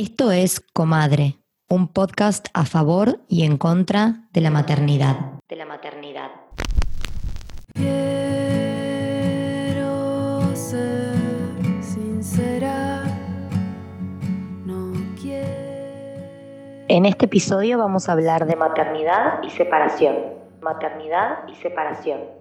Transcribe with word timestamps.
Esto 0.00 0.30
es 0.30 0.60
Comadre, 0.60 1.40
un 1.68 1.92
podcast 1.92 2.46
a 2.54 2.64
favor 2.64 3.18
y 3.26 3.44
en 3.44 3.58
contra 3.58 4.28
de 4.32 4.40
la 4.40 4.48
maternidad. 4.48 5.16
De 5.48 5.56
la 5.56 5.66
maternidad. 5.66 6.30
Quiero 7.74 8.14
ser 10.54 11.16
sincera, 11.82 13.02
no 14.64 14.92
quiero. 15.20 15.48
En 16.86 17.04
este 17.04 17.24
episodio 17.24 17.76
vamos 17.78 18.08
a 18.08 18.12
hablar 18.12 18.46
de 18.46 18.54
maternidad 18.54 19.42
y 19.42 19.50
separación. 19.50 20.14
Maternidad 20.62 21.38
y 21.48 21.56
separación. 21.56 22.37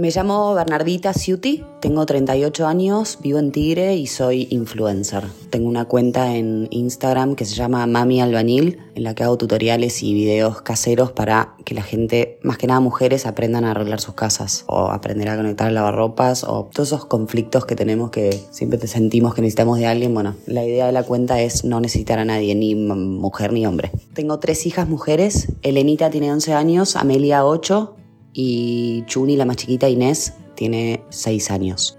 Me 0.00 0.10
llamo 0.10 0.54
Bernardita 0.54 1.12
Ciuti, 1.12 1.62
tengo 1.82 2.06
38 2.06 2.66
años, 2.66 3.18
vivo 3.20 3.38
en 3.38 3.52
Tigre 3.52 3.96
y 3.96 4.06
soy 4.06 4.48
influencer. 4.48 5.24
Tengo 5.50 5.68
una 5.68 5.84
cuenta 5.84 6.36
en 6.36 6.68
Instagram 6.70 7.34
que 7.34 7.44
se 7.44 7.54
llama 7.54 7.86
Mami 7.86 8.22
Albanil, 8.22 8.78
en 8.94 9.02
la 9.02 9.14
que 9.14 9.24
hago 9.24 9.36
tutoriales 9.36 10.02
y 10.02 10.14
videos 10.14 10.62
caseros 10.62 11.12
para 11.12 11.54
que 11.66 11.74
la 11.74 11.82
gente, 11.82 12.38
más 12.42 12.56
que 12.56 12.66
nada 12.66 12.80
mujeres, 12.80 13.26
aprendan 13.26 13.66
a 13.66 13.72
arreglar 13.72 14.00
sus 14.00 14.14
casas 14.14 14.64
o 14.68 14.86
aprender 14.86 15.28
a 15.28 15.36
conectar 15.36 15.70
lavarropas 15.70 16.44
o 16.44 16.70
todos 16.72 16.88
esos 16.88 17.04
conflictos 17.04 17.66
que 17.66 17.76
tenemos 17.76 18.10
que 18.10 18.40
siempre 18.52 18.78
te 18.78 18.86
sentimos 18.86 19.34
que 19.34 19.42
necesitamos 19.42 19.78
de 19.78 19.86
alguien. 19.86 20.14
Bueno, 20.14 20.34
la 20.46 20.64
idea 20.64 20.86
de 20.86 20.92
la 20.92 21.02
cuenta 21.02 21.42
es 21.42 21.62
no 21.66 21.78
necesitar 21.78 22.18
a 22.18 22.24
nadie, 22.24 22.54
ni 22.54 22.74
mujer 22.74 23.52
ni 23.52 23.66
hombre. 23.66 23.90
Tengo 24.14 24.38
tres 24.38 24.64
hijas 24.64 24.88
mujeres, 24.88 25.52
Elenita 25.60 26.08
tiene 26.08 26.32
11 26.32 26.54
años, 26.54 26.96
Amelia 26.96 27.44
8 27.44 27.96
y 28.32 29.04
Chuni, 29.06 29.36
la 29.36 29.44
más 29.44 29.56
chiquita, 29.56 29.88
Inés, 29.88 30.34
tiene 30.54 31.02
6 31.10 31.50
años. 31.50 31.98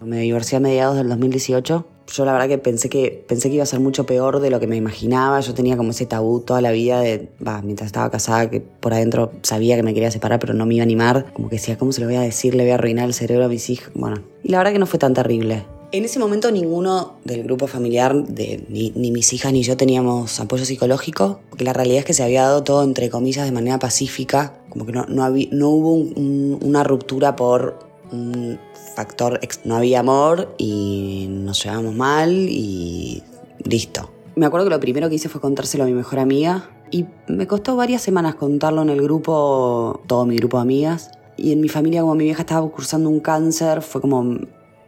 Me 0.00 0.20
divorcié 0.20 0.58
a 0.58 0.60
mediados 0.60 0.96
del 0.96 1.08
2018. 1.08 1.86
Yo 2.06 2.24
la 2.26 2.32
verdad 2.32 2.48
que 2.48 2.58
pensé 2.58 2.90
que 2.90 3.24
pensé 3.26 3.48
que 3.48 3.54
iba 3.54 3.62
a 3.62 3.66
ser 3.66 3.80
mucho 3.80 4.04
peor 4.04 4.40
de 4.40 4.50
lo 4.50 4.60
que 4.60 4.66
me 4.66 4.76
imaginaba. 4.76 5.40
Yo 5.40 5.54
tenía 5.54 5.78
como 5.78 5.92
ese 5.92 6.04
tabú 6.04 6.40
toda 6.40 6.60
la 6.60 6.70
vida 6.70 7.00
de, 7.00 7.30
bah, 7.40 7.62
mientras 7.62 7.86
estaba 7.86 8.10
casada, 8.10 8.50
que 8.50 8.60
por 8.60 8.92
adentro 8.92 9.32
sabía 9.40 9.76
que 9.76 9.82
me 9.82 9.94
quería 9.94 10.10
separar, 10.10 10.38
pero 10.38 10.52
no 10.52 10.66
me 10.66 10.74
iba 10.74 10.82
a 10.82 10.84
animar. 10.84 11.32
Como 11.32 11.48
que 11.48 11.56
decía, 11.56 11.78
¿cómo 11.78 11.92
se 11.92 12.02
lo 12.02 12.06
voy 12.06 12.16
a 12.16 12.20
decir? 12.20 12.54
Le 12.54 12.64
voy 12.64 12.72
a 12.72 12.74
arruinar 12.74 13.06
el 13.06 13.14
cerebro 13.14 13.46
a 13.46 13.48
mis 13.48 13.70
hijos. 13.70 13.90
Bueno, 13.94 14.22
y 14.42 14.50
la 14.50 14.58
verdad 14.58 14.72
que 14.72 14.78
no 14.78 14.86
fue 14.86 14.98
tan 14.98 15.14
terrible. 15.14 15.64
En 15.94 16.04
ese 16.04 16.18
momento 16.18 16.50
ninguno 16.50 17.18
del 17.22 17.44
grupo 17.44 17.68
familiar, 17.68 18.26
de, 18.26 18.64
ni, 18.68 19.12
mis 19.12 19.32
hijas 19.32 19.52
ni 19.52 19.62
yo 19.62 19.76
teníamos 19.76 20.40
apoyo 20.40 20.64
psicológico, 20.64 21.38
porque 21.48 21.62
la 21.62 21.72
realidad 21.72 22.00
es 22.00 22.04
que 22.04 22.14
se 22.14 22.24
había 22.24 22.42
dado 22.42 22.64
todo 22.64 22.82
entre 22.82 23.10
comillas 23.10 23.44
de 23.44 23.52
manera 23.52 23.78
pacífica, 23.78 24.54
como 24.70 24.86
que 24.86 24.90
no, 24.90 25.06
no, 25.06 25.30
no 25.30 25.68
hubo 25.68 25.92
un, 25.92 26.12
un, 26.16 26.58
una 26.62 26.82
ruptura 26.82 27.36
por 27.36 27.78
un 28.10 28.58
factor, 28.96 29.38
no 29.64 29.76
había 29.76 30.00
amor 30.00 30.52
y 30.58 31.28
nos 31.30 31.62
llevábamos 31.62 31.94
mal 31.94 32.32
y 32.32 33.22
listo. 33.62 34.10
Me 34.34 34.46
acuerdo 34.46 34.66
que 34.66 34.70
lo 34.70 34.80
primero 34.80 35.08
que 35.08 35.14
hice 35.14 35.28
fue 35.28 35.40
contárselo 35.40 35.84
a 35.84 35.86
mi 35.86 35.92
mejor 35.92 36.18
amiga 36.18 36.70
y 36.90 37.06
me 37.28 37.46
costó 37.46 37.76
varias 37.76 38.02
semanas 38.02 38.34
contarlo 38.34 38.82
en 38.82 38.90
el 38.90 39.00
grupo, 39.00 40.02
todo 40.08 40.26
mi 40.26 40.34
grupo 40.38 40.56
de 40.56 40.62
amigas. 40.62 41.12
Y 41.36 41.52
en 41.52 41.60
mi 41.60 41.68
familia, 41.68 42.00
como 42.00 42.16
mi 42.16 42.24
vieja 42.24 42.42
estaba 42.42 42.68
cursando 42.68 43.10
un 43.10 43.20
cáncer, 43.20 43.80
fue 43.80 44.00
como 44.00 44.38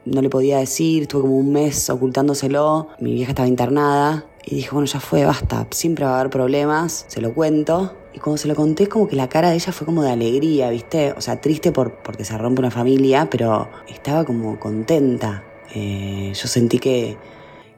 no 0.07 0.23
le 0.23 0.31
podía 0.31 0.59
decir, 0.59 1.03
estuve 1.03 1.23
como 1.23 1.37
un 1.37 1.53
mes 1.53 1.91
ocultándoselo, 1.91 2.89
mi 3.01 3.13
vieja 3.13 3.33
estaba 3.33 3.49
internada 3.49 4.25
y 4.45 4.55
dije, 4.55 4.71
bueno, 4.71 4.87
ya 4.87 5.01
fue, 5.01 5.25
basta, 5.25 5.67
siempre 5.71 6.05
va 6.05 6.13
a 6.13 6.21
haber 6.21 6.31
problemas, 6.31 7.05
se 7.09 7.21
lo 7.21 7.35
cuento. 7.35 7.95
Y 8.15 8.19
cuando 8.19 8.39
se 8.39 8.49
lo 8.49 8.55
conté, 8.55 8.89
como 8.89 9.09
que 9.09 9.17
la 9.17 9.29
cara 9.29 9.51
de 9.51 9.57
ella 9.57 9.73
fue 9.73 9.85
como 9.85 10.03
de 10.03 10.11
alegría, 10.11 10.71
¿viste? 10.71 11.13
O 11.13 11.21
sea, 11.21 11.41
triste 11.41 11.73
por, 11.73 11.97
porque 11.97 12.25
se 12.25 12.39
rompe 12.39 12.61
una 12.61 12.71
familia, 12.71 13.29
pero 13.31 13.69
estaba 13.89 14.25
como 14.25 14.59
contenta. 14.59 15.45
Eh, 15.75 16.33
yo 16.35 16.49
sentí 16.49 16.79
que, 16.79 17.19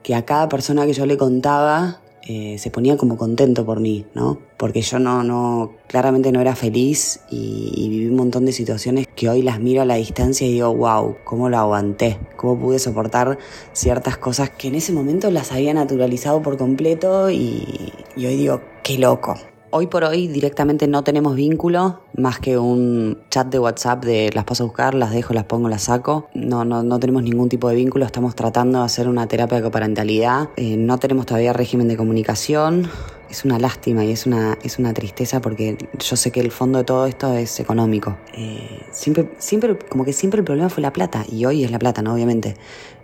que 0.03 0.15
a 0.15 0.25
cada 0.25 0.49
persona 0.49 0.87
que 0.87 0.93
yo 0.93 1.07
le 1.07 1.17
contaba 1.17 2.01
eh, 2.31 2.59
se 2.59 2.71
ponía 2.71 2.99
como 2.99 3.17
contento 3.17 3.65
por 3.65 3.81
mí, 3.81 4.05
¿no? 4.13 4.39
Porque 4.59 4.83
yo 4.83 4.99
no, 4.99 5.25
no, 5.25 5.73
claramente 5.87 6.31
no 6.31 6.43
era 6.43 6.55
feliz 6.55 7.21
y, 7.31 7.89
viví 7.89 8.07
un 8.07 8.17
montón 8.17 8.45
de 8.45 8.53
situaciones 8.53 9.07
que 9.17 9.31
hoy 9.31 9.41
las 9.41 9.61
miro 9.61 9.81
a 9.81 9.87
la 9.87 9.95
distancia 9.95 10.47
y 10.47 10.53
digo, 10.53 10.75
wow, 10.77 11.17
¿cómo 11.25 11.49
lo 11.49 11.57
aguanté? 11.57 12.19
¿Cómo 12.37 12.59
pude 12.61 12.79
soportar 12.79 13.39
ciertas 13.73 14.19
cosas 14.19 14.51
que 14.51 14.69
en 14.69 14.75
ese 14.75 14.93
momento 14.93 15.31
las 15.31 15.53
había 15.53 15.73
naturalizado 15.73 16.43
por 16.43 16.59
completo 16.59 17.31
y, 17.31 17.95
y 18.15 18.27
hoy 18.27 18.37
digo, 18.37 18.61
qué 18.83 18.99
loco, 18.99 19.35
Hoy 19.71 19.87
por 19.87 20.03
hoy 20.05 20.29
directamente 20.29 20.89
no 20.89 21.05
tenemos 21.05 21.37
vínculo, 21.37 22.01
más 22.17 22.39
que 22.39 22.57
un 22.57 23.19
chat 23.29 23.49
de 23.49 23.59
WhatsApp 23.59 24.03
de 24.03 24.31
las 24.33 24.45
paso 24.45 24.63
a 24.63 24.67
buscar, 24.67 24.95
las 24.95 25.11
dejo, 25.11 25.35
las 25.35 25.45
pongo, 25.45 25.69
las 25.69 25.83
saco. 25.83 26.27
No, 26.33 26.65
no, 26.65 26.83
no 26.83 26.99
tenemos 26.99 27.23
ningún 27.23 27.51
tipo 27.51 27.69
de 27.69 27.75
vínculo, 27.75 28.07
estamos 28.07 28.35
tratando 28.35 28.79
de 28.79 28.87
hacer 28.87 29.09
una 29.09 29.27
terapia 29.29 29.59
de 29.59 29.63
coparentalidad. 29.63 30.49
Eh, 30.57 30.79
no 30.79 30.99
tenemos 30.99 31.27
todavía 31.27 31.53
régimen 31.53 31.87
de 31.87 31.99
comunicación. 31.99 32.89
Es 33.29 33.45
una 33.45 33.59
lástima 33.59 34.07
y 34.07 34.13
es 34.13 34.25
una, 34.25 34.57
es 34.63 34.79
una 34.79 34.95
tristeza 34.95 35.43
porque 35.43 35.77
yo 35.99 36.17
sé 36.17 36.33
que 36.33 36.41
el 36.41 36.51
fondo 36.51 36.79
de 36.79 36.85
todo 36.85 37.05
esto 37.05 37.35
es 37.35 37.61
económico. 37.61 38.17
Eh, 38.33 38.87
siempre, 38.91 39.31
siempre, 39.37 39.79
como 39.79 40.07
que 40.07 40.15
siempre 40.15 40.39
el 40.39 40.47
problema 40.47 40.71
fue 40.71 40.83
la 40.83 40.95
plata 40.95 41.27
y 41.31 41.45
hoy 41.45 41.63
es 41.63 41.71
la 41.71 41.79
plata, 41.79 42.01
¿no? 42.01 42.15
Obviamente. 42.15 42.55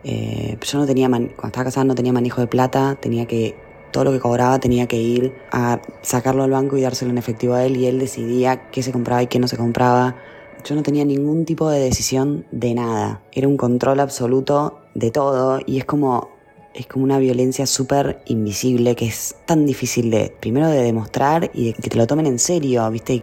Eh, 0.03 0.59
yo 0.61 0.79
no 0.79 0.87
tenía, 0.87 1.09
cuando 1.09 1.31
estaba 1.47 1.65
casada 1.65 1.85
no 1.85 1.95
tenía 1.95 2.13
manejo 2.13 2.41
de 2.41 2.47
plata, 2.47 2.97
tenía 3.01 3.27
que 3.27 3.55
todo 3.95 4.05
lo 4.05 4.13
que 4.13 4.19
cobraba 4.19 4.59
tenía 4.59 4.89
que 4.89 4.97
ir 4.97 5.33
a 5.53 5.81
sacarlo 6.03 6.43
al 6.43 6.51
banco 6.51 6.77
y 6.77 6.83
dárselo 6.83 7.13
en 7.13 7.19
efectivo 7.19 7.55
a 7.55 7.65
él 7.65 7.77
y 7.77 7.87
él 7.87 8.01
decidía 8.01 8.69
qué 8.73 8.83
se 8.83 8.91
compraba 8.91 9.23
y 9.23 9.29
qué 9.29 9.39
no 9.39 9.47
se 9.47 9.57
compraba. 9.57 10.17
Yo 10.65 10.75
no 10.75 10.83
tenía 10.83 11.05
ningún 11.05 11.45
tipo 11.45 11.71
de 11.71 11.79
decisión 11.79 12.45
de 12.51 12.75
nada. 12.75 13.23
Era 13.31 13.47
un 13.47 13.57
control 13.57 14.01
absoluto 14.01 14.81
de 14.97 15.13
todo 15.13 15.61
y 15.65 15.79
es 15.79 15.85
como 15.85 16.31
es 16.75 16.89
como 16.89 17.05
una 17.05 17.21
violencia 17.21 17.67
súper 17.67 18.21
invisible 18.27 18.97
que 18.97 19.07
es 19.07 19.37
tan 19.47 19.65
difícil 19.65 20.11
de 20.11 20.35
primero 20.41 20.67
de 20.67 20.83
demostrar 20.83 21.53
y 21.55 21.67
de 21.67 21.73
que 21.75 21.89
te 21.89 21.97
lo 21.97 22.09
tomen 22.09 22.27
en 22.27 22.41
serio, 22.41 22.91
¿viste? 22.91 23.23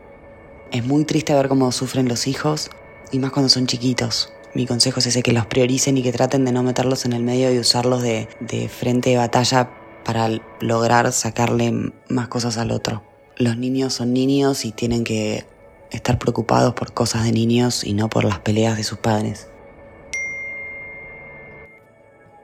Es 0.72 0.86
muy 0.86 1.04
triste 1.04 1.34
ver 1.34 1.50
cómo 1.50 1.70
sufren 1.74 2.08
los 2.08 2.28
hijos 2.28 2.70
y 3.12 3.20
más 3.20 3.32
cuando 3.32 3.50
son 3.50 3.68
chiquitos. 3.68 4.32
Mi 4.54 4.66
consejo 4.66 5.00
es 5.00 5.08
ese, 5.08 5.22
que 5.22 5.34
los 5.34 5.48
prioricen 5.48 5.98
y 5.98 6.02
que 6.02 6.14
traten 6.14 6.46
de 6.46 6.54
no 6.54 6.64
meterlos 6.64 7.04
en 7.04 7.12
el 7.12 7.24
medio 7.24 7.54
y 7.54 7.60
usarlos 7.60 8.02
de, 8.02 8.30
de 8.40 8.70
frente 8.70 9.10
de 9.10 9.18
batalla 9.18 9.81
para 10.04 10.30
lograr 10.60 11.12
sacarle 11.12 11.92
más 12.10 12.28
cosas 12.28 12.58
al 12.58 12.72
otro. 12.72 13.04
Los 13.38 13.58
niños 13.58 13.94
son 13.94 14.14
niños 14.14 14.66
y 14.66 14.72
tienen 14.72 15.04
que 15.04 15.46
estar 15.92 16.18
preocupados 16.18 16.74
por 16.74 16.94
cosas 16.94 17.24
de 17.24 17.32
niños 17.32 17.84
y 17.84 17.94
no 17.94 18.10
por 18.10 18.24
las 18.24 18.40
peleas 18.40 18.78
de 18.78 18.84
sus 18.84 18.98
padres. 18.98 19.50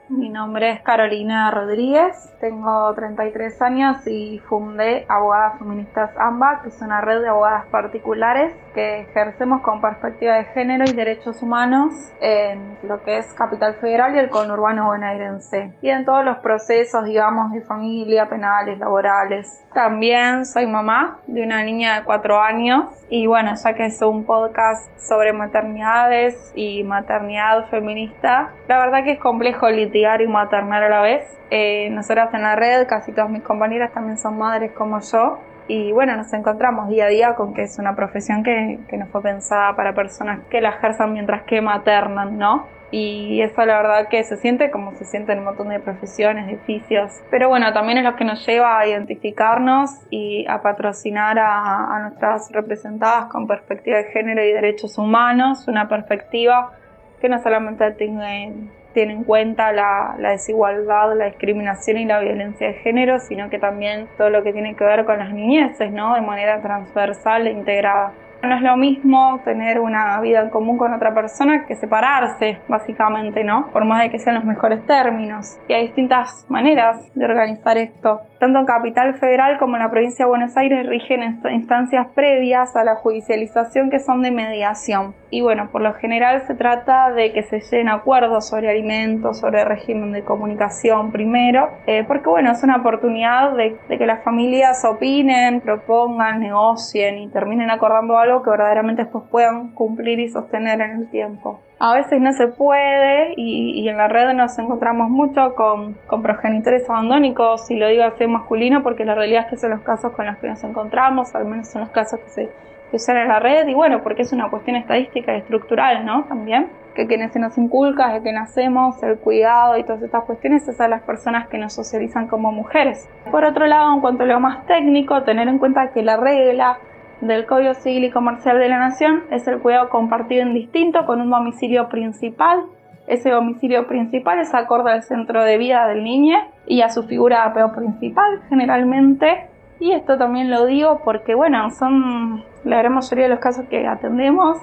Mi 0.08 0.30
nombre 0.30 0.70
es 0.70 0.80
Carolina 0.80 1.50
Rodríguez, 1.50 2.16
tengo 2.40 2.92
33 2.94 3.62
años 3.62 4.06
y 4.06 4.38
fundé 4.48 5.06
Abogadas 5.08 5.58
Feministas 5.58 6.10
AMBA, 6.16 6.62
que 6.62 6.68
es 6.68 6.80
una 6.80 7.00
red 7.00 7.20
de 7.20 7.28
abogadas 7.28 7.66
particulares 7.66 8.54
que 8.74 9.00
ejercemos 9.00 9.62
con 9.62 9.80
perspectiva 9.80 10.36
de 10.36 10.44
género 10.44 10.84
y 10.86 10.92
derechos 10.92 11.42
humanos 11.42 11.92
en 12.20 12.78
lo 12.82 13.02
que 13.02 13.18
es 13.18 13.32
Capital 13.34 13.74
Federal 13.74 14.14
y 14.14 14.18
el 14.18 14.30
conurbano 14.30 14.86
bonaerense 14.86 15.74
y 15.82 15.90
en 15.90 16.04
todos 16.04 16.24
los 16.24 16.38
procesos, 16.38 17.04
digamos, 17.04 17.52
de 17.52 17.62
familia, 17.62 18.28
penales, 18.28 18.78
laborales. 18.78 19.64
También 19.74 20.44
soy 20.44 20.66
mamá 20.66 21.18
de 21.26 21.42
una 21.42 21.62
niña 21.62 22.00
de 22.00 22.04
4 22.04 22.40
años 22.40 22.84
y 23.10 23.26
bueno, 23.26 23.52
ya 23.54 23.74
que 23.74 23.86
es 23.86 24.00
un 24.02 24.24
podcast 24.24 24.88
sobre 24.98 25.32
maternidades 25.32 26.52
y 26.54 26.84
maternidad 26.84 27.68
feminista, 27.68 28.52
la 28.68 28.78
verdad 28.78 29.04
que 29.04 29.12
es 29.12 29.18
complejo 29.20 29.68
litigar 29.68 30.20
y 30.20 30.26
maternar 30.28 30.84
a 30.84 30.88
la 30.88 31.00
vez. 31.00 31.34
Eh, 31.50 31.88
nosotras 31.90 32.32
en 32.34 32.42
la 32.42 32.56
red, 32.56 32.86
casi 32.86 33.12
todas 33.12 33.30
mis 33.30 33.42
compañeras 33.42 33.92
también 33.92 34.18
son 34.18 34.38
madres 34.38 34.72
como 34.72 35.00
yo. 35.00 35.38
Y 35.66 35.92
bueno, 35.92 36.16
nos 36.16 36.32
encontramos 36.32 36.88
día 36.88 37.06
a 37.06 37.08
día 37.08 37.34
con 37.34 37.52
que 37.52 37.62
es 37.62 37.78
una 37.78 37.94
profesión 37.94 38.42
que, 38.42 38.78
que 38.88 38.96
no 38.96 39.06
fue 39.06 39.22
pensada 39.22 39.76
para 39.76 39.94
personas 39.94 40.40
que 40.50 40.60
la 40.60 40.70
ejerzan 40.70 41.12
mientras 41.12 41.42
que 41.42 41.60
maternan, 41.60 42.38
¿no? 42.38 42.66
y 42.90 43.42
eso 43.42 43.64
la 43.66 43.76
verdad 43.82 44.08
que 44.08 44.24
se 44.24 44.36
siente 44.38 44.70
como 44.70 44.94
se 44.94 45.04
siente 45.04 45.32
en 45.32 45.40
un 45.40 45.44
montón 45.44 45.68
de 45.68 45.80
profesiones, 45.80 46.46
de 46.46 46.54
oficios. 46.54 47.20
Pero 47.30 47.48
bueno, 47.48 47.72
también 47.72 47.98
es 47.98 48.04
lo 48.04 48.16
que 48.16 48.24
nos 48.24 48.46
lleva 48.46 48.78
a 48.78 48.86
identificarnos 48.86 49.90
y 50.10 50.46
a 50.48 50.62
patrocinar 50.62 51.38
a, 51.38 51.96
a 51.96 52.00
nuestras 52.00 52.50
representadas 52.50 53.26
con 53.26 53.46
perspectiva 53.46 53.98
de 53.98 54.04
género 54.04 54.42
y 54.42 54.52
derechos 54.52 54.96
humanos, 54.96 55.68
una 55.68 55.88
perspectiva 55.88 56.72
que 57.20 57.28
no 57.28 57.42
solamente 57.42 57.90
tiene, 57.92 58.54
tiene 58.92 59.12
en 59.12 59.24
cuenta 59.24 59.72
la, 59.72 60.16
la, 60.18 60.30
desigualdad, 60.30 61.16
la 61.16 61.26
discriminación 61.26 61.98
y 61.98 62.04
la 62.04 62.20
violencia 62.20 62.68
de 62.68 62.74
género, 62.74 63.20
sino 63.20 63.50
que 63.50 63.58
también 63.58 64.08
todo 64.16 64.30
lo 64.30 64.42
que 64.42 64.52
tiene 64.52 64.74
que 64.74 64.84
ver 64.84 65.04
con 65.04 65.18
las 65.18 65.32
niñeces, 65.32 65.92
¿no? 65.92 66.14
De 66.14 66.20
manera 66.20 66.60
transversal 66.60 67.46
e 67.46 67.50
integrada. 67.50 68.12
No 68.40 68.54
es 68.54 68.62
lo 68.62 68.76
mismo 68.76 69.40
tener 69.44 69.80
una 69.80 70.20
vida 70.20 70.42
en 70.42 70.50
común 70.50 70.78
con 70.78 70.94
otra 70.94 71.12
persona 71.12 71.66
que 71.66 71.74
separarse, 71.74 72.60
básicamente, 72.68 73.42
¿no? 73.42 73.68
Por 73.72 73.84
más 73.84 74.02
de 74.02 74.10
que 74.10 74.20
sean 74.20 74.36
los 74.36 74.44
mejores 74.44 74.86
términos. 74.86 75.58
Y 75.66 75.72
hay 75.72 75.86
distintas 75.86 76.46
maneras 76.48 77.10
de 77.14 77.24
organizar 77.24 77.76
esto. 77.76 78.20
Tanto 78.38 78.60
en 78.60 78.66
Capital 78.66 79.14
Federal 79.14 79.58
como 79.58 79.74
en 79.74 79.82
la 79.82 79.90
provincia 79.90 80.24
de 80.24 80.28
Buenos 80.28 80.56
Aires 80.56 80.86
rigen 80.86 81.40
instancias 81.50 82.06
previas 82.14 82.76
a 82.76 82.84
la 82.84 82.94
judicialización 82.94 83.90
que 83.90 83.98
son 83.98 84.22
de 84.22 84.30
mediación. 84.30 85.14
Y 85.30 85.42
bueno, 85.42 85.70
por 85.72 85.82
lo 85.82 85.92
general 85.94 86.42
se 86.46 86.54
trata 86.54 87.10
de 87.10 87.32
que 87.32 87.42
se 87.42 87.60
lleguen 87.60 87.88
acuerdos 87.88 88.48
sobre 88.48 88.70
alimentos, 88.70 89.40
sobre 89.40 89.64
régimen 89.64 90.12
de 90.12 90.22
comunicación 90.22 91.10
primero, 91.10 91.68
eh, 91.86 92.04
porque 92.06 92.28
bueno, 92.28 92.52
es 92.52 92.62
una 92.62 92.76
oportunidad 92.76 93.56
de, 93.56 93.76
de 93.88 93.98
que 93.98 94.06
las 94.06 94.22
familias 94.22 94.84
opinen, 94.84 95.60
propongan, 95.60 96.38
negocien 96.40 97.18
y 97.18 97.28
terminen 97.28 97.70
acordando 97.70 98.16
algo 98.16 98.27
que 98.42 98.50
verdaderamente 98.50 99.02
después 99.02 99.24
puedan 99.30 99.72
cumplir 99.74 100.20
y 100.20 100.28
sostener 100.28 100.80
en 100.80 100.90
el 100.92 101.10
tiempo. 101.10 101.60
A 101.78 101.94
veces 101.94 102.20
no 102.20 102.32
se 102.32 102.48
puede 102.48 103.34
y, 103.36 103.80
y 103.80 103.88
en 103.88 103.96
la 103.96 104.08
red 104.08 104.32
nos 104.34 104.58
encontramos 104.58 105.10
mucho 105.10 105.54
con, 105.54 105.94
con, 106.06 106.22
progenitores 106.22 106.88
abandónicos, 106.88 107.70
y 107.70 107.76
lo 107.76 107.88
digo 107.88 108.04
así 108.04 108.26
masculino 108.26 108.82
porque 108.82 109.04
la 109.04 109.14
realidad 109.14 109.44
es 109.44 109.50
que 109.50 109.56
son 109.56 109.70
los 109.70 109.80
casos 109.80 110.12
con 110.12 110.26
los 110.26 110.36
que 110.38 110.48
nos 110.48 110.62
encontramos, 110.64 111.34
al 111.34 111.44
menos 111.46 111.68
son 111.68 111.82
los 111.82 111.90
casos 111.90 112.20
que 112.20 112.28
se 112.30 112.48
que 112.90 112.96
usan 112.96 113.16
en 113.18 113.28
la 113.28 113.38
red 113.38 113.66
y 113.68 113.74
bueno, 113.74 114.02
porque 114.02 114.22
es 114.22 114.32
una 114.32 114.48
cuestión 114.50 114.76
estadística 114.76 115.34
y 115.34 115.38
estructural, 115.38 116.04
¿no? 116.06 116.24
También, 116.24 116.68
que 116.94 117.06
quienes 117.06 117.32
se 117.32 117.38
nos 117.38 117.56
inculca 117.58 118.08
desde 118.08 118.22
que 118.22 118.32
nacemos, 118.32 119.02
el 119.02 119.18
cuidado 119.18 119.76
y 119.78 119.84
todas 119.84 120.02
estas 120.02 120.24
cuestiones, 120.24 120.66
es 120.66 120.80
a 120.80 120.88
las 120.88 121.02
personas 121.02 121.48
que 121.48 121.58
nos 121.58 121.74
socializan 121.74 122.28
como 122.28 122.50
mujeres. 122.50 123.08
Por 123.30 123.44
otro 123.44 123.66
lado, 123.66 123.94
en 123.94 124.00
cuanto 124.00 124.22
a 124.24 124.26
lo 124.26 124.40
más 124.40 124.66
técnico, 124.66 125.22
tener 125.22 125.48
en 125.48 125.58
cuenta 125.58 125.90
que 125.92 126.02
la 126.02 126.16
regla 126.16 126.78
del 127.20 127.46
Código 127.46 127.74
Civil 127.74 128.04
y 128.04 128.10
Comercial 128.10 128.58
de 128.58 128.68
la 128.68 128.78
Nación 128.78 129.24
es 129.30 129.46
el 129.48 129.58
cuidado 129.58 129.88
compartido 129.88 130.42
en 130.42 130.54
distinto 130.54 131.04
con 131.04 131.20
un 131.20 131.30
domicilio 131.30 131.88
principal. 131.88 132.64
Ese 133.06 133.30
domicilio 133.30 133.86
principal 133.86 134.38
es 134.38 134.54
acorde 134.54 134.92
al 134.92 135.02
centro 135.02 135.42
de 135.42 135.58
vida 135.58 135.86
del 135.88 136.04
niño 136.04 136.36
y 136.66 136.82
a 136.82 136.90
su 136.90 137.04
figura 137.04 137.42
de 137.42 137.50
apego 137.50 137.72
principal, 137.72 138.42
generalmente. 138.48 139.48
Y 139.80 139.92
esto 139.92 140.18
también 140.18 140.50
lo 140.50 140.66
digo 140.66 141.00
porque, 141.04 141.34
bueno, 141.34 141.70
son 141.70 142.44
la 142.64 142.78
gran 142.78 142.94
mayoría 142.94 143.24
de 143.24 143.30
los 143.30 143.40
casos 143.40 143.66
que 143.68 143.86
atendemos. 143.86 144.58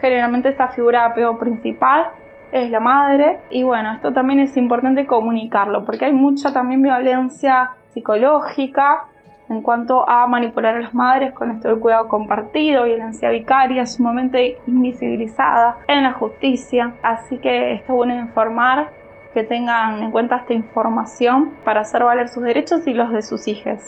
Generalmente 0.00 0.48
esta 0.48 0.68
figura 0.68 1.00
de 1.00 1.06
apego 1.06 1.38
principal 1.38 2.08
es 2.52 2.70
la 2.70 2.80
madre. 2.80 3.40
Y 3.50 3.62
bueno, 3.62 3.92
esto 3.92 4.12
también 4.12 4.40
es 4.40 4.56
importante 4.56 5.06
comunicarlo 5.06 5.84
porque 5.84 6.06
hay 6.06 6.12
mucha 6.12 6.52
también 6.52 6.82
violencia 6.82 7.70
psicológica 7.90 9.06
en 9.48 9.62
cuanto 9.62 10.08
a 10.08 10.26
manipular 10.26 10.76
a 10.76 10.80
las 10.80 10.94
madres 10.94 11.32
con 11.32 11.50
esto 11.50 11.68
del 11.68 11.78
cuidado 11.78 12.08
compartido, 12.08 12.84
violencia 12.84 13.30
vicaria 13.30 13.86
sumamente 13.86 14.58
invisibilizada 14.66 15.78
en 15.88 16.02
la 16.02 16.12
justicia. 16.12 16.94
Así 17.02 17.38
que 17.38 17.74
está 17.74 17.92
bueno 17.92 18.14
informar 18.14 18.90
que 19.34 19.42
tengan 19.42 20.02
en 20.02 20.10
cuenta 20.10 20.36
esta 20.36 20.54
información 20.54 21.54
para 21.64 21.80
hacer 21.80 22.04
valer 22.04 22.28
sus 22.28 22.42
derechos 22.42 22.86
y 22.86 22.94
los 22.94 23.10
de 23.10 23.20
sus 23.22 23.48
hijos. 23.48 23.80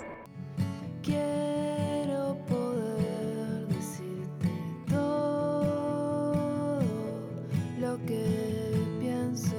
Quiero 1.02 2.36
poder 2.48 3.66
decirte 3.68 4.50
todo 4.88 6.80
lo 7.78 7.96
que 8.06 8.24
pienso. 9.00 9.56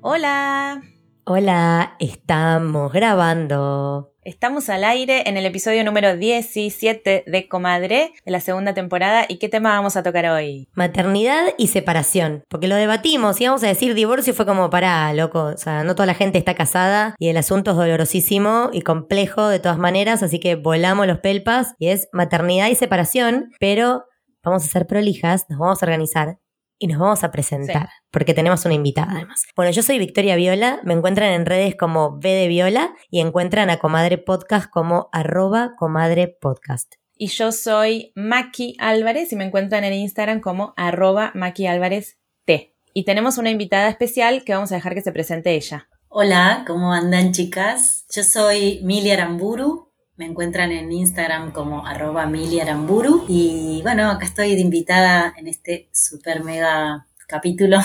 Hola, 0.00 0.80
Hola, 1.26 1.96
estamos 2.00 2.92
grabando. 2.92 4.12
estamos 4.24 4.68
al 4.68 4.84
aire 4.84 5.22
en 5.26 5.38
el 5.38 5.46
episodio 5.46 5.82
número 5.82 6.18
17 6.18 7.24
de 7.26 7.48
Comadre 7.48 8.12
de 8.26 8.30
la 8.30 8.40
segunda 8.40 8.74
temporada. 8.74 9.24
¿Y 9.26 9.38
qué 9.38 9.48
tema 9.48 9.70
vamos 9.70 9.96
a 9.96 10.02
tocar 10.02 10.26
hoy? 10.26 10.68
Maternidad 10.74 11.46
y 11.56 11.68
separación. 11.68 12.44
Porque 12.50 12.68
lo 12.68 12.76
debatimos, 12.76 13.40
íbamos 13.40 13.64
a 13.64 13.68
decir 13.68 13.94
divorcio 13.94 14.34
fue 14.34 14.44
como, 14.44 14.68
pará, 14.68 15.14
loco. 15.14 15.44
O 15.44 15.56
sea, 15.56 15.82
no 15.82 15.94
toda 15.94 16.04
la 16.04 16.14
gente 16.14 16.36
está 16.36 16.54
casada 16.54 17.14
y 17.18 17.28
el 17.28 17.38
asunto 17.38 17.70
es 17.70 17.78
dolorosísimo 17.78 18.68
y 18.70 18.82
complejo 18.82 19.48
de 19.48 19.60
todas 19.60 19.78
maneras, 19.78 20.22
así 20.22 20.38
que 20.38 20.56
volamos 20.56 21.06
los 21.06 21.20
pelpas 21.20 21.74
y 21.78 21.88
es 21.88 22.06
maternidad 22.12 22.68
y 22.68 22.74
separación, 22.74 23.50
pero 23.58 24.04
vamos 24.42 24.62
a 24.66 24.68
ser 24.68 24.86
prolijas, 24.86 25.46
nos 25.48 25.58
vamos 25.58 25.82
a 25.82 25.86
organizar 25.86 26.36
y 26.78 26.86
nos 26.86 26.98
vamos 26.98 27.24
a 27.24 27.30
presentar, 27.30 27.88
porque 28.10 28.34
tenemos 28.34 28.64
una 28.64 28.74
invitada 28.74 29.12
además. 29.12 29.44
Bueno, 29.56 29.72
yo 29.72 29.82
soy 29.82 29.98
Victoria 29.98 30.36
Viola, 30.36 30.80
me 30.84 30.94
encuentran 30.94 31.32
en 31.32 31.46
redes 31.46 31.76
como 31.76 32.18
B 32.18 32.28
de 32.30 32.48
Viola 32.48 32.94
y 33.10 33.20
encuentran 33.20 33.70
a 33.70 33.78
Comadre 33.78 34.18
Podcast 34.18 34.70
como 34.70 35.08
arroba 35.12 35.72
Comadre 35.76 36.28
Podcast. 36.28 36.94
Y 37.16 37.28
yo 37.28 37.52
soy 37.52 38.12
Maki 38.16 38.76
Álvarez 38.78 39.32
y 39.32 39.36
me 39.36 39.44
encuentran 39.44 39.84
en 39.84 39.92
Instagram 39.92 40.40
como 40.40 40.74
arroba 40.76 41.30
Maki 41.34 41.66
Álvarez 41.66 42.18
T. 42.44 42.74
Y 42.92 43.04
tenemos 43.04 43.38
una 43.38 43.50
invitada 43.50 43.88
especial 43.88 44.44
que 44.44 44.54
vamos 44.54 44.72
a 44.72 44.76
dejar 44.76 44.94
que 44.94 45.02
se 45.02 45.12
presente 45.12 45.54
ella. 45.54 45.88
Hola, 46.08 46.64
¿cómo 46.66 46.92
andan 46.92 47.32
chicas? 47.32 48.06
Yo 48.14 48.22
soy 48.22 48.80
Mili 48.84 49.10
Aramburu, 49.10 49.92
me 50.16 50.26
encuentran 50.26 50.70
en 50.70 50.92
Instagram 50.92 51.52
como 51.52 51.86
arroba 51.86 52.26
Mili 52.26 52.60
Aramburu 52.60 53.24
y 53.28 53.80
bueno, 53.82 54.10
acá 54.10 54.26
estoy 54.26 54.54
de 54.54 54.60
invitada 54.60 55.34
en 55.36 55.48
este 55.48 55.88
super 55.92 56.44
mega 56.44 57.06
capítulo 57.26 57.78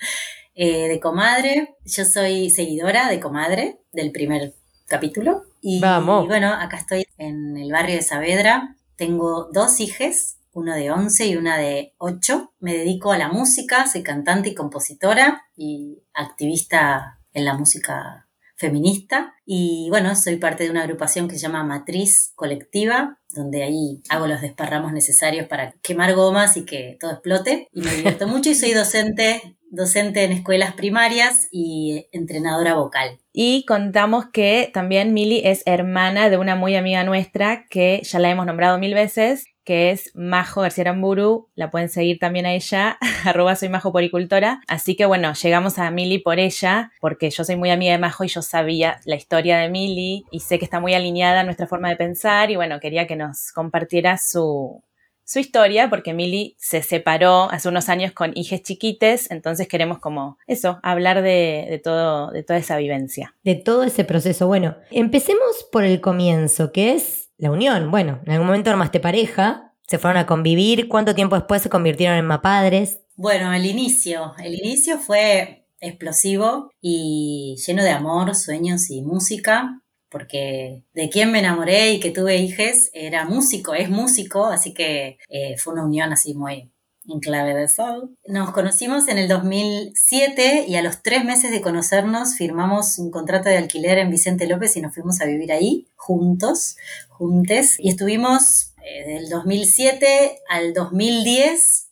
eh, 0.54 0.88
de 0.88 1.00
Comadre. 1.00 1.76
Yo 1.84 2.04
soy 2.04 2.50
seguidora 2.50 3.08
de 3.08 3.20
Comadre 3.20 3.80
del 3.92 4.10
primer 4.10 4.54
capítulo 4.86 5.44
y, 5.60 5.80
Vamos. 5.80 6.24
y 6.24 6.28
bueno, 6.28 6.52
acá 6.52 6.78
estoy 6.78 7.06
en 7.18 7.56
el 7.56 7.70
barrio 7.70 7.96
de 7.96 8.02
Saavedra. 8.02 8.76
Tengo 8.96 9.50
dos 9.52 9.78
hijes, 9.80 10.38
uno 10.52 10.74
de 10.74 10.90
11 10.90 11.26
y 11.26 11.36
una 11.36 11.58
de 11.58 11.94
8. 11.98 12.54
Me 12.60 12.72
dedico 12.72 13.12
a 13.12 13.18
la 13.18 13.28
música, 13.28 13.86
soy 13.86 14.02
cantante 14.02 14.48
y 14.48 14.54
compositora 14.54 15.42
y 15.56 16.02
activista 16.14 17.20
en 17.34 17.44
la 17.44 17.54
música 17.54 18.25
feminista 18.56 19.34
y 19.44 19.88
bueno, 19.90 20.14
soy 20.16 20.36
parte 20.36 20.64
de 20.64 20.70
una 20.70 20.82
agrupación 20.82 21.28
que 21.28 21.34
se 21.36 21.42
llama 21.42 21.62
Matriz 21.62 22.32
Colectiva, 22.34 23.18
donde 23.30 23.62
ahí 23.62 24.02
hago 24.08 24.26
los 24.26 24.40
desparramos 24.40 24.92
necesarios 24.92 25.46
para 25.46 25.72
quemar 25.82 26.14
gomas 26.14 26.56
y 26.56 26.64
que 26.64 26.96
todo 26.98 27.12
explote 27.12 27.68
y 27.72 27.82
me 27.82 27.94
divierto 27.94 28.26
mucho 28.28 28.50
y 28.50 28.54
soy 28.54 28.72
docente, 28.72 29.58
docente 29.70 30.24
en 30.24 30.32
escuelas 30.32 30.74
primarias 30.74 31.48
y 31.50 32.08
entrenadora 32.12 32.74
vocal. 32.74 33.18
Y 33.32 33.64
contamos 33.66 34.26
que 34.32 34.70
también 34.72 35.12
Mili 35.12 35.42
es 35.44 35.62
hermana 35.66 36.30
de 36.30 36.38
una 36.38 36.56
muy 36.56 36.76
amiga 36.76 37.04
nuestra 37.04 37.66
que 37.68 38.00
ya 38.04 38.18
la 38.18 38.30
hemos 38.30 38.46
nombrado 38.46 38.78
mil 38.78 38.94
veces, 38.94 39.44
que 39.66 39.90
es 39.90 40.12
Majo 40.14 40.62
García 40.62 40.82
Aramburu. 40.82 41.48
La 41.56 41.70
pueden 41.70 41.90
seguir 41.90 42.18
también 42.18 42.46
a 42.46 42.54
ella, 42.54 42.96
arroba 43.26 43.56
soy 43.56 43.68
Majo 43.68 43.92
Poricultora. 43.92 44.62
Así 44.68 44.96
que 44.96 45.04
bueno, 45.04 45.34
llegamos 45.34 45.78
a 45.78 45.90
Mili 45.90 46.18
por 46.18 46.38
ella, 46.38 46.92
porque 47.00 47.28
yo 47.28 47.44
soy 47.44 47.56
muy 47.56 47.70
amiga 47.70 47.92
de 47.92 47.98
Majo 47.98 48.24
y 48.24 48.28
yo 48.28 48.40
sabía 48.40 49.00
la 49.04 49.16
historia 49.16 49.58
de 49.58 49.68
Mili 49.68 50.24
y 50.30 50.40
sé 50.40 50.58
que 50.58 50.64
está 50.64 50.80
muy 50.80 50.94
alineada 50.94 51.40
a 51.40 51.44
nuestra 51.44 51.66
forma 51.66 51.90
de 51.90 51.96
pensar 51.96 52.50
y 52.50 52.56
bueno, 52.56 52.78
quería 52.80 53.08
que 53.08 53.16
nos 53.16 53.50
compartiera 53.52 54.18
su, 54.18 54.84
su 55.24 55.40
historia, 55.40 55.90
porque 55.90 56.14
Mili 56.14 56.54
se 56.58 56.82
separó 56.82 57.50
hace 57.50 57.68
unos 57.68 57.88
años 57.88 58.12
con 58.12 58.30
hijes 58.36 58.62
chiquites, 58.62 59.28
entonces 59.32 59.66
queremos 59.66 59.98
como 59.98 60.38
eso, 60.46 60.78
hablar 60.84 61.22
de, 61.22 61.66
de 61.68 61.80
todo, 61.82 62.30
de 62.30 62.44
toda 62.44 62.60
esa 62.60 62.76
vivencia. 62.76 63.34
De 63.42 63.56
todo 63.56 63.82
ese 63.82 64.04
proceso. 64.04 64.46
Bueno, 64.46 64.76
empecemos 64.92 65.66
por 65.72 65.82
el 65.82 66.00
comienzo, 66.00 66.70
que 66.70 66.92
es 66.92 67.25
la 67.38 67.50
unión. 67.50 67.90
Bueno, 67.90 68.20
en 68.24 68.32
algún 68.32 68.46
momento 68.46 68.70
armaste 68.70 69.00
pareja, 69.00 69.74
se 69.86 69.98
fueron 69.98 70.18
a 70.18 70.26
convivir, 70.26 70.88
¿cuánto 70.88 71.14
tiempo 71.14 71.36
después 71.36 71.62
se 71.62 71.70
convirtieron 71.70 72.16
en 72.16 72.26
mapadres? 72.26 73.00
Bueno, 73.14 73.52
el 73.52 73.66
inicio, 73.66 74.34
el 74.42 74.54
inicio 74.54 74.98
fue 74.98 75.66
explosivo 75.80 76.70
y 76.80 77.56
lleno 77.66 77.82
de 77.82 77.90
amor, 77.90 78.34
sueños 78.34 78.90
y 78.90 79.02
música, 79.02 79.80
porque 80.08 80.84
de 80.94 81.08
quien 81.08 81.30
me 81.30 81.38
enamoré 81.38 81.92
y 81.92 82.00
que 82.00 82.10
tuve 82.10 82.36
hijes 82.38 82.90
era 82.92 83.24
músico, 83.24 83.74
es 83.74 83.88
músico, 83.88 84.46
así 84.46 84.74
que 84.74 85.18
eh, 85.28 85.56
fue 85.58 85.74
una 85.74 85.84
unión 85.84 86.12
así 86.12 86.34
muy 86.34 86.72
en 87.08 87.20
clave 87.20 87.54
de 87.54 87.68
sol. 87.68 88.16
Nos 88.26 88.52
conocimos 88.52 89.08
en 89.08 89.18
el 89.18 89.28
2007 89.28 90.64
y 90.68 90.76
a 90.76 90.82
los 90.82 91.02
tres 91.02 91.24
meses 91.24 91.50
de 91.50 91.60
conocernos 91.60 92.36
firmamos 92.36 92.98
un 92.98 93.10
contrato 93.10 93.48
de 93.48 93.58
alquiler 93.58 93.98
en 93.98 94.10
Vicente 94.10 94.46
López 94.46 94.76
y 94.76 94.80
nos 94.80 94.94
fuimos 94.94 95.20
a 95.20 95.26
vivir 95.26 95.52
ahí 95.52 95.88
juntos, 95.96 96.76
juntes, 97.08 97.76
y 97.78 97.90
estuvimos 97.90 98.74
eh, 98.82 99.14
del 99.14 99.28
2007 99.28 100.40
al 100.48 100.72
2010 100.74 101.86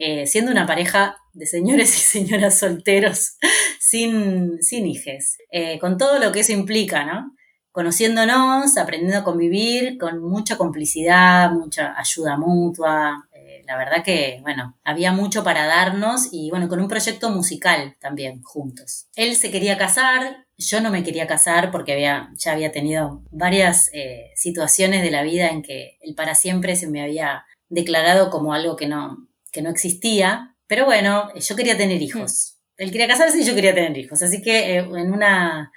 eh, 0.00 0.28
siendo 0.28 0.52
una 0.52 0.64
pareja 0.64 1.16
de 1.32 1.44
señores 1.46 1.96
y 1.96 2.00
señoras 2.00 2.58
solteros 2.58 3.36
sin, 3.80 4.62
sin 4.62 4.86
hijes, 4.86 5.38
eh, 5.50 5.80
con 5.80 5.98
todo 5.98 6.20
lo 6.20 6.30
que 6.30 6.40
eso 6.40 6.52
implica, 6.52 7.04
¿no? 7.04 7.34
Conociéndonos, 7.72 8.76
aprendiendo 8.78 9.18
a 9.18 9.24
convivir 9.24 9.98
con 9.98 10.22
mucha 10.22 10.56
complicidad, 10.56 11.50
mucha 11.50 11.98
ayuda 11.98 12.36
mutua. 12.36 13.27
La 13.68 13.76
verdad 13.76 14.02
que, 14.02 14.38
bueno, 14.40 14.78
había 14.82 15.12
mucho 15.12 15.44
para 15.44 15.66
darnos 15.66 16.30
y 16.32 16.48
bueno, 16.48 16.68
con 16.68 16.80
un 16.80 16.88
proyecto 16.88 17.28
musical 17.28 17.98
también 18.00 18.40
juntos. 18.42 19.08
Él 19.14 19.36
se 19.36 19.50
quería 19.50 19.76
casar, 19.76 20.46
yo 20.56 20.80
no 20.80 20.90
me 20.90 21.04
quería 21.04 21.26
casar 21.26 21.70
porque 21.70 21.92
había, 21.92 22.30
ya 22.34 22.52
había 22.52 22.72
tenido 22.72 23.22
varias 23.30 23.90
eh, 23.92 24.30
situaciones 24.36 25.02
de 25.02 25.10
la 25.10 25.22
vida 25.22 25.50
en 25.50 25.60
que 25.60 25.98
el 26.00 26.14
para 26.14 26.34
siempre 26.34 26.76
se 26.76 26.88
me 26.88 27.02
había 27.02 27.44
declarado 27.68 28.30
como 28.30 28.54
algo 28.54 28.74
que 28.74 28.88
no, 28.88 29.28
que 29.52 29.60
no 29.60 29.68
existía. 29.68 30.56
Pero 30.66 30.86
bueno, 30.86 31.28
yo 31.34 31.54
quería 31.54 31.76
tener 31.76 32.00
hijos. 32.00 32.56
Él 32.78 32.90
quería 32.90 33.06
casarse 33.06 33.38
y 33.38 33.44
yo 33.44 33.54
quería 33.54 33.74
tener 33.74 33.98
hijos. 33.98 34.22
Así 34.22 34.40
que 34.40 34.76
eh, 34.76 34.78
en, 34.78 35.12
una, 35.12 35.72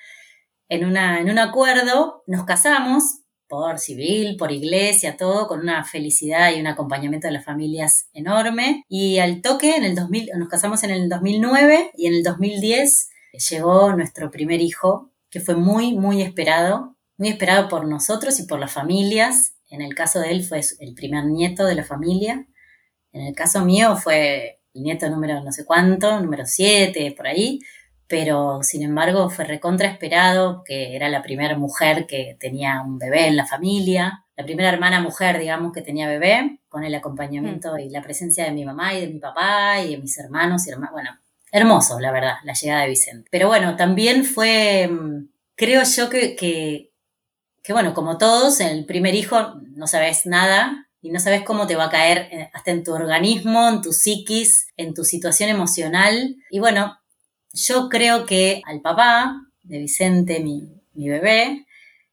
en, 0.69 0.85
una, 0.85 1.19
en 1.19 1.29
un 1.29 1.39
acuerdo 1.39 2.23
nos 2.25 2.45
casamos 2.45 3.20
por 3.51 3.79
civil, 3.79 4.37
por 4.37 4.49
iglesia, 4.53 5.17
todo, 5.17 5.45
con 5.45 5.59
una 5.59 5.83
felicidad 5.83 6.53
y 6.55 6.61
un 6.61 6.67
acompañamiento 6.67 7.27
de 7.27 7.33
las 7.33 7.43
familias 7.43 8.07
enorme. 8.13 8.85
Y 8.87 9.19
al 9.19 9.41
toque, 9.41 9.75
en 9.75 9.83
el 9.83 9.93
2000, 9.93 10.29
nos 10.37 10.47
casamos 10.47 10.85
en 10.85 10.91
el 10.91 11.09
2009 11.09 11.91
y 11.97 12.07
en 12.07 12.13
el 12.13 12.23
2010 12.23 13.09
llegó 13.49 13.93
nuestro 13.93 14.31
primer 14.31 14.61
hijo, 14.61 15.11
que 15.29 15.41
fue 15.41 15.55
muy, 15.55 15.93
muy 15.97 16.21
esperado, 16.21 16.95
muy 17.17 17.27
esperado 17.27 17.67
por 17.67 17.85
nosotros 17.85 18.39
y 18.39 18.43
por 18.43 18.57
las 18.57 18.71
familias. 18.71 19.55
En 19.69 19.81
el 19.81 19.95
caso 19.95 20.21
de 20.21 20.31
él 20.31 20.45
fue 20.45 20.61
el 20.79 20.93
primer 20.93 21.25
nieto 21.25 21.65
de 21.65 21.75
la 21.75 21.83
familia. 21.83 22.47
En 23.11 23.21
el 23.27 23.35
caso 23.35 23.65
mío 23.65 23.97
fue 23.97 24.61
el 24.73 24.83
nieto 24.83 25.09
número 25.09 25.43
no 25.43 25.51
sé 25.51 25.65
cuánto, 25.65 26.21
número 26.21 26.45
7, 26.45 27.13
por 27.17 27.27
ahí 27.27 27.59
pero 28.11 28.59
sin 28.61 28.83
embargo 28.83 29.29
fue 29.29 29.45
recontra 29.45 29.87
esperado, 29.87 30.65
que 30.65 30.97
era 30.97 31.07
la 31.07 31.23
primera 31.23 31.57
mujer 31.57 32.05
que 32.07 32.35
tenía 32.37 32.81
un 32.81 32.99
bebé 32.99 33.27
en 33.27 33.37
la 33.37 33.45
familia, 33.45 34.25
la 34.35 34.43
primera 34.43 34.67
hermana 34.67 34.99
mujer, 34.99 35.39
digamos, 35.39 35.71
que 35.71 35.81
tenía 35.81 36.09
bebé, 36.09 36.59
con 36.67 36.83
el 36.83 36.93
acompañamiento 36.93 37.75
mm. 37.75 37.79
y 37.79 37.89
la 37.89 38.01
presencia 38.01 38.43
de 38.43 38.51
mi 38.51 38.65
mamá 38.65 38.93
y 38.93 38.99
de 38.99 39.07
mi 39.07 39.19
papá 39.19 39.79
y 39.79 39.91
de 39.91 39.97
mis 39.97 40.17
hermanos 40.17 40.67
y 40.67 40.71
hermanos. 40.71 40.91
Bueno, 40.91 41.11
hermoso, 41.53 42.01
la 42.01 42.11
verdad, 42.11 42.35
la 42.43 42.51
llegada 42.51 42.81
de 42.81 42.89
Vicente. 42.89 43.29
Pero 43.31 43.47
bueno, 43.47 43.77
también 43.77 44.25
fue, 44.25 44.89
mm, 44.89 45.29
creo 45.55 45.83
yo 45.83 46.09
que, 46.09 46.35
que, 46.35 46.91
que 47.63 47.71
bueno, 47.71 47.93
como 47.93 48.17
todos, 48.17 48.59
el 48.59 48.85
primer 48.85 49.15
hijo 49.15 49.53
no 49.73 49.87
sabes 49.87 50.25
nada, 50.25 50.89
y 51.01 51.11
no 51.11 51.19
sabes 51.19 51.43
cómo 51.43 51.65
te 51.65 51.75
va 51.75 51.85
a 51.85 51.89
caer 51.89 52.27
eh, 52.31 52.49
hasta 52.53 52.71
en 52.71 52.83
tu 52.83 52.93
organismo, 52.93 53.69
en 53.69 53.81
tu 53.81 53.91
psiquis, 53.91 54.67
en 54.77 54.93
tu 54.93 55.03
situación 55.03 55.49
emocional. 55.49 56.35
Y 56.51 56.59
bueno, 56.59 57.00
yo 57.53 57.89
creo 57.89 58.25
que 58.25 58.61
al 58.65 58.81
papá 58.81 59.41
de 59.63 59.79
Vicente, 59.79 60.39
mi, 60.39 60.81
bebé, 60.93 61.65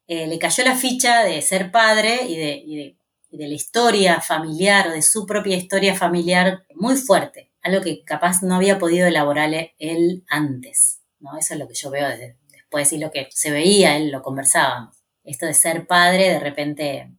eh, 0.07 0.27
le 0.27 0.39
cayó 0.39 0.65
la 0.65 0.75
ficha 0.75 1.25
de 1.25 1.43
ser 1.43 1.71
padre 1.71 2.25
y 2.27 2.37
de, 2.37 2.97
de, 3.31 3.49
la 3.49 3.55
historia 3.55 4.21
familiar 4.21 4.89
o 4.89 4.93
de 4.93 5.03
su 5.03 5.27
propia 5.27 5.57
historia 5.57 5.95
familiar 5.95 6.65
muy 6.75 6.97
fuerte, 6.97 7.51
algo 7.63 7.83
que 7.83 8.03
capaz 8.05 8.43
no 8.43 8.55
había 8.55 8.79
podido 8.79 9.07
elaborar 9.07 9.51
él 9.79 10.25
antes. 10.29 11.01
¿no? 11.21 11.37
Eso 11.37 11.55
es 11.55 11.61
lo 11.61 11.69
que 11.69 11.75
yo 11.75 11.91
veo 11.91 12.09
después 12.51 12.93
y 12.93 12.99
lo 12.99 13.11
que 13.11 13.29
se 13.31 13.51
veía, 13.51 13.97
él 13.97 14.11
lo 14.11 14.23
conversábamos. 14.23 14.97
Esto 15.25 15.47
de 15.47 15.55
ser 15.55 15.87
padre 15.87 16.31
de 16.31 16.41
repente 16.41 17.13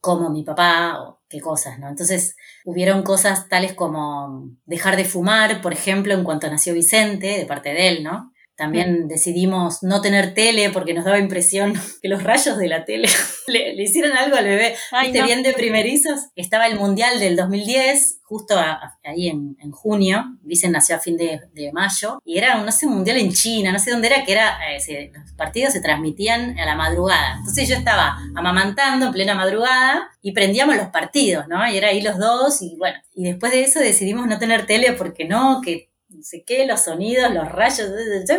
como 0.00 0.30
mi 0.30 0.42
papá 0.44 1.18
qué 1.34 1.40
cosas, 1.40 1.78
¿no? 1.78 1.88
Entonces 1.88 2.36
hubieron 2.64 3.02
cosas 3.02 3.48
tales 3.48 3.72
como 3.74 4.50
dejar 4.66 4.96
de 4.96 5.04
fumar, 5.04 5.60
por 5.60 5.72
ejemplo, 5.72 6.14
en 6.14 6.24
cuanto 6.24 6.48
nació 6.48 6.74
Vicente, 6.74 7.26
de 7.38 7.46
parte 7.46 7.70
de 7.70 7.88
él, 7.88 8.04
¿no? 8.04 8.32
También 8.56 9.08
decidimos 9.08 9.82
no 9.82 10.00
tener 10.00 10.32
tele 10.32 10.70
porque 10.70 10.94
nos 10.94 11.04
daba 11.04 11.18
impresión 11.18 11.74
que 12.02 12.08
los 12.08 12.22
rayos 12.22 12.56
de 12.56 12.68
la 12.68 12.84
tele 12.84 13.08
le, 13.48 13.82
hicieron 13.82 14.16
algo 14.16 14.36
al 14.36 14.44
bebé. 14.44 14.76
Ay, 14.92 15.12
bien 15.12 15.42
de 15.42 15.52
primerizos? 15.52 16.28
Estaba 16.36 16.66
el 16.66 16.78
Mundial 16.78 17.18
del 17.18 17.36
2010, 17.36 18.20
justo 18.22 18.56
ahí 19.04 19.28
en, 19.28 19.56
junio. 19.72 20.24
Dicen 20.42 20.72
nació 20.72 20.96
a 20.96 20.98
fin 21.00 21.16
de, 21.16 21.40
mayo. 21.72 22.20
Y 22.24 22.38
era, 22.38 22.62
no 22.62 22.70
sé, 22.70 22.86
un 22.86 22.94
mundial 22.94 23.16
en 23.18 23.32
China, 23.32 23.72
no 23.72 23.78
sé 23.78 23.90
dónde 23.90 24.08
era, 24.08 24.24
que 24.24 24.32
era, 24.32 24.58
eh, 24.72 25.10
los 25.12 25.32
partidos 25.32 25.72
se 25.72 25.80
transmitían 25.80 26.58
a 26.58 26.64
la 26.64 26.76
madrugada. 26.76 27.36
Entonces 27.38 27.68
yo 27.68 27.74
estaba 27.74 28.16
amamantando 28.36 29.06
en 29.06 29.12
plena 29.12 29.34
madrugada 29.34 30.10
y 30.22 30.32
prendíamos 30.32 30.76
los 30.76 30.88
partidos, 30.88 31.48
¿no? 31.48 31.66
Y 31.68 31.76
era 31.76 31.88
ahí 31.88 32.00
los 32.00 32.18
dos 32.18 32.62
y 32.62 32.76
bueno. 32.76 32.96
Y 33.14 33.24
después 33.24 33.52
de 33.52 33.62
eso 33.62 33.80
decidimos 33.80 34.26
no 34.26 34.38
tener 34.38 34.66
tele 34.66 34.92
porque 34.92 35.24
no, 35.24 35.60
que 35.62 35.90
no 36.14 36.22
sé 36.22 36.44
qué, 36.44 36.66
los 36.66 36.80
sonidos, 36.80 37.32
los 37.32 37.50
rayos, 37.50 37.90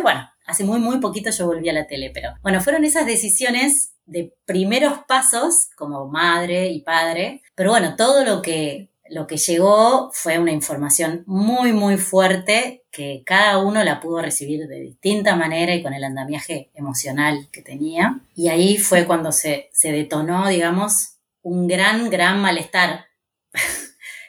bueno, 0.02 0.28
hace 0.46 0.64
muy, 0.64 0.80
muy 0.80 0.98
poquito 0.98 1.30
yo 1.30 1.46
volví 1.46 1.68
a 1.68 1.72
la 1.72 1.86
tele, 1.86 2.10
pero 2.12 2.30
bueno, 2.42 2.60
fueron 2.60 2.84
esas 2.84 3.06
decisiones 3.06 3.92
de 4.06 4.34
primeros 4.44 5.00
pasos 5.06 5.68
como 5.76 6.06
madre 6.08 6.68
y 6.68 6.80
padre, 6.80 7.42
pero 7.54 7.70
bueno, 7.70 7.96
todo 7.96 8.24
lo 8.24 8.40
que, 8.40 8.90
lo 9.10 9.26
que 9.26 9.36
llegó 9.36 10.10
fue 10.12 10.38
una 10.38 10.52
información 10.52 11.22
muy, 11.26 11.72
muy 11.72 11.96
fuerte 11.96 12.84
que 12.90 13.22
cada 13.26 13.58
uno 13.58 13.84
la 13.84 14.00
pudo 14.00 14.20
recibir 14.22 14.66
de 14.66 14.80
distinta 14.80 15.36
manera 15.36 15.74
y 15.74 15.82
con 15.82 15.92
el 15.92 16.04
andamiaje 16.04 16.70
emocional 16.74 17.48
que 17.52 17.62
tenía. 17.62 18.20
Y 18.34 18.48
ahí 18.48 18.78
fue 18.78 19.06
cuando 19.06 19.32
se, 19.32 19.68
se 19.72 19.92
detonó, 19.92 20.48
digamos, 20.48 21.16
un 21.42 21.68
gran, 21.68 22.08
gran 22.10 22.40
malestar. 22.40 23.05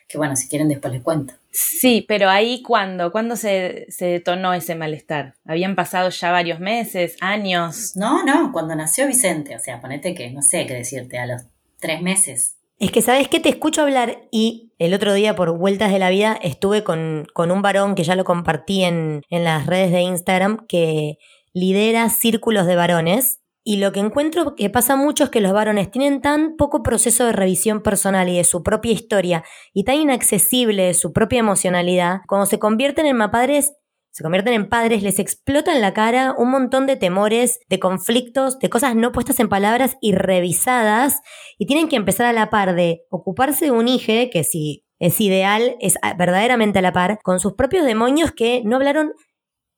Que 0.07 0.17
bueno, 0.17 0.35
si 0.35 0.47
quieren 0.47 0.69
después 0.69 0.93
les 0.93 1.03
cuento. 1.03 1.33
Sí, 1.51 2.05
pero 2.07 2.29
ahí 2.29 2.61
cuando, 2.61 3.11
¿cuándo 3.11 3.35
se, 3.35 3.87
se, 3.89 4.05
detonó 4.05 4.53
ese 4.53 4.75
malestar? 4.75 5.35
¿Habían 5.45 5.75
pasado 5.75 6.09
ya 6.09 6.31
varios 6.31 6.59
meses, 6.59 7.17
años? 7.19 7.93
No, 7.95 8.23
no, 8.23 8.51
cuando 8.51 8.75
nació 8.75 9.07
Vicente, 9.07 9.55
o 9.55 9.59
sea, 9.59 9.81
ponete 9.81 10.13
que, 10.13 10.29
no 10.31 10.41
sé 10.41 10.65
qué 10.65 10.75
decirte, 10.75 11.17
a 11.17 11.25
los 11.25 11.41
tres 11.79 12.01
meses. 12.01 12.57
Es 12.79 12.91
que, 12.91 13.01
¿sabes 13.01 13.27
qué? 13.27 13.39
Te 13.39 13.49
escucho 13.49 13.81
hablar 13.81 14.27
y 14.31 14.71
el 14.77 14.93
otro 14.93 15.13
día 15.13 15.35
por 15.35 15.57
vueltas 15.57 15.91
de 15.91 15.99
la 15.99 16.09
vida 16.09 16.37
estuve 16.41 16.83
con, 16.83 17.25
con 17.33 17.51
un 17.51 17.63
varón 17.63 17.95
que 17.95 18.03
ya 18.03 18.15
lo 18.15 18.23
compartí 18.23 18.83
en, 18.83 19.23
en 19.29 19.43
las 19.43 19.65
redes 19.65 19.91
de 19.91 20.01
Instagram 20.01 20.67
que 20.67 21.17
lidera 21.53 22.09
círculos 22.09 22.67
de 22.67 22.75
varones 22.75 23.39
y 23.67 23.75
lo 23.75 23.91
que 23.91 23.99
encuentro 23.99 24.55
que 24.55 24.69
pasa 24.69 24.95
mucho 24.95 25.25
es 25.25 25.29
que 25.29 25.41
los 25.41 25.51
varones 25.51 25.91
tienen 25.91 26.21
tan 26.21 26.55
poco 26.55 26.83
proceso 26.83 27.25
de 27.25 27.33
revisión 27.33 27.81
personal 27.83 28.29
y 28.29 28.37
de 28.37 28.45
su 28.45 28.63
propia 28.63 28.93
historia 28.93 29.43
y 29.73 29.83
tan 29.83 29.95
inaccesible 29.95 30.83
de 30.83 30.93
su 30.93 31.11
propia 31.11 31.39
emocionalidad, 31.39 32.21
cuando 32.29 32.45
se 32.45 32.59
convierten 32.59 33.05
en 33.07 33.17
padres, 33.29 33.73
se 34.11 34.23
convierten 34.23 34.53
en 34.53 34.69
padres, 34.69 35.03
les 35.03 35.19
explota 35.19 35.75
en 35.75 35.81
la 35.81 35.93
cara 35.93 36.33
un 36.37 36.49
montón 36.49 36.87
de 36.87 36.95
temores, 36.95 37.59
de 37.67 37.77
conflictos, 37.77 38.57
de 38.59 38.69
cosas 38.69 38.95
no 38.95 39.11
puestas 39.11 39.37
en 39.41 39.49
palabras 39.49 39.97
y 39.99 40.13
revisadas, 40.13 41.19
y 41.57 41.65
tienen 41.65 41.89
que 41.89 41.97
empezar 41.97 42.25
a 42.25 42.31
la 42.31 42.49
par 42.49 42.73
de 42.73 43.01
ocuparse 43.09 43.65
de 43.65 43.71
un 43.71 43.89
hijo, 43.89 44.13
que 44.31 44.45
si 44.45 44.85
es 44.97 45.19
ideal, 45.19 45.75
es 45.81 45.95
verdaderamente 46.17 46.79
a 46.79 46.83
la 46.83 46.93
par, 46.93 47.19
con 47.21 47.41
sus 47.41 47.55
propios 47.55 47.85
demonios 47.85 48.31
que 48.31 48.61
no 48.63 48.77
hablaron, 48.77 49.11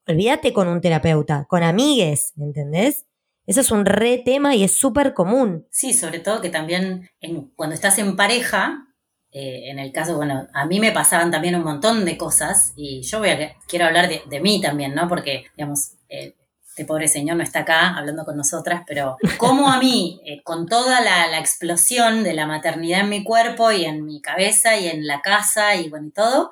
olvídate 0.08 0.54
con 0.54 0.68
un 0.68 0.80
terapeuta, 0.80 1.48
con 1.50 1.64
amigues, 1.64 2.34
¿entendés? 2.38 3.09
Eso 3.50 3.62
es 3.62 3.72
un 3.72 3.84
re 3.84 4.22
tema 4.24 4.54
y 4.54 4.64
es 4.64 4.78
súper 4.78 5.16
común. 5.16 5.66
Sí, 5.72 5.96
sobre 5.96 6.20
todo 6.20 6.40
que 6.40 6.52
también 6.52 7.10
cuando 7.56 7.74
estás 7.74 7.98
en 7.98 8.16
pareja, 8.16 8.86
eh, 9.32 9.72
en 9.72 9.80
el 9.80 9.92
caso, 9.92 10.16
bueno, 10.18 10.48
a 10.54 10.68
mí 10.68 10.80
me 10.80 10.92
pasaban 10.92 11.32
también 11.32 11.56
un 11.56 11.64
montón 11.64 12.06
de 12.06 12.16
cosas 12.16 12.74
y 12.76 13.02
yo 13.02 13.24
quiero 13.68 13.86
hablar 13.86 14.08
de, 14.08 14.40
mí 14.40 14.62
también, 14.62 14.94
¿no? 14.94 15.08
Porque, 15.08 15.46
digamos, 15.58 15.94
eh, 16.10 16.36
este 16.68 16.86
pobre 16.86 17.08
señor 17.08 17.38
no 17.38 17.44
está 17.44 17.62
acá 17.62 17.98
hablando 17.98 18.24
con 18.24 18.38
nosotras, 18.38 18.84
pero 18.86 19.18
como 19.40 19.72
a 19.72 19.80
mí, 19.80 20.22
eh, 20.28 20.44
con 20.44 20.68
toda 20.68 21.02
la, 21.02 21.26
la, 21.26 21.40
explosión 21.40 22.24
de 22.24 22.34
la 22.34 22.46
maternidad 22.46 23.00
en 23.00 23.10
mi 23.10 23.24
cuerpo 23.24 23.72
y 23.72 23.84
en 23.84 24.06
mi 24.06 24.22
cabeza 24.22 24.78
y 24.78 24.90
en 24.90 25.08
la 25.08 25.24
casa 25.24 25.76
y 25.76 25.90
bueno, 25.90 26.06
y 26.06 26.12
todo, 26.12 26.52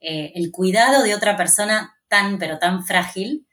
el 0.00 0.50
cuidado 0.52 1.02
de 1.02 1.14
otra 1.14 1.34
persona 1.38 1.96
tan, 2.08 2.38
pero 2.38 2.58
tan 2.58 2.84
frágil, 2.84 3.45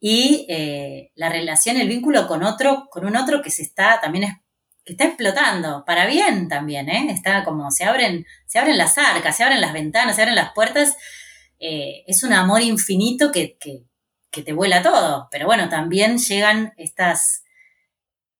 y 0.00 0.46
eh, 0.48 1.10
la 1.14 1.28
relación, 1.28 1.76
el 1.76 1.88
vínculo 1.88 2.26
con 2.26 2.42
otro, 2.42 2.88
con 2.90 3.06
un 3.06 3.16
otro 3.16 3.42
que 3.42 3.50
se 3.50 3.62
está 3.62 4.00
también 4.00 4.40
que 4.86 4.92
está 4.92 5.04
explotando, 5.04 5.84
para 5.84 6.06
bien 6.06 6.48
también, 6.48 6.88
¿eh? 6.88 7.08
Está 7.10 7.42
como 7.42 7.72
se 7.72 7.84
abren, 7.84 8.24
se 8.46 8.60
abren 8.60 8.78
las 8.78 8.96
arcas, 8.96 9.36
se 9.36 9.42
abren 9.42 9.60
las 9.60 9.72
ventanas, 9.72 10.14
se 10.14 10.22
abren 10.22 10.36
las 10.36 10.52
puertas. 10.52 10.96
Eh, 11.58 12.04
es 12.06 12.22
un 12.22 12.32
amor 12.32 12.62
infinito 12.62 13.32
que, 13.32 13.58
que, 13.58 13.82
te 14.42 14.52
vuela 14.52 14.82
todo. 14.82 15.28
Pero 15.30 15.46
bueno, 15.46 15.68
también 15.68 16.18
llegan 16.18 16.72
estas, 16.76 17.42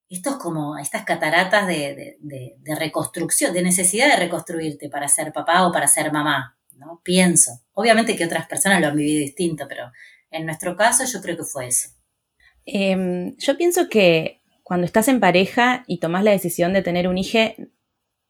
estos 0.09 0.37
como, 0.37 0.79
estas 0.79 1.05
cataratas 1.05 1.67
de, 1.67 2.17
de, 2.21 2.75
reconstrucción, 2.77 3.53
de 3.53 3.63
necesidad 3.63 4.07
de 4.09 4.17
reconstruirte 4.17 4.89
para 4.89 5.09
ser 5.09 5.33
papá 5.33 5.67
o 5.67 5.73
para 5.73 5.89
ser 5.89 6.13
mamá, 6.13 6.59
¿no? 6.75 7.01
Pienso. 7.03 7.63
Obviamente 7.73 8.15
que 8.15 8.27
otras 8.27 8.47
personas 8.47 8.81
lo 8.81 8.89
han 8.89 8.97
vivido 8.97 9.21
distinto, 9.21 9.67
pero 9.67 9.91
en 10.31 10.47
nuestro 10.47 10.77
caso 10.77 11.05
yo 11.05 11.21
creo 11.21 11.37
que 11.37 11.45
fue 11.45 11.69
eso. 11.69 11.91
Em, 12.65 13.37
yo 13.39 13.57
pienso 13.57 13.89
que 13.89 14.43
cuando 14.63 14.87
estás 14.87 15.09
en 15.09 15.21
pareja 15.21 15.85
y 15.87 15.99
tomas 16.01 16.25
la 16.25 16.33
decisión 16.33 16.73
de 16.73 16.83
tener 16.83 17.07
un 17.07 17.19
hijo, 17.19 17.39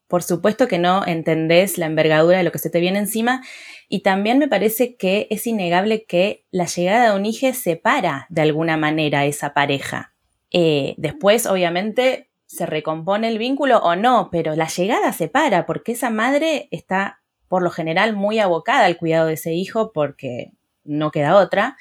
por 0.06 0.22
supuesto 0.22 0.68
que 0.68 0.78
no 0.78 1.06
entendés 1.06 1.78
la 1.78 1.86
envergadura 1.86 2.38
de 2.38 2.44
lo 2.44 2.52
que 2.52 2.58
se 2.58 2.70
te 2.70 2.80
viene 2.80 2.98
encima 2.98 3.42
y 3.88 4.00
también 4.00 4.38
me 4.38 4.48
parece 4.48 4.96
que 4.96 5.26
es 5.30 5.46
innegable 5.46 6.04
que 6.04 6.44
la 6.50 6.66
llegada 6.66 7.10
de 7.10 7.18
un 7.18 7.26
hijo 7.26 7.52
separa 7.54 8.26
de 8.28 8.42
alguna 8.42 8.76
manera 8.76 9.20
a 9.20 9.24
esa 9.26 9.54
pareja. 9.54 10.14
Eh, 10.50 10.94
después, 10.98 11.46
obviamente, 11.46 12.30
se 12.46 12.66
recompone 12.66 13.28
el 13.28 13.38
vínculo 13.38 13.78
o 13.78 13.96
no, 13.96 14.28
pero 14.30 14.54
la 14.54 14.68
llegada 14.68 15.12
separa 15.12 15.66
porque 15.66 15.92
esa 15.92 16.10
madre 16.10 16.68
está 16.70 17.20
por 17.48 17.62
lo 17.62 17.70
general 17.70 18.14
muy 18.14 18.38
abocada 18.38 18.86
al 18.86 18.96
cuidado 18.96 19.26
de 19.26 19.34
ese 19.34 19.54
hijo 19.54 19.92
porque 19.92 20.52
no 20.86 21.10
queda 21.10 21.36
otra. 21.36 21.76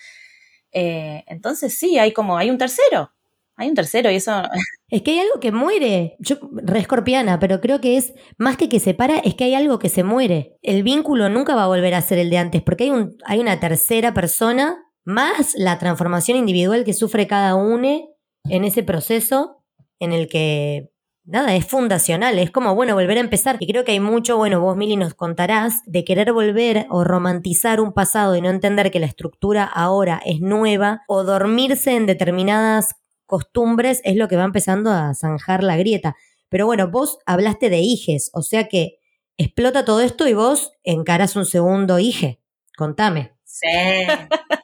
Eh, 0.72 1.24
entonces 1.28 1.78
sí, 1.78 1.98
hay 1.98 2.12
como, 2.12 2.38
hay 2.38 2.50
un 2.50 2.58
tercero, 2.58 3.12
hay 3.56 3.70
un 3.70 3.76
tercero 3.76 4.12
y 4.12 4.16
eso... 4.16 4.32
Es 4.88 5.02
que 5.02 5.12
hay 5.12 5.20
algo 5.20 5.40
que 5.40 5.52
muere. 5.52 6.16
Yo, 6.20 6.36
re 6.52 6.80
escorpiana, 6.80 7.40
pero 7.40 7.60
creo 7.60 7.82
que 7.82 7.98
es 7.98 8.14
más 8.38 8.56
que 8.56 8.70
que 8.70 8.80
separa, 8.80 9.18
es 9.18 9.34
que 9.34 9.46
hay 9.46 9.56
algo 9.56 9.80
que 9.80 9.90
se 9.90 10.04
muere. 10.04 10.60
El 10.62 10.84
vínculo 10.84 11.28
nunca 11.28 11.56
va 11.56 11.64
a 11.64 11.68
volver 11.68 11.96
a 11.96 12.02
ser 12.02 12.20
el 12.20 12.30
de 12.30 12.38
antes, 12.38 12.62
porque 12.62 12.86
hay, 12.86 12.90
un, 12.92 13.18
hay 13.26 13.40
una 13.40 13.60
tercera 13.60 14.14
persona, 14.14 14.78
más 15.04 15.56
la 15.58 15.80
transformación 15.80 16.38
individual 16.38 16.84
que 16.84 16.94
sufre 16.94 17.26
cada 17.26 17.56
uno 17.56 18.16
en 18.44 18.64
ese 18.64 18.84
proceso 18.84 19.64
en 20.00 20.14
el 20.14 20.28
que 20.28 20.92
nada, 21.25 21.55
es 21.55 21.65
fundacional, 21.65 22.39
es 22.39 22.51
como, 22.51 22.75
bueno, 22.75 22.96
volver 22.96 23.17
a 23.17 23.22
empezar. 23.22 23.58
Y 23.60 23.67
creo 23.67 23.84
que 23.84 23.91
hay 23.94 24.00
mucho, 24.00 24.38
bueno, 24.38 24.62
vos, 24.62 24.77
Mili, 24.77 24.96
nos 24.96 25.13
contarás, 25.13 25.82
de 25.86 26.03
querer 26.05 26.34
volver 26.34 26.86
o 26.89 27.03
romantizar 27.03 27.82
un 27.82 27.94
pasado 27.94 28.36
y 28.36 28.41
no 28.41 28.50
entender 28.50 28.91
que 28.91 29.00
la 29.00 29.05
estructura 29.05 29.63
ahora 29.63 30.22
es 30.25 30.39
nueva, 30.41 31.01
o 31.08 31.24
dormirse 31.24 31.96
en 31.96 32.05
determinadas 32.05 32.96
costumbres 33.25 34.01
es 34.03 34.15
lo 34.15 34.27
que 34.27 34.38
va 34.38 34.44
empezando 34.44 34.91
a 34.91 35.13
zanjar 35.13 35.63
la 35.63 35.77
grieta. 35.77 36.15
Pero 36.50 36.65
bueno, 36.65 36.89
vos 36.89 37.17
hablaste 37.25 37.70
de 37.70 37.79
hijes, 37.79 38.29
o 38.34 38.41
sea 38.41 38.67
que 38.67 39.00
explota 39.38 39.84
todo 39.84 40.01
esto 40.01 40.27
y 40.27 40.34
vos 40.34 40.72
encarás 40.84 41.36
un 41.36 41.46
segundo 41.46 42.00
hije. 42.00 42.39
Contame. 42.77 43.35
Sí. 43.58 44.06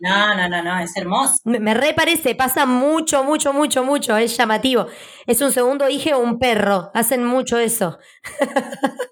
No, 0.02 0.36
no, 0.36 0.50
no, 0.50 0.62
no, 0.62 0.80
es 0.80 0.98
hermoso. 0.98 1.36
Me, 1.46 1.62
me 1.62 1.74
re 1.74 1.94
parece, 1.94 2.36
pasa 2.36 2.66
mucho, 2.66 3.24
mucho, 3.24 3.54
mucho, 3.54 3.86
mucho, 3.86 4.18
es 4.18 4.36
llamativo. 4.36 4.88
Es 5.26 5.40
un 5.40 5.54
segundo 5.54 5.88
hijo 5.88 6.18
o 6.18 6.20
un 6.20 6.40
perro, 6.40 6.92
hacen 6.94 7.24
mucho 7.24 7.58
eso. 7.58 8.00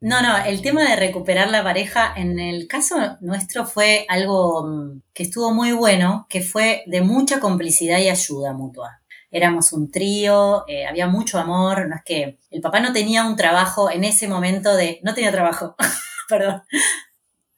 No, 0.00 0.22
no, 0.22 0.36
el 0.44 0.62
tema 0.62 0.82
de 0.88 0.94
recuperar 0.94 1.50
la 1.50 1.64
pareja 1.64 2.12
en 2.14 2.38
el 2.38 2.68
caso 2.68 3.16
nuestro 3.20 3.66
fue 3.66 4.06
algo 4.08 4.64
mm, 4.64 5.02
que 5.12 5.24
estuvo 5.24 5.52
muy 5.52 5.72
bueno, 5.72 6.26
que 6.30 6.40
fue 6.40 6.84
de 6.86 7.00
mucha 7.00 7.40
complicidad 7.40 7.98
y 7.98 8.08
ayuda 8.08 8.52
mutua. 8.52 9.00
Éramos 9.32 9.72
un 9.72 9.90
trío, 9.90 10.64
eh, 10.68 10.86
había 10.86 11.08
mucho 11.08 11.38
amor, 11.40 11.88
no 11.88 11.96
es 11.96 12.02
que 12.04 12.38
el 12.50 12.60
papá 12.60 12.78
no 12.78 12.92
tenía 12.92 13.24
un 13.26 13.34
trabajo 13.34 13.90
en 13.90 14.04
ese 14.04 14.28
momento 14.28 14.76
de, 14.76 15.00
no 15.02 15.14
tenía 15.14 15.32
trabajo, 15.32 15.74
perdón, 16.28 16.62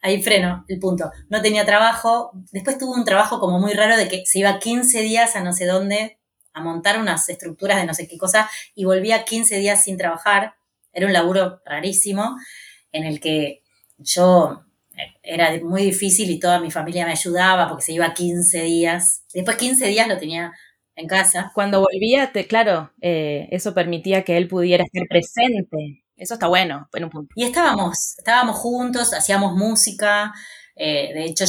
ahí 0.00 0.22
freno 0.22 0.64
el 0.68 0.78
punto, 0.78 1.10
no 1.28 1.42
tenía 1.42 1.66
trabajo, 1.66 2.32
después 2.52 2.78
tuvo 2.78 2.94
un 2.94 3.04
trabajo 3.04 3.40
como 3.40 3.58
muy 3.58 3.74
raro 3.74 3.96
de 3.96 4.08
que 4.08 4.24
se 4.26 4.38
iba 4.38 4.58
15 4.58 5.02
días 5.02 5.36
a 5.36 5.42
no 5.42 5.52
sé 5.52 5.66
dónde 5.66 6.18
a 6.52 6.62
montar 6.62 6.98
unas 7.00 7.28
estructuras 7.28 7.78
de 7.78 7.86
no 7.86 7.94
sé 7.94 8.08
qué 8.08 8.18
cosa 8.18 8.50
y 8.74 8.84
volvía 8.84 9.24
15 9.24 9.58
días 9.58 9.84
sin 9.84 9.96
trabajar 9.96 10.54
era 10.92 11.06
un 11.06 11.12
laburo 11.12 11.60
rarísimo 11.64 12.36
en 12.92 13.04
el 13.04 13.20
que 13.20 13.62
yo 13.98 14.64
eh, 14.96 15.14
era 15.22 15.58
muy 15.62 15.82
difícil 15.82 16.30
y 16.30 16.40
toda 16.40 16.60
mi 16.60 16.70
familia 16.70 17.06
me 17.06 17.12
ayudaba 17.12 17.68
porque 17.68 17.84
se 17.84 17.92
iba 17.92 18.12
15 18.14 18.62
días. 18.62 19.24
Después 19.32 19.56
15 19.56 19.86
días 19.86 20.08
lo 20.08 20.18
tenía 20.18 20.52
en 20.96 21.06
casa. 21.06 21.50
Cuando 21.54 21.80
volvía, 21.80 22.32
te, 22.32 22.46
claro, 22.46 22.92
eh, 23.00 23.48
eso 23.50 23.74
permitía 23.74 24.24
que 24.24 24.36
él 24.36 24.48
pudiera 24.48 24.84
estar 24.84 25.06
presente. 25.08 26.04
Eso 26.20 26.34
está 26.34 26.48
bueno, 26.48 26.86
en 26.92 27.04
un 27.04 27.10
punto. 27.10 27.32
Y 27.34 27.44
estábamos, 27.44 28.18
estábamos 28.18 28.56
juntos, 28.56 29.14
hacíamos 29.14 29.54
música. 29.56 30.34
eh, 30.76 31.12
de 31.14 31.24
hecho, 31.24 31.46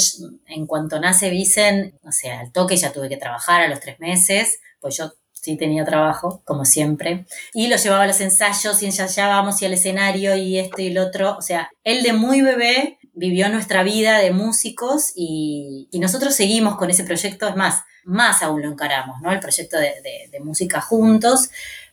en 0.47 0.65
cuanto 0.65 0.99
nace 0.99 1.29
Vicen, 1.29 1.99
o 2.03 2.11
sea, 2.11 2.39
al 2.39 2.51
toque 2.53 2.77
ya 2.77 2.93
tuve 2.93 3.09
que 3.09 3.17
trabajar 3.17 3.61
a 3.61 3.67
los 3.67 3.81
tres 3.81 3.99
meses, 3.99 4.59
pues 4.79 4.97
yo 4.97 5.11
sí 5.33 5.57
tenía 5.57 5.83
trabajo, 5.83 6.41
como 6.45 6.63
siempre, 6.63 7.25
y 7.53 7.67
lo 7.67 7.75
llevaba 7.75 8.03
a 8.03 8.07
los 8.07 8.21
ensayos 8.21 8.81
y 8.81 8.85
ensayábamos 8.85 9.61
y 9.61 9.65
al 9.65 9.73
escenario 9.73 10.35
y 10.35 10.57
esto 10.57 10.81
y 10.81 10.87
el 10.87 10.97
otro, 10.99 11.35
o 11.37 11.41
sea, 11.41 11.69
él 11.83 12.03
de 12.03 12.13
muy 12.13 12.41
bebé 12.41 12.99
vivió 13.13 13.49
nuestra 13.49 13.83
vida 13.83 14.19
de 14.19 14.31
músicos 14.31 15.11
y, 15.15 15.89
nosotros 15.99 16.33
seguimos 16.33 16.77
con 16.77 16.89
ese 16.89 17.03
proyecto, 17.03 17.47
es 17.47 17.55
más, 17.55 17.83
más 18.05 18.41
aún 18.41 18.61
lo 18.61 18.69
encaramos, 18.69 19.21
¿no? 19.21 19.31
El 19.31 19.39
proyecto 19.39 19.77
de, 19.77 19.93
de 20.31 20.39
música 20.39 20.81
juntos, 20.81 21.49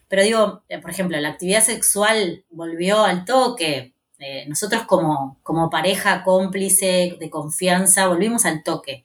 pero 0.08 0.22
digo, 0.22 0.62
eh, 0.68 0.78
por 0.78 0.90
ejemplo, 0.90 1.18
la 1.20 1.28
actividad 1.28 1.62
sexual 1.62 2.44
volvió 2.50 3.04
al 3.04 3.24
toque, 3.24 3.94
eh, 4.18 4.46
nosotros 4.48 4.82
como, 4.84 5.38
como 5.42 5.70
pareja 5.70 6.24
cómplice 6.24 7.16
de 7.20 7.30
confianza 7.30 8.08
volvimos 8.08 8.46
al 8.46 8.62
toque. 8.62 9.04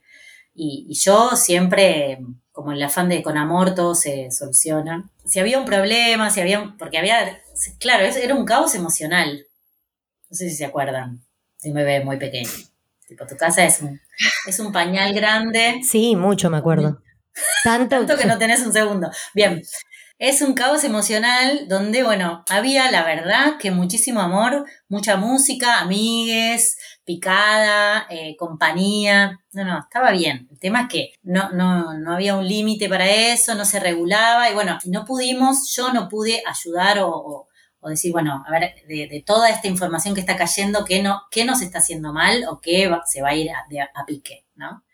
Y, 0.56 0.88
y, 0.90 0.96
yo 0.96 1.36
siempre, 1.36 2.20
como 2.52 2.72
el 2.72 2.82
afán 2.82 3.10
de 3.10 3.22
con 3.22 3.38
amor 3.38 3.76
todo 3.76 3.96
se 3.96 4.32
soluciona. 4.32 5.10
Si 5.26 5.40
había 5.40 5.60
un 5.60 5.66
problema, 5.66 6.30
si 6.30 6.42
había, 6.42 6.76
porque 6.80 6.98
había, 6.98 7.42
claro, 7.80 8.06
era 8.06 8.36
un 8.36 8.46
caos 8.46 8.76
emocional. 8.76 9.46
No 10.30 10.36
sé 10.36 10.50
si 10.50 10.56
se 10.56 10.66
acuerdan, 10.66 11.24
si 11.58 11.72
me 11.72 11.84
ve 11.84 12.04
muy 12.04 12.18
pequeño. 12.18 12.50
Tipo, 13.08 13.28
tu 13.28 13.36
casa 13.36 13.66
es 13.66 13.82
un, 13.82 14.00
es 14.48 14.60
un 14.60 14.72
pañal 14.72 15.14
grande. 15.14 15.82
Sí, 15.84 16.16
mucho 16.16 16.50
me 16.50 16.58
acuerdo. 16.58 17.02
Tanto, 17.64 17.90
Tanto 17.98 18.18
que 18.18 18.26
no 18.26 18.38
tenés 18.38 18.66
un 18.66 18.74
segundo. 18.74 19.12
Bien, 19.34 19.62
es 20.24 20.42
un 20.42 20.54
caos 20.54 20.86
emocional 20.86 21.68
donde, 21.68 22.02
bueno, 22.02 22.46
había 22.50 22.90
la 22.92 23.04
verdad 23.04 23.58
que 23.60 23.72
muchísimo 23.72 24.22
amor, 24.22 24.66
mucha 24.88 25.18
música, 25.18 25.82
amigues, 25.82 26.78
picada, 27.04 28.08
eh, 28.10 28.38
compañía. 28.38 29.42
No, 29.52 29.66
no, 29.66 29.80
estaba 29.80 30.12
bien. 30.12 30.48
El 30.50 30.60
tema 30.60 30.84
es 30.84 30.88
que 30.88 31.14
no, 31.24 31.50
no, 31.50 32.00
no 32.00 32.14
había 32.14 32.38
un 32.38 32.48
límite 32.48 32.88
para 32.88 33.06
eso, 33.06 33.54
no 33.56 33.66
se 33.66 33.82
regulaba 33.82 34.50
y 34.50 34.54
bueno, 34.54 34.80
no 34.86 35.04
pudimos, 35.04 35.76
yo 35.76 35.92
no 35.92 36.08
pude 36.08 36.42
ayudar 36.48 37.00
o, 37.02 37.50
decir, 37.86 38.14
bueno, 38.14 38.46
a 38.48 38.50
ver, 38.50 38.76
de, 38.88 39.24
toda 39.26 39.50
esta 39.50 39.68
información 39.68 40.16
que 40.16 40.22
está 40.22 40.38
cayendo, 40.38 40.86
¿qué, 40.86 41.04
no, 41.04 41.24
qué 41.32 41.44
nos 41.44 41.62
está 41.62 41.80
haciendo 41.80 42.14
mal 42.14 42.46
o 42.50 42.62
qué 42.62 42.90
se 43.08 43.22
va 43.22 43.32
a 43.32 43.36
ir 43.36 43.52
a, 43.52 43.66
a 43.94 44.06
pique, 44.06 44.46
¿no? 44.56 44.86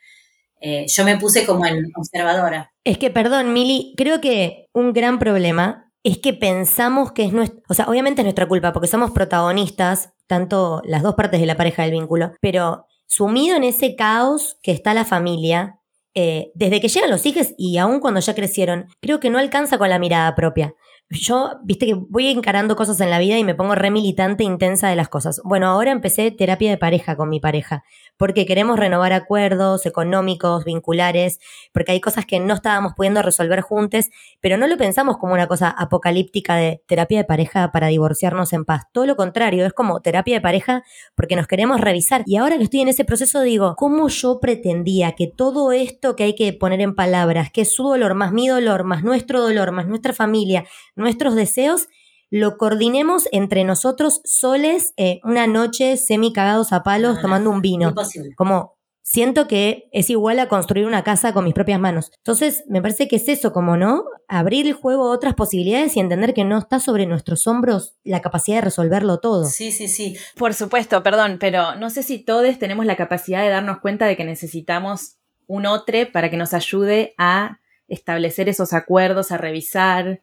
Eh, 0.61 0.85
yo 0.87 1.05
me 1.05 1.17
puse 1.17 1.45
como 1.45 1.65
en 1.65 1.85
observadora. 1.95 2.71
Es 2.83 2.97
que, 2.97 3.09
perdón, 3.09 3.53
Mili, 3.53 3.93
creo 3.97 4.19
que 4.21 4.67
un 4.73 4.93
gran 4.93 5.19
problema 5.19 5.91
es 6.03 6.17
que 6.17 6.33
pensamos 6.33 7.11
que 7.11 7.25
es 7.25 7.33
nuestra, 7.33 7.59
o 7.69 7.73
sea, 7.73 7.85
obviamente 7.87 8.21
es 8.21 8.25
nuestra 8.25 8.47
culpa 8.47 8.73
porque 8.73 8.87
somos 8.87 9.11
protagonistas, 9.11 10.13
tanto 10.27 10.81
las 10.85 11.03
dos 11.03 11.15
partes 11.15 11.39
de 11.39 11.45
la 11.45 11.57
pareja 11.57 11.83
del 11.83 11.91
vínculo, 11.91 12.33
pero 12.41 12.85
sumido 13.05 13.55
en 13.55 13.63
ese 13.63 13.95
caos 13.95 14.57
que 14.61 14.71
está 14.71 14.93
la 14.93 15.05
familia, 15.05 15.79
eh, 16.15 16.51
desde 16.55 16.79
que 16.79 16.87
llegan 16.87 17.11
los 17.11 17.25
hijos 17.25 17.53
y 17.57 17.77
aún 17.77 17.99
cuando 17.99 18.19
ya 18.19 18.35
crecieron, 18.35 18.87
creo 19.01 19.19
que 19.19 19.29
no 19.29 19.37
alcanza 19.39 19.77
con 19.77 19.89
la 19.89 19.99
mirada 19.99 20.35
propia. 20.35 20.73
Yo, 21.11 21.53
viste 21.63 21.87
que 21.87 21.95
voy 21.95 22.27
encarando 22.27 22.75
cosas 22.75 23.01
en 23.01 23.09
la 23.09 23.17
vida 23.17 23.37
y 23.37 23.43
me 23.43 23.55
pongo 23.55 23.73
re 23.73 23.89
militante 23.89 24.43
intensa 24.43 24.89
de 24.89 24.95
las 24.95 25.09
cosas. 25.09 25.41
Bueno, 25.43 25.67
ahora 25.67 25.91
empecé 25.91 26.29
terapia 26.29 26.69
de 26.69 26.77
pareja 26.77 27.15
con 27.15 27.29
mi 27.29 27.39
pareja, 27.39 27.83
porque 28.19 28.45
queremos 28.45 28.77
renovar 28.77 29.13
acuerdos 29.13 29.85
económicos, 29.85 30.65
vinculares, 30.65 31.39
porque 31.71 31.93
hay 31.93 32.01
cosas 32.01 32.25
que 32.25 32.41
no 32.41 32.53
estábamos 32.53 32.91
pudiendo 32.93 33.21
resolver 33.21 33.61
juntos, 33.61 34.09
pero 34.41 34.57
no 34.57 34.67
lo 34.67 34.75
pensamos 34.75 35.17
como 35.17 35.33
una 35.33 35.47
cosa 35.47 35.69
apocalíptica 35.69 36.57
de 36.57 36.83
terapia 36.85 37.19
de 37.19 37.23
pareja 37.23 37.71
para 37.71 37.87
divorciarnos 37.87 38.51
en 38.51 38.65
paz. 38.65 38.83
Todo 38.91 39.05
lo 39.05 39.15
contrario, 39.15 39.65
es 39.65 39.71
como 39.71 40.01
terapia 40.01 40.35
de 40.35 40.41
pareja 40.41 40.83
porque 41.15 41.37
nos 41.37 41.47
queremos 41.47 41.79
revisar. 41.79 42.23
Y 42.25 42.35
ahora 42.35 42.57
que 42.57 42.65
estoy 42.65 42.81
en 42.81 42.89
ese 42.89 43.05
proceso 43.05 43.39
digo, 43.41 43.75
¿cómo 43.77 44.09
yo 44.09 44.41
pretendía 44.41 45.13
que 45.13 45.27
todo 45.27 45.71
esto 45.71 46.17
que 46.17 46.23
hay 46.23 46.35
que 46.35 46.51
poner 46.51 46.81
en 46.81 46.95
palabras, 46.95 47.51
que 47.51 47.61
es 47.61 47.73
su 47.73 47.83
dolor, 47.83 48.15
más 48.15 48.33
mi 48.33 48.49
dolor, 48.49 48.83
más 48.83 49.01
nuestro 49.01 49.39
dolor, 49.41 49.71
más 49.71 49.87
nuestra 49.87 50.11
familia, 50.11 50.65
nuestros 50.97 51.35
deseos, 51.35 51.87
lo 52.29 52.57
coordinemos 52.57 53.27
entre 53.31 53.63
nosotros 53.63 54.21
soles 54.23 54.93
eh, 54.97 55.19
una 55.23 55.47
noche 55.47 55.97
semi 55.97 56.31
cagados 56.33 56.71
a 56.73 56.83
palos 56.83 57.15
No, 57.15 57.21
tomando 57.21 57.49
un 57.49 57.61
vino. 57.61 57.89
Imposible. 57.89 58.35
Como 58.35 58.77
siento 59.09 59.47
que 59.47 59.89
es 59.91 60.11
igual 60.11 60.37
a 60.37 60.47
construir 60.47 60.85
una 60.85 61.03
casa 61.03 61.33
con 61.33 61.43
mis 61.43 61.55
propias 61.55 61.79
manos. 61.79 62.11
Entonces, 62.17 62.63
me 62.67 62.79
parece 62.79 63.07
que 63.07 63.15
es 63.15 63.27
eso, 63.27 63.51
como 63.51 63.75
no, 63.75 64.03
abrir 64.27 64.67
el 64.67 64.73
juego 64.73 65.05
a 65.05 65.15
otras 65.15 65.33
posibilidades 65.33 65.97
y 65.97 65.99
entender 65.99 66.35
que 66.35 66.43
no 66.43 66.59
está 66.59 66.79
sobre 66.79 67.07
nuestros 67.07 67.47
hombros 67.47 67.95
la 68.03 68.21
capacidad 68.21 68.57
de 68.57 68.61
resolverlo 68.65 69.19
todo. 69.19 69.45
Sí, 69.45 69.71
sí, 69.71 69.87
sí. 69.87 70.15
Por 70.37 70.53
supuesto, 70.53 71.01
perdón, 71.01 71.37
pero 71.39 71.75
no 71.75 71.89
sé 71.89 72.03
si 72.03 72.19
todos 72.19 72.59
tenemos 72.59 72.85
la 72.85 72.95
capacidad 72.95 73.41
de 73.41 73.49
darnos 73.49 73.79
cuenta 73.79 74.05
de 74.05 74.15
que 74.15 74.25
necesitamos 74.25 75.15
un 75.47 75.65
otro 75.65 75.97
para 76.13 76.29
que 76.29 76.37
nos 76.37 76.53
ayude 76.53 77.15
a 77.17 77.59
establecer 77.87 78.47
esos 78.47 78.73
acuerdos, 78.73 79.31
a 79.31 79.37
revisar, 79.39 80.21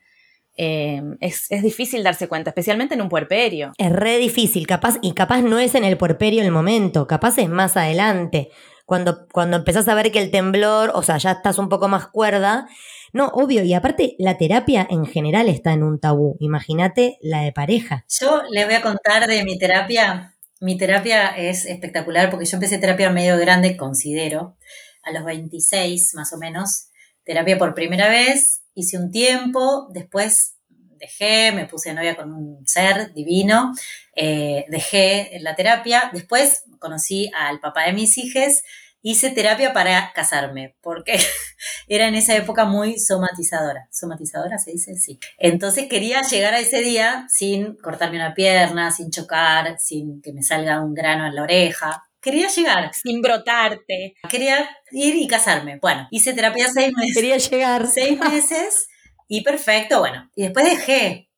eh, 0.57 1.03
es, 1.21 1.47
es, 1.51 1.63
difícil 1.63 2.03
darse 2.03 2.29
cuenta, 2.29 2.51
especialmente 2.51 2.95
en 2.95 3.03
un 3.03 3.09
puerperio. 3.09 3.73
Es 3.79 3.93
re 3.93 4.19
difícil, 4.19 4.67
capaz, 4.67 4.97
y 5.03 5.13
capaz 5.13 5.43
no 5.43 5.59
es 5.59 5.75
en 5.75 5.85
el 5.85 5.97
puerperio 5.97 6.43
el 6.43 6.51
momento, 6.51 7.07
capaz 7.07 7.39
es 7.39 7.49
más 7.49 7.77
adelante. 7.77 8.51
Cuando, 8.87 9.27
cuando 9.33 9.57
empezás 9.57 9.89
a 9.89 9.95
ver 9.95 10.13
que 10.13 10.21
el 10.21 10.31
temblor, 10.31 10.93
o 10.95 11.03
sea, 11.03 11.19
ya 11.19 11.33
estás 11.33 11.59
un 11.59 11.69
poco 11.69 11.89
más 11.89 12.07
cuerda. 12.07 12.69
No, 13.13 13.27
obvio, 13.29 13.65
y 13.65 13.75
aparte 13.75 14.15
la 14.19 14.39
terapia 14.39 14.87
en 14.89 15.07
general 15.07 15.49
está 15.49 15.73
en 15.73 15.83
un 15.83 15.99
tabú. 15.99 16.37
Imagínate 16.39 17.19
la 17.21 17.43
de 17.43 17.53
pareja. 17.53 18.05
Yo 18.21 18.43
les 18.51 18.65
voy 18.65 18.77
a 18.77 18.83
contar 18.83 19.27
de 19.27 19.43
mi 19.43 19.59
terapia. 19.59 20.37
Mi 20.61 20.79
terapia 20.79 21.29
es 21.37 21.67
espectacular 21.67 22.31
porque 22.31 22.47
yo 22.47 22.57
empecé 22.57 22.79
terapia 22.79 23.11
medio 23.11 23.37
grande, 23.39 23.77
considero, 23.77 24.57
a 25.03 25.11
los 25.11 25.25
26 25.25 26.15
más 26.15 26.33
o 26.33 26.39
menos. 26.39 26.91
Terapia 27.25 27.59
por 27.59 27.75
primera 27.75 28.09
vez, 28.09 28.63
hice 28.77 28.99
un 28.99 29.11
tiempo, 29.11 29.89
después 29.91 30.57
dejé, 30.99 31.51
me 31.53 31.67
puse 31.67 31.93
novia 31.93 32.15
con 32.15 32.33
un 32.33 32.67
ser 32.67 33.13
divino, 33.13 33.73
eh, 34.15 34.65
dejé 34.69 35.39
la 35.41 35.57
terapia, 35.57 36.11
después 36.13 36.63
conocí 36.79 37.31
al 37.37 37.59
papá 37.59 37.87
de 37.87 37.93
mis 37.95 38.17
hijas, 38.19 38.63
hice 39.03 39.31
terapia 39.31 39.73
para 39.73 40.13
casarme, 40.15 40.77
porque 40.83 41.19
era 41.89 42.07
en 42.07 42.15
esa 42.15 42.37
época 42.37 42.65
muy 42.65 42.99
somatizadora. 42.99 43.89
¿Somatizadora 43.91 44.59
se 44.59 44.73
dice? 44.73 44.95
Sí. 44.97 45.19
Entonces 45.39 45.87
quería 45.89 46.23
llegar 46.23 46.55
a 46.55 46.61
ese 46.61 46.81
día 46.81 47.27
sin 47.29 47.77
cortarme 47.77 48.17
una 48.17 48.35
pierna, 48.35 48.91
sin 48.91 49.11
chocar, 49.11 49.79
sin 49.79 50.21
que 50.21 50.33
me 50.33 50.43
salga 50.43 50.83
un 50.83 50.93
grano 50.93 51.27
en 51.27 51.35
la 51.35 51.43
oreja. 51.43 52.05
Quería 52.27 52.49
llegar. 52.49 52.91
Sin 52.93 53.23
brotarte. 53.23 54.15
Quería 54.29 54.69
ir 54.91 55.15
y 55.15 55.29
casarme. 55.29 55.79
Bueno, 55.81 56.09
hice 56.11 56.35
terapia 56.35 56.67
seis 56.67 56.93
meses. 56.93 57.15
Quería 57.15 57.37
llegar. 57.37 57.87
Seis 57.87 58.19
meses 58.33 58.89
y 59.29 59.45
perfecto, 59.45 60.01
bueno. 60.01 60.29
Y 60.35 60.43
después 60.43 60.67
dejé. 60.67 61.31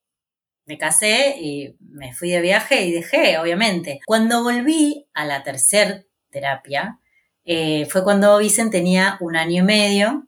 Me 0.65 0.79
casé 0.79 1.37
y 1.39 1.77
me 1.79 2.15
fui 2.15 2.31
de 2.31 2.41
viaje 2.41 2.87
y 2.87 2.93
dejé, 2.93 3.37
obviamente. 3.37 4.01
Cuando 4.07 4.43
volví 4.43 5.07
a 5.13 5.27
la 5.27 5.43
tercera 5.43 6.07
terapia, 6.31 6.99
eh, 7.45 7.85
fue 7.91 8.03
cuando 8.03 8.39
Vicen 8.39 8.71
tenía 8.71 9.19
un 9.21 9.37
año 9.37 9.65
y 9.65 9.67
medio, 9.67 10.27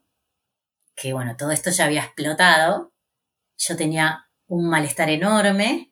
que 0.95 1.15
bueno, 1.15 1.37
todo 1.39 1.53
esto 1.53 1.71
ya 1.71 1.87
había 1.87 2.03
explotado. 2.03 2.93
Yo 3.57 3.79
tenía 3.79 4.27
un 4.47 4.69
malestar 4.69 5.09
enorme 5.09 5.90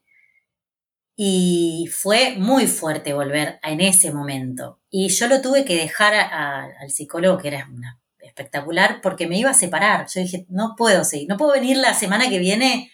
y 1.20 1.88
fue 1.90 2.36
muy 2.38 2.68
fuerte 2.68 3.12
volver 3.12 3.58
en 3.64 3.80
ese 3.80 4.12
momento. 4.12 4.78
Y 4.88 5.08
yo 5.08 5.26
lo 5.26 5.42
tuve 5.42 5.64
que 5.64 5.74
dejar 5.74 6.14
al 6.14 6.90
psicólogo, 6.92 7.38
que 7.38 7.48
era 7.48 7.68
una, 7.74 8.00
espectacular, 8.20 9.00
porque 9.02 9.26
me 9.26 9.36
iba 9.36 9.50
a 9.50 9.54
separar. 9.54 10.06
Yo 10.06 10.20
dije, 10.20 10.46
no 10.48 10.76
puedo 10.76 11.02
seguir, 11.02 11.28
no 11.28 11.36
puedo 11.36 11.54
venir 11.54 11.76
la 11.76 11.92
semana 11.92 12.28
que 12.28 12.38
viene 12.38 12.92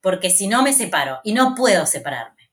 porque 0.00 0.28
si 0.28 0.48
no 0.48 0.64
me 0.64 0.72
separo 0.72 1.20
y 1.22 1.34
no 1.34 1.54
puedo 1.54 1.86
separarme. 1.86 2.50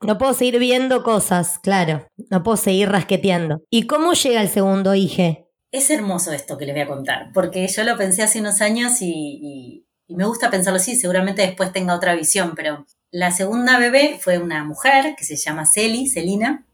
No 0.00 0.16
puedo 0.16 0.32
seguir 0.32 0.60
viendo 0.60 1.02
cosas, 1.02 1.58
claro. 1.58 2.06
No 2.30 2.44
puedo 2.44 2.56
seguir 2.56 2.88
rasqueteando. 2.88 3.64
¿Y 3.68 3.88
cómo 3.88 4.12
llega 4.12 4.42
el 4.42 4.48
segundo 4.48 4.94
hijo? 4.94 5.50
Es 5.72 5.90
hermoso 5.90 6.30
esto 6.30 6.56
que 6.56 6.66
les 6.66 6.76
voy 6.76 6.82
a 6.82 6.86
contar, 6.86 7.32
porque 7.34 7.66
yo 7.66 7.82
lo 7.82 7.96
pensé 7.96 8.22
hace 8.22 8.38
unos 8.38 8.60
años 8.60 9.02
y, 9.02 9.84
y 10.06 10.14
me 10.14 10.24
gusta 10.24 10.50
pensarlo 10.50 10.76
así, 10.76 10.94
seguramente 10.94 11.42
después 11.42 11.72
tenga 11.72 11.96
otra 11.96 12.14
visión, 12.14 12.52
pero 12.54 12.86
la 13.12 13.30
segunda 13.30 13.78
bebé 13.78 14.18
fue 14.20 14.38
una 14.38 14.64
mujer 14.64 15.14
que 15.16 15.24
se 15.24 15.36
llama 15.36 15.66
Celi, 15.66 16.08
Celina, 16.08 16.64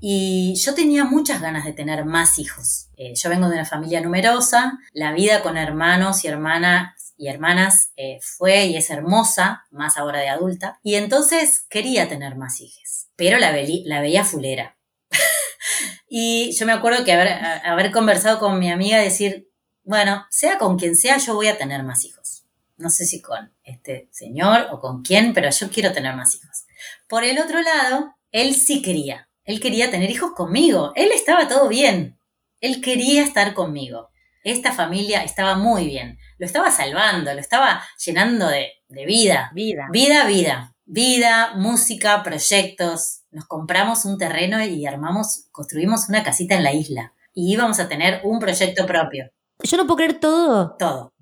y 0.00 0.54
yo 0.56 0.74
tenía 0.74 1.04
muchas 1.04 1.42
ganas 1.42 1.66
de 1.66 1.74
tener 1.74 2.06
más 2.06 2.38
hijos. 2.38 2.88
Eh, 2.96 3.14
yo 3.14 3.28
vengo 3.28 3.48
de 3.48 3.56
una 3.56 3.66
familia 3.66 4.00
numerosa, 4.00 4.78
la 4.94 5.12
vida 5.12 5.42
con 5.42 5.58
hermanos 5.58 6.24
y 6.24 6.28
hermanas 6.28 7.14
y 7.18 7.28
hermanas 7.28 7.92
eh, 7.96 8.18
fue 8.22 8.66
y 8.66 8.76
es 8.76 8.90
hermosa, 8.90 9.66
más 9.70 9.98
ahora 9.98 10.20
de 10.20 10.28
adulta, 10.30 10.80
y 10.82 10.94
entonces 10.96 11.60
quería 11.68 12.08
tener 12.08 12.36
más 12.36 12.60
hijos, 12.60 13.08
pero 13.14 13.38
la, 13.38 13.54
la 13.84 14.00
veía 14.00 14.24
fulera. 14.24 14.76
y 16.08 16.52
yo 16.52 16.64
me 16.64 16.72
acuerdo 16.72 17.04
que 17.04 17.12
haber, 17.12 17.28
haber 17.64 17.90
conversado 17.90 18.38
con 18.38 18.58
mi 18.58 18.70
amiga 18.70 18.98
decir, 18.98 19.50
bueno, 19.82 20.26
sea 20.30 20.56
con 20.56 20.78
quien 20.78 20.96
sea, 20.96 21.18
yo 21.18 21.34
voy 21.34 21.48
a 21.48 21.58
tener 21.58 21.82
más 21.82 22.04
hijos 22.04 22.35
no 22.76 22.90
sé 22.90 23.06
si 23.06 23.22
con 23.22 23.52
este 23.62 24.08
señor 24.12 24.68
o 24.70 24.80
con 24.80 25.02
quién, 25.02 25.32
pero 25.32 25.50
yo 25.50 25.70
quiero 25.70 25.92
tener 25.92 26.14
más 26.14 26.34
hijos. 26.34 26.64
Por 27.08 27.24
el 27.24 27.38
otro 27.38 27.62
lado, 27.62 28.14
él 28.32 28.54
sí 28.54 28.82
quería, 28.82 29.28
él 29.44 29.60
quería 29.60 29.90
tener 29.90 30.10
hijos 30.10 30.32
conmigo, 30.32 30.92
él 30.94 31.10
estaba 31.12 31.48
todo 31.48 31.68
bien, 31.68 32.18
él 32.60 32.80
quería 32.80 33.22
estar 33.22 33.54
conmigo. 33.54 34.10
Esta 34.44 34.72
familia 34.72 35.24
estaba 35.24 35.56
muy 35.56 35.86
bien, 35.86 36.18
lo 36.38 36.46
estaba 36.46 36.70
salvando, 36.70 37.32
lo 37.34 37.40
estaba 37.40 37.82
llenando 38.04 38.46
de, 38.46 38.70
vida. 38.88 39.50
Vida. 39.54 39.88
Vida, 39.90 40.24
vida. 40.26 40.72
Vida, 40.84 41.54
música, 41.56 42.22
proyectos. 42.22 43.22
Nos 43.32 43.46
compramos 43.46 44.04
un 44.04 44.18
terreno 44.18 44.62
y 44.64 44.86
armamos, 44.86 45.48
construimos 45.50 46.08
una 46.08 46.22
casita 46.22 46.54
en 46.54 46.62
la 46.62 46.72
isla. 46.72 47.12
Y 47.34 47.52
íbamos 47.52 47.80
a 47.80 47.88
tener 47.88 48.20
un 48.22 48.38
proyecto 48.38 48.86
propio. 48.86 49.30
Yo 49.64 49.76
no 49.76 49.86
puedo 49.86 49.96
creer 49.96 50.20
todo. 50.20 50.76
Todo. 50.78 51.12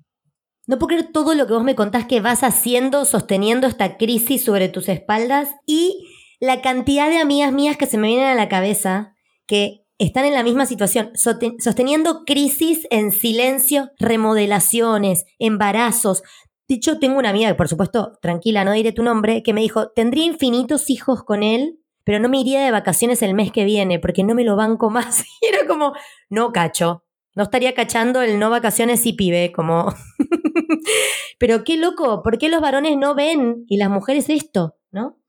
No 0.67 0.79
puedo 0.79 0.87
creer 0.87 1.11
todo 1.11 1.35
lo 1.35 1.45
que 1.45 1.53
vos 1.53 1.63
me 1.63 1.75
contás 1.75 2.05
que 2.05 2.21
vas 2.21 2.43
haciendo, 2.43 3.05
sosteniendo 3.05 3.67
esta 3.67 3.97
crisis 3.97 4.43
sobre 4.43 4.67
tus 4.67 4.89
espaldas 4.89 5.49
y 5.67 6.07
la 6.39 6.61
cantidad 6.61 7.09
de 7.09 7.19
amigas 7.19 7.51
mías 7.51 7.77
que 7.77 7.85
se 7.85 7.97
me 7.97 8.07
vienen 8.07 8.27
a 8.27 8.35
la 8.35 8.49
cabeza 8.49 9.15
que 9.45 9.85
están 9.97 10.25
en 10.25 10.33
la 10.33 10.43
misma 10.43 10.65
situación, 10.65 11.11
sosteniendo 11.15 12.25
crisis 12.25 12.87
en 12.89 13.11
silencio, 13.11 13.91
remodelaciones, 13.99 15.25
embarazos. 15.39 16.23
Dicho, 16.67 16.99
tengo 16.99 17.19
una 17.19 17.29
amiga 17.29 17.49
que, 17.49 17.55
por 17.55 17.69
supuesto, 17.69 18.17
tranquila, 18.21 18.65
no 18.65 18.73
diré 18.73 18.91
tu 18.91 19.03
nombre, 19.03 19.43
que 19.43 19.53
me 19.53 19.61
dijo, 19.61 19.91
tendría 19.91 20.25
infinitos 20.25 20.89
hijos 20.89 21.23
con 21.23 21.43
él, 21.43 21.79
pero 22.03 22.19
no 22.19 22.27
me 22.27 22.39
iría 22.39 22.61
de 22.61 22.71
vacaciones 22.71 23.21
el 23.21 23.35
mes 23.35 23.51
que 23.51 23.65
viene 23.65 23.99
porque 23.99 24.23
no 24.23 24.35
me 24.35 24.43
lo 24.43 24.55
banco 24.55 24.89
más. 24.89 25.23
Y 25.41 25.45
era 25.47 25.67
como, 25.67 25.93
no 26.29 26.51
cacho, 26.51 27.04
no 27.35 27.43
estaría 27.43 27.75
cachando 27.75 28.21
el 28.21 28.39
no 28.39 28.49
vacaciones 28.49 29.05
y 29.05 29.13
pibe, 29.13 29.51
como... 29.51 29.93
Pero 31.37 31.63
qué 31.63 31.77
loco, 31.77 32.23
¿por 32.23 32.37
qué 32.37 32.47
los 32.49 32.61
varones 32.61 32.97
no 32.97 33.13
ven 33.13 33.65
y 33.67 33.77
las 33.77 33.89
mujeres 33.89 34.29
esto, 34.29 34.77
no? 34.91 35.19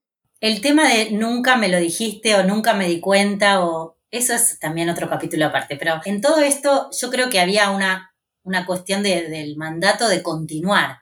El 0.40 0.60
tema 0.60 0.88
de 0.88 1.10
nunca 1.10 1.56
me 1.56 1.68
lo 1.68 1.78
dijiste 1.78 2.36
o 2.36 2.44
nunca 2.44 2.74
me 2.74 2.88
di 2.88 3.00
cuenta 3.00 3.64
o... 3.64 3.98
Eso 4.08 4.34
es 4.34 4.60
también 4.60 4.88
otro 4.88 5.10
capítulo 5.10 5.46
aparte, 5.46 5.76
pero 5.76 6.00
en 6.04 6.20
todo 6.20 6.38
esto 6.38 6.88
yo 6.98 7.10
creo 7.10 7.28
que 7.28 7.40
había 7.40 7.70
una, 7.70 8.14
una 8.44 8.64
cuestión 8.64 9.02
del 9.02 9.56
mandato 9.56 10.08
de 10.08 10.22
continuar, 10.22 11.00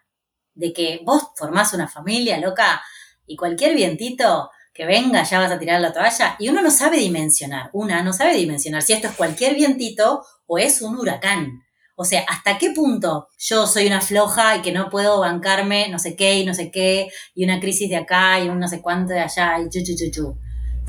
de 0.55 0.73
que 0.73 1.01
vos 1.05 1.23
formás 1.37 1.75
una 1.75 1.87
familia 1.87 2.39
loca 2.39 2.83
y 3.27 3.37
cualquier 3.37 3.77
vientito 3.77 4.51
que 4.75 4.85
venga 4.85 5.23
ya 5.23 5.39
vas 5.39 5.53
a 5.53 5.59
tirar 5.59 5.81
la 5.81 5.93
toalla 5.93 6.35
y 6.39 6.49
uno 6.49 6.61
no 6.61 6.71
sabe 6.71 6.99
dimensionar, 6.99 7.71
una 7.73 8.03
no 8.03 8.13
sabe 8.13 8.35
dimensionar 8.35 8.83
si 8.83 8.93
esto 8.93 9.07
es 9.07 9.15
cualquier 9.15 9.55
vientito 9.55 10.25
o 10.47 10.59
es 10.59 10.83
un 10.83 10.99
huracán. 10.99 11.63
O 11.97 12.05
sea, 12.05 12.25
¿hasta 12.29 12.59
qué 12.59 12.73
punto 12.73 13.29
yo 13.39 13.69
soy 13.69 13.87
una 13.87 14.01
floja 14.01 14.57
y 14.57 14.63
que 14.63 14.73
no 14.73 14.91
puedo 14.91 15.21
bancarme 15.21 15.89
no 15.89 16.01
sé 16.01 16.17
qué 16.17 16.41
y 16.41 16.45
no 16.45 16.53
sé 16.53 16.73
qué, 16.73 17.09
y 17.35 17.45
una 17.45 17.61
crisis 17.61 17.89
de 17.89 17.97
acá 17.97 18.41
y 18.41 18.49
un 18.49 18.59
no 18.59 18.67
sé 18.67 18.83
cuánto 18.83 19.13
de 19.13 19.21
allá 19.21 19.61
y 19.61 19.69
chu, 19.71 20.11
chu? 20.11 20.37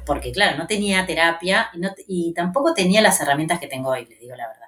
Porque 0.04 0.32
claro, 0.32 0.58
no 0.58 0.66
tenía 0.66 1.06
terapia 1.06 1.70
y, 2.08 2.30
y 2.30 2.34
tampoco 2.34 2.74
tenía 2.74 3.04
las 3.04 3.22
herramientas 3.22 3.60
que 3.60 3.68
tengo 3.68 3.90
hoy, 3.92 4.08
les 4.08 4.20
digo 4.20 4.36
la 4.36 4.48
verdad. 4.48 4.66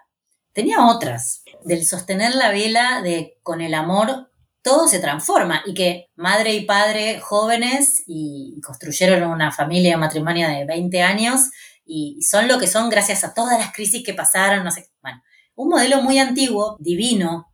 Tenía 0.53 0.85
otras, 0.85 1.43
del 1.65 1.85
sostener 1.85 2.35
la 2.35 2.51
vela 2.51 3.01
de 3.01 3.37
con 3.41 3.61
el 3.61 3.73
amor 3.73 4.29
todo 4.67 4.89
se 4.89 4.99
transforma 4.99 5.63
y 5.65 5.73
que 5.73 6.09
madre 6.17 6.53
y 6.53 6.65
padre 6.65 7.21
jóvenes 7.21 8.03
y 8.05 8.59
construyeron 8.61 9.31
una 9.31 9.49
familia, 9.49 9.95
un 9.95 10.01
matrimonio 10.01 10.49
de 10.49 10.65
20 10.65 11.01
años 11.03 11.51
y 11.85 12.21
son 12.21 12.49
lo 12.49 12.59
que 12.59 12.67
son 12.67 12.89
gracias 12.89 13.23
a 13.23 13.33
todas 13.33 13.57
las 13.57 13.71
crisis 13.71 14.03
que 14.05 14.13
pasaron, 14.13 14.67
bueno, 15.01 15.23
un 15.55 15.69
modelo 15.69 16.01
muy 16.01 16.19
antiguo, 16.19 16.75
divino, 16.81 17.49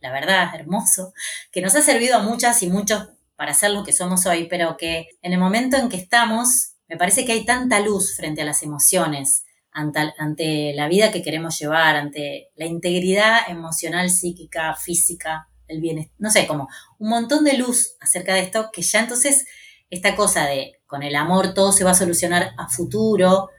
la 0.00 0.12
verdad, 0.12 0.54
hermoso, 0.54 1.14
que 1.50 1.62
nos 1.62 1.74
ha 1.76 1.80
servido 1.80 2.18
a 2.18 2.22
muchas 2.22 2.62
y 2.62 2.68
muchos 2.68 3.08
para 3.36 3.54
ser 3.54 3.70
lo 3.70 3.82
que 3.82 3.94
somos 3.94 4.26
hoy, 4.26 4.46
pero 4.46 4.76
que 4.76 5.08
en 5.22 5.32
el 5.32 5.38
momento 5.38 5.78
en 5.78 5.88
que 5.88 5.96
estamos, 5.96 6.74
me 6.88 6.98
parece 6.98 7.24
que 7.24 7.32
hay 7.32 7.46
tanta 7.46 7.80
luz 7.80 8.16
frente 8.16 8.42
a 8.42 8.44
las 8.44 8.62
emociones, 8.62 9.44
ante 9.72 10.74
la 10.74 10.88
vida 10.88 11.10
que 11.10 11.22
queremos 11.22 11.58
llevar, 11.58 11.96
ante 11.96 12.50
la 12.54 12.66
integridad 12.66 13.48
emocional, 13.48 14.10
psíquica, 14.10 14.74
física, 14.74 15.46
el 15.70 15.80
bienestar, 15.80 16.14
no 16.18 16.30
sé, 16.30 16.46
como 16.46 16.68
un 16.98 17.08
montón 17.08 17.44
de 17.44 17.54
luz 17.54 17.96
acerca 18.00 18.34
de 18.34 18.40
esto, 18.40 18.70
que 18.72 18.82
ya 18.82 19.00
entonces 19.00 19.46
esta 19.88 20.14
cosa 20.16 20.46
de 20.46 20.80
con 20.86 21.02
el 21.02 21.16
amor 21.16 21.54
todo 21.54 21.72
se 21.72 21.84
va 21.84 21.92
a 21.92 21.94
solucionar 21.94 22.52
a 22.58 22.68
futuro, 22.68 23.50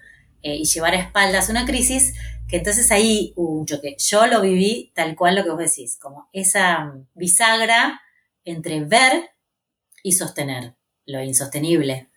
eh, 0.43 0.55
y 0.55 0.65
llevar 0.65 0.95
a 0.95 0.99
espaldas 0.99 1.49
una 1.49 1.65
crisis, 1.65 2.15
que 2.47 2.57
entonces 2.57 2.91
ahí 2.91 3.31
hubo 3.35 3.59
un 3.59 3.65
choque. 3.67 3.95
Yo 3.99 4.25
lo 4.25 4.41
viví 4.41 4.91
tal 4.95 5.15
cual 5.15 5.35
lo 5.35 5.43
que 5.43 5.51
vos 5.51 5.59
decís, 5.59 5.97
como 5.97 6.29
esa 6.33 6.93
bisagra 7.13 8.01
entre 8.43 8.83
ver 8.83 9.29
y 10.03 10.13
sostener 10.13 10.75
lo 11.05 11.21
insostenible. 11.21 12.09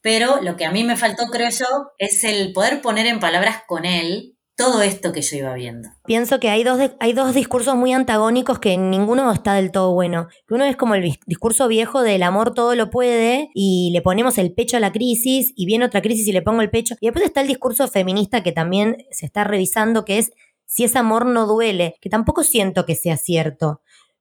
Pero 0.00 0.40
lo 0.40 0.56
que 0.56 0.64
a 0.64 0.70
mí 0.70 0.82
me 0.82 0.96
faltó, 0.96 1.26
creo 1.26 1.50
yo, 1.50 1.66
es 1.98 2.24
el 2.24 2.52
poder 2.54 2.80
poner 2.80 3.06
en 3.06 3.20
palabras 3.20 3.62
con 3.66 3.84
él 3.84 4.37
todo 4.58 4.82
esto 4.82 5.12
que 5.12 5.22
yo 5.22 5.36
iba 5.36 5.54
viendo. 5.54 5.88
Pienso 6.04 6.40
que 6.40 6.50
hay 6.50 6.64
dos, 6.64 6.80
hay 6.98 7.12
dos 7.12 7.32
discursos 7.32 7.76
muy 7.76 7.92
antagónicos 7.92 8.58
que 8.58 8.76
ninguno 8.76 9.30
está 9.30 9.54
del 9.54 9.70
todo 9.70 9.94
bueno. 9.94 10.26
Uno 10.50 10.64
es 10.64 10.76
como 10.76 10.96
el 10.96 11.16
discurso 11.26 11.68
viejo 11.68 12.02
del 12.02 12.24
amor 12.24 12.54
todo 12.54 12.74
lo 12.74 12.90
puede 12.90 13.50
y 13.54 13.90
le 13.92 14.02
ponemos 14.02 14.36
el 14.36 14.52
pecho 14.52 14.76
a 14.76 14.80
la 14.80 14.90
crisis 14.90 15.52
y 15.54 15.64
viene 15.64 15.84
otra 15.84 16.02
crisis 16.02 16.26
y 16.26 16.32
le 16.32 16.42
pongo 16.42 16.60
el 16.60 16.70
pecho. 16.70 16.96
Y 17.00 17.06
después 17.06 17.24
está 17.24 17.40
el 17.40 17.46
discurso 17.46 17.86
feminista 17.86 18.42
que 18.42 18.50
también 18.50 18.96
se 19.12 19.26
está 19.26 19.44
revisando, 19.44 20.04
que 20.04 20.18
es 20.18 20.32
si 20.66 20.82
ese 20.82 20.98
amor 20.98 21.24
no 21.24 21.46
duele, 21.46 21.94
que 22.00 22.10
tampoco 22.10 22.42
siento 22.42 22.84
que 22.84 22.96
sea 22.96 23.16
cierto. 23.16 23.80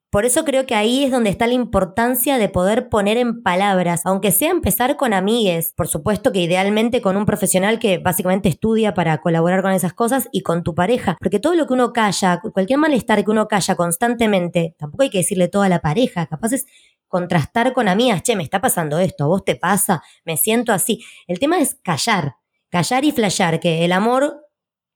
Por 0.10 0.24
eso 0.24 0.46
creo 0.46 0.66
que 0.66 0.74
ahí 0.74 1.04
es 1.04 1.12
donde 1.12 1.30
está 1.30 1.48
la 1.48 1.54
importancia 1.54 2.38
de 2.38 2.48
poder 2.48 2.88
poner 2.88 3.18
en 3.18 3.44
palabras, 3.44 4.02
aunque 4.06 4.32
sea 4.32 4.52
empezar 4.52 4.96
con 4.96 5.14
amigues, 5.14 5.74
por 5.76 5.90
supuesto 5.90 6.32
que 6.32 6.40
idealmente 6.40 7.02
con 7.02 7.18
un 7.18 7.26
profesional 7.26 7.78
que 7.78 7.98
básicamente 7.98 8.48
estudia 8.48 8.94
para 8.94 9.18
colaborar 9.18 9.62
con 9.62 9.74
esas 9.74 9.92
cosas 9.92 10.30
y 10.32 10.44
con 10.44 10.64
tu 10.64 10.74
pareja, 10.74 11.18
porque 11.20 11.40
todo 11.40 11.56
lo 11.56 11.68
que 11.68 11.74
uno 11.74 11.92
calla, 11.92 12.40
cualquier 12.54 12.80
malestar 12.80 13.26
que 13.26 13.32
uno 13.32 13.50
calla 13.50 13.76
constantemente, 13.76 14.76
tampoco 14.80 15.04
hay 15.04 15.10
que 15.10 15.18
decirle 15.18 15.50
todo 15.50 15.64
a 15.64 15.70
la 15.70 15.82
pareja, 15.82 16.26
capaz 16.28 16.54
es 16.54 16.66
contrastar 17.10 17.74
con 17.74 17.90
amigas, 17.90 18.24
che, 18.24 18.38
me 18.38 18.44
está 18.44 18.62
pasando 18.62 19.00
esto, 19.00 19.26
a 19.26 19.28
vos 19.28 19.44
te 19.44 19.58
pasa, 19.58 20.04
me 20.24 20.38
siento 20.38 20.72
así. 20.72 21.04
El 21.28 21.40
tema 21.40 21.60
es 21.60 21.76
callar, 21.84 22.36
callar 22.70 23.04
y 23.04 23.12
flashear, 23.12 23.60
que 23.60 23.84
el 23.84 23.92
amor 23.92 24.47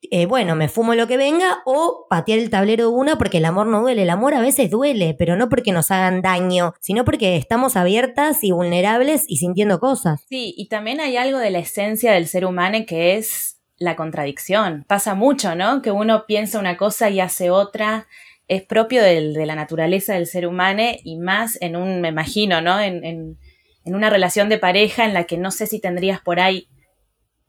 eh, 0.10 0.26
bueno, 0.26 0.56
me 0.56 0.68
fumo 0.68 0.96
lo 0.96 1.08
que 1.08 1.18
venga 1.18 1.62
o 1.64 2.08
patear 2.10 2.40
el 2.40 2.50
tablero 2.50 2.86
de 2.86 2.90
una 2.90 3.18
porque 3.18 3.38
el 3.38 3.46
amor 3.46 3.68
no 3.68 3.82
duele. 3.82 4.02
El 4.02 4.10
amor 4.10 4.34
a 4.34 4.42
veces 4.42 4.72
duele, 4.72 5.16
pero 5.18 5.36
no 5.36 5.48
porque 5.48 5.72
nos 5.72 5.92
hagan 5.92 6.22
daño, 6.22 6.74
sino 6.80 7.06
porque 7.06 7.36
estamos 7.36 7.76
abiertas 7.76 8.44
y 8.44 8.52
vulnerables 8.52 9.26
y 9.28 9.38
sintiendo 9.38 9.80
cosas. 9.80 10.26
Sí, 10.28 10.56
y 10.58 10.70
también 10.70 11.00
hay 11.00 11.18
algo 11.18 11.38
de 11.38 11.52
la 11.52 11.60
esencia 11.60 12.14
del 12.14 12.28
ser 12.28 12.46
humano 12.46 12.80
que 12.88 13.18
es 13.18 13.60
la 13.78 13.96
contradicción. 13.96 14.86
Pasa 14.88 15.14
mucho, 15.14 15.56
¿no? 15.56 15.82
Que 15.82 15.92
uno 15.92 16.26
piensa 16.26 16.60
una 16.60 16.78
cosa 16.78 17.10
y 17.10 17.20
hace 17.20 17.52
otra. 17.52 18.08
Es 18.48 18.64
propio 18.64 19.04
de 19.04 19.46
la 19.46 19.56
naturaleza 19.56 20.16
del 20.16 20.26
ser 20.26 20.48
humano 20.48 20.84
y 21.04 21.18
más 21.18 21.58
en 21.62 21.76
un, 21.76 22.02
me 22.02 22.10
imagino, 22.10 22.60
¿no? 22.60 22.80
En 22.82 23.38
una 23.86 24.10
relación 24.10 24.50
de 24.50 24.58
pareja 24.58 25.06
en 25.06 25.14
la 25.14 25.24
que 25.24 25.38
no 25.38 25.52
sé 25.52 25.68
si 25.68 25.80
tendrías 25.80 26.20
por 26.22 26.40
ahí 26.40 26.68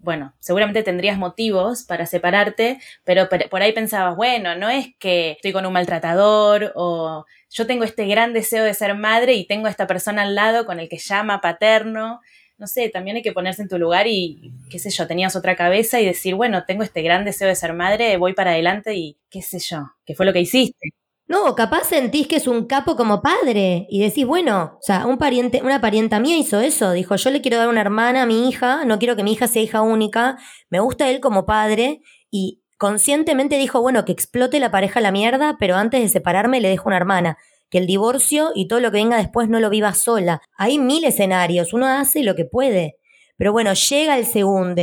bueno, 0.03 0.35
seguramente 0.41 0.83
tendrías 0.83 1.17
motivos 1.19 1.85
para 1.85 2.07
separarte, 2.07 2.81
pero 3.05 3.29
per- 3.29 3.49
por 3.49 3.63
ahí 3.63 3.73
pensabas, 3.73 4.17
bueno, 4.17 4.57
no 4.57 4.69
es 4.69 4.89
que 4.99 5.33
estoy 5.33 5.53
con 5.53 5.65
un 5.67 5.73
maltratador 5.73 6.73
o 6.75 7.25
yo 7.51 7.67
tengo 7.67 7.85
este 7.85 8.07
gran 8.07 8.33
deseo 8.33 8.65
de 8.65 8.75
ser 8.75 8.95
madre 8.97 9.35
y 9.35 9.47
tengo 9.47 9.67
a 9.69 9.71
esta 9.71 9.87
persona 9.87 10.23
al 10.23 10.35
lado 10.35 10.67
con 10.67 10.81
el 10.81 10.89
que 10.89 10.99
llama 10.99 11.41
paterno. 11.41 12.21
No 12.59 12.67
sé, 12.67 12.89
también 12.91 13.17
hay 13.17 13.23
que 13.23 13.33
ponerse 13.33 13.63
en 13.63 13.69
tu 13.69 13.79
lugar 13.79 14.07
y, 14.07 14.53
qué 14.71 14.79
sé 14.79 14.91
yo, 14.91 15.07
tenías 15.07 15.37
otra 15.37 15.57
cabeza 15.57 16.01
y 16.01 16.07
decir, 16.07 16.35
bueno, 16.35 16.65
tengo 16.67 16.83
este 16.83 17.03
gran 17.03 17.25
deseo 17.25 17.49
de 17.49 17.55
ser 17.57 17.73
madre, 17.73 18.17
voy 18.19 18.35
para 18.35 18.53
adelante 18.53 18.95
y 18.95 19.19
qué 19.31 19.43
sé 19.43 19.59
yo, 19.59 19.93
que 20.05 20.15
fue 20.15 20.27
lo 20.27 20.33
que 20.33 20.41
hiciste. 20.41 20.91
No, 21.27 21.55
capaz 21.55 21.85
sentís 21.85 22.27
que 22.27 22.37
es 22.37 22.47
un 22.47 22.67
capo 22.67 22.97
como 22.97 23.23
padre 23.23 23.87
y 23.89 24.01
decís, 24.01 24.27
bueno, 24.27 24.77
o 24.79 24.83
sea, 24.83 25.07
un 25.07 25.19
pariente, 25.19 25.63
una 25.63 25.81
parienta 25.81 26.21
mía 26.21 26.37
hizo 26.37 26.61
eso, 26.61 26.93
dijo, 26.93 27.17
yo 27.17 27.31
le 27.31 27.41
quiero 27.41 27.57
dar 27.57 27.69
una 27.69 27.81
hermana 27.81 28.23
a 28.23 28.27
mi 28.27 28.49
hija, 28.49 28.85
no 28.85 28.99
quiero 28.99 29.17
que 29.17 29.23
mi 29.23 29.33
hija 29.33 29.47
sea 29.47 29.63
hija 29.63 29.81
única, 29.83 30.37
me 30.69 30.81
gusta 30.81 31.09
él 31.09 31.21
como 31.21 31.47
padre 31.47 32.01
y 32.31 32.63
conscientemente 32.77 33.57
dijo, 33.57 33.81
bueno, 33.81 34.05
que 34.05 34.13
explote 34.13 34.59
la 34.61 34.71
pareja 34.71 34.99
a 34.99 35.03
la 35.03 35.13
mierda, 35.13 35.57
pero 35.59 35.77
antes 35.77 36.03
de 36.03 36.09
separarme 36.09 36.61
le 36.61 36.69
dejo 36.69 36.89
una 36.89 36.97
hermana, 36.97 37.39
que 37.71 37.79
el 37.79 37.87
divorcio 37.87 38.51
y 38.55 38.69
todo 38.69 38.81
lo 38.81 38.91
que 38.91 38.99
venga 38.99 39.17
después 39.17 39.49
no 39.49 39.61
lo 39.61 39.71
viva 39.71 39.95
sola. 39.95 40.43
Hay 40.59 40.79
mil 40.79 41.05
escenarios, 41.05 41.73
uno 41.73 41.87
hace 41.87 42.25
lo 42.25 42.35
que 42.35 42.45
puede, 42.45 42.97
pero 43.39 43.53
bueno, 43.53 43.73
llega 43.73 44.19
el 44.19 44.27
segundo, 44.27 44.83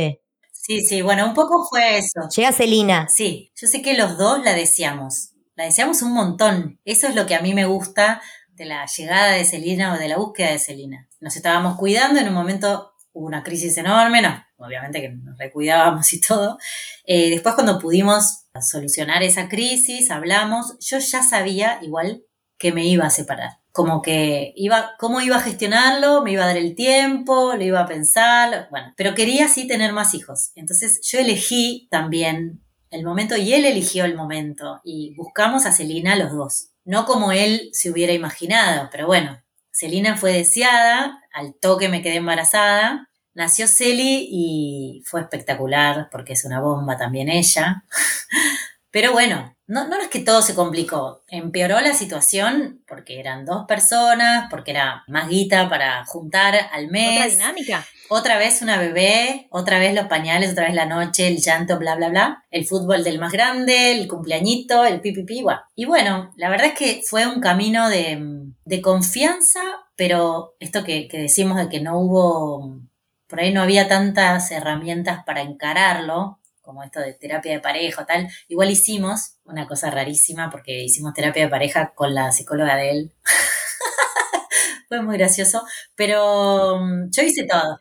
Sí, 0.52 0.82
sí, 0.82 1.00
bueno, 1.02 1.26
un 1.26 1.34
poco 1.34 1.66
fue 1.68 1.98
eso. 1.98 2.28
llega 2.36 2.52
Celina, 2.52 3.08
Sí, 3.08 3.50
yo 3.56 3.66
sé 3.66 3.82
que 3.82 3.96
los 3.96 4.18
dos 4.18 4.44
la 4.44 4.54
deseamos. 4.54 5.29
La 5.60 5.66
deseamos 5.66 6.00
un 6.00 6.14
montón. 6.14 6.80
Eso 6.86 7.06
es 7.06 7.14
lo 7.14 7.26
que 7.26 7.34
a 7.34 7.42
mí 7.42 7.52
me 7.52 7.66
gusta 7.66 8.22
de 8.54 8.64
la 8.64 8.86
llegada 8.86 9.32
de 9.32 9.44
Celina 9.44 9.92
o 9.92 9.98
de 9.98 10.08
la 10.08 10.16
búsqueda 10.16 10.52
de 10.52 10.58
Celina. 10.58 11.06
Nos 11.20 11.36
estábamos 11.36 11.76
cuidando, 11.76 12.18
en 12.18 12.28
un 12.28 12.32
momento 12.32 12.94
hubo 13.12 13.26
una 13.26 13.42
crisis 13.42 13.76
enorme, 13.76 14.22
no, 14.22 14.42
obviamente 14.56 15.02
que 15.02 15.10
nos 15.10 15.36
recuidábamos 15.36 16.10
y 16.14 16.20
todo. 16.22 16.56
Eh, 17.04 17.28
después 17.28 17.56
cuando 17.56 17.78
pudimos 17.78 18.46
solucionar 18.58 19.22
esa 19.22 19.50
crisis, 19.50 20.10
hablamos, 20.10 20.78
yo 20.80 20.98
ya 20.98 21.22
sabía 21.22 21.78
igual 21.82 22.22
que 22.56 22.72
me 22.72 22.86
iba 22.86 23.04
a 23.04 23.10
separar. 23.10 23.58
Como 23.70 24.00
que 24.00 24.54
iba, 24.56 24.92
cómo 24.98 25.20
iba 25.20 25.36
a 25.36 25.42
gestionarlo, 25.42 26.22
me 26.22 26.32
iba 26.32 26.44
a 26.44 26.46
dar 26.46 26.56
el 26.56 26.74
tiempo, 26.74 27.52
lo 27.54 27.62
iba 27.62 27.80
a 27.80 27.86
pensar, 27.86 28.68
bueno, 28.70 28.94
pero 28.96 29.14
quería 29.14 29.46
sí 29.48 29.66
tener 29.66 29.92
más 29.92 30.14
hijos. 30.14 30.52
Entonces 30.54 31.00
yo 31.02 31.18
elegí 31.18 31.86
también 31.90 32.62
el 32.90 33.04
momento 33.04 33.36
y 33.36 33.54
él 33.54 33.64
eligió 33.64 34.04
el 34.04 34.16
momento 34.16 34.80
y 34.84 35.14
buscamos 35.14 35.66
a 35.66 35.72
Celina 35.72 36.16
los 36.16 36.32
dos. 36.32 36.70
No 36.84 37.06
como 37.06 37.32
él 37.32 37.70
se 37.72 37.90
hubiera 37.90 38.12
imaginado, 38.12 38.88
pero 38.90 39.06
bueno, 39.06 39.42
Celina 39.70 40.16
fue 40.16 40.32
deseada, 40.32 41.22
al 41.32 41.54
toque 41.54 41.88
me 41.88 42.02
quedé 42.02 42.16
embarazada, 42.16 43.08
nació 43.34 43.68
Celi 43.68 44.28
y 44.30 45.02
fue 45.06 45.20
espectacular 45.20 46.08
porque 46.10 46.32
es 46.32 46.44
una 46.44 46.60
bomba 46.60 46.96
también 46.96 47.28
ella. 47.28 47.84
Pero 48.92 49.12
bueno, 49.12 49.56
no, 49.68 49.86
no 49.86 50.00
es 50.00 50.08
que 50.08 50.18
todo 50.18 50.42
se 50.42 50.56
complicó, 50.56 51.22
empeoró 51.28 51.80
la 51.80 51.94
situación 51.94 52.82
porque 52.88 53.20
eran 53.20 53.44
dos 53.44 53.64
personas, 53.68 54.48
porque 54.50 54.72
era 54.72 55.04
más 55.06 55.28
guita 55.28 55.68
para 55.68 56.04
juntar 56.06 56.56
al 56.72 56.88
mes. 56.88 57.16
Otra 57.16 57.28
dinámica. 57.28 57.86
Otra 58.12 58.38
vez 58.38 58.60
una 58.60 58.76
bebé, 58.76 59.46
otra 59.50 59.78
vez 59.78 59.94
los 59.94 60.08
pañales, 60.08 60.50
otra 60.50 60.64
vez 60.64 60.74
la 60.74 60.84
noche, 60.84 61.28
el 61.28 61.36
llanto, 61.36 61.78
bla, 61.78 61.94
bla, 61.94 62.08
bla. 62.08 62.44
El 62.50 62.66
fútbol 62.66 63.04
del 63.04 63.20
más 63.20 63.30
grande, 63.30 63.92
el 63.92 64.08
cumpleañito, 64.08 64.84
el 64.84 65.00
pipipi, 65.00 65.42
guau. 65.42 65.60
Y 65.76 65.84
bueno, 65.84 66.32
la 66.34 66.50
verdad 66.50 66.66
es 66.66 66.74
que 66.74 67.02
fue 67.06 67.28
un 67.28 67.40
camino 67.40 67.88
de, 67.88 68.50
de 68.64 68.82
confianza, 68.82 69.60
pero 69.94 70.56
esto 70.58 70.82
que, 70.82 71.06
que 71.06 71.18
decimos 71.18 71.56
de 71.56 71.68
que 71.68 71.80
no 71.80 72.00
hubo, 72.00 72.80
por 73.28 73.38
ahí 73.38 73.52
no 73.52 73.62
había 73.62 73.86
tantas 73.86 74.50
herramientas 74.50 75.22
para 75.24 75.42
encararlo, 75.42 76.40
como 76.62 76.82
esto 76.82 76.98
de 76.98 77.14
terapia 77.14 77.52
de 77.52 77.60
pareja 77.60 78.02
o 78.02 78.06
tal. 78.06 78.28
Igual 78.48 78.72
hicimos 78.72 79.36
una 79.44 79.68
cosa 79.68 79.88
rarísima 79.88 80.50
porque 80.50 80.82
hicimos 80.82 81.14
terapia 81.14 81.44
de 81.44 81.48
pareja 81.48 81.92
con 81.94 82.12
la 82.12 82.32
psicóloga 82.32 82.74
de 82.74 82.90
él. 82.90 83.12
Fue 84.88 85.00
muy 85.00 85.16
gracioso, 85.16 85.62
pero 85.94 86.80
mm, 86.80 87.10
yo 87.12 87.22
hice 87.22 87.46
todo. 87.46 87.78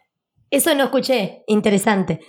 Eso 0.52 0.74
no 0.76 0.86
escuché, 0.86 1.44
interesante. 1.48 2.20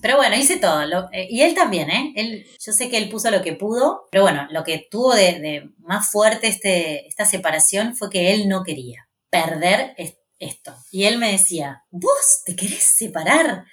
Pero 0.00 0.16
bueno, 0.16 0.36
hice 0.36 0.58
todo. 0.58 0.86
lo- 0.86 1.08
eh, 1.12 1.26
y 1.28 1.42
él 1.42 1.54
también, 1.54 1.90
¿eh? 1.90 2.12
Él, 2.16 2.46
yo 2.64 2.72
sé 2.72 2.88
que 2.88 2.98
él 2.98 3.08
puso 3.08 3.30
lo 3.32 3.42
que 3.42 3.54
pudo, 3.54 4.06
pero 4.12 4.22
bueno, 4.22 4.46
lo 4.50 4.62
que 4.62 4.86
tuvo 4.90 5.14
de, 5.14 5.70
más 5.78 6.10
fuerte 6.10 6.46
este, 6.46 7.08
esta 7.08 7.24
separación 7.24 7.96
fue 7.96 8.08
que 8.08 8.32
él 8.32 8.48
no 8.48 8.62
quería 8.62 9.08
perder 9.30 9.94
es- 9.96 10.16
esto. 10.38 10.72
Y 10.92 11.04
él 11.04 11.18
me 11.18 11.32
decía, 11.32 11.82
vos 11.90 12.42
te 12.46 12.54
querés 12.54 12.84
separar 12.84 13.64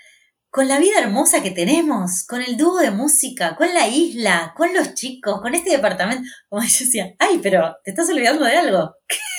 con 0.50 0.68
la 0.68 0.80
vida 0.80 0.98
hermosa 1.00 1.44
que 1.44 1.52
tenemos, 1.52 2.26
con 2.26 2.42
el 2.42 2.58
dúo 2.58 2.80
de 2.80 2.90
música, 2.90 3.56
con 3.56 3.72
la 3.74 3.88
isla, 3.88 4.54
con 4.58 4.74
los 4.74 4.96
chicos, 4.96 5.42
con 5.42 5.54
este 5.54 5.70
departamento. 5.72 6.24
Como 6.50 6.64
yo 6.64 6.70
decía, 6.86 7.14
ay, 7.20 7.40
pero 7.44 7.76
te 7.84 7.92
estás 7.92 8.10
olvidando 8.10 8.46
de 8.46 8.56
algo. 8.58 8.96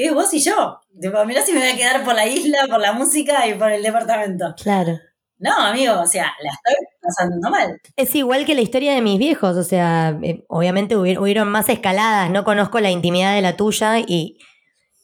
que 0.00 0.06
es 0.08 0.14
vos 0.14 0.32
y 0.32 0.40
yo. 0.40 0.80
Tipo, 1.00 1.24
mirá 1.26 1.42
si 1.42 1.52
me 1.52 1.60
voy 1.60 1.68
a 1.68 1.76
quedar 1.76 2.04
por 2.04 2.14
la 2.14 2.26
isla, 2.26 2.58
por 2.68 2.80
la 2.80 2.92
música 2.92 3.46
y 3.46 3.54
por 3.54 3.70
el 3.70 3.82
departamento. 3.82 4.54
Claro. 4.62 4.98
No, 5.38 5.52
amigo, 5.58 5.98
o 6.00 6.06
sea, 6.06 6.32
la 6.42 6.50
estoy 6.50 6.86
pasando 7.02 7.50
mal. 7.50 7.80
Es 7.96 8.14
igual 8.14 8.44
que 8.44 8.54
la 8.54 8.60
historia 8.62 8.94
de 8.94 9.00
mis 9.02 9.18
viejos, 9.18 9.56
o 9.56 9.62
sea, 9.62 10.18
eh, 10.22 10.44
obviamente 10.48 10.96
hubi- 10.96 11.18
hubieron 11.18 11.48
más 11.50 11.68
escaladas, 11.68 12.30
no 12.30 12.44
conozco 12.44 12.78
la 12.80 12.90
intimidad 12.90 13.34
de 13.34 13.40
la 13.42 13.56
tuya 13.56 13.98
y 13.98 14.36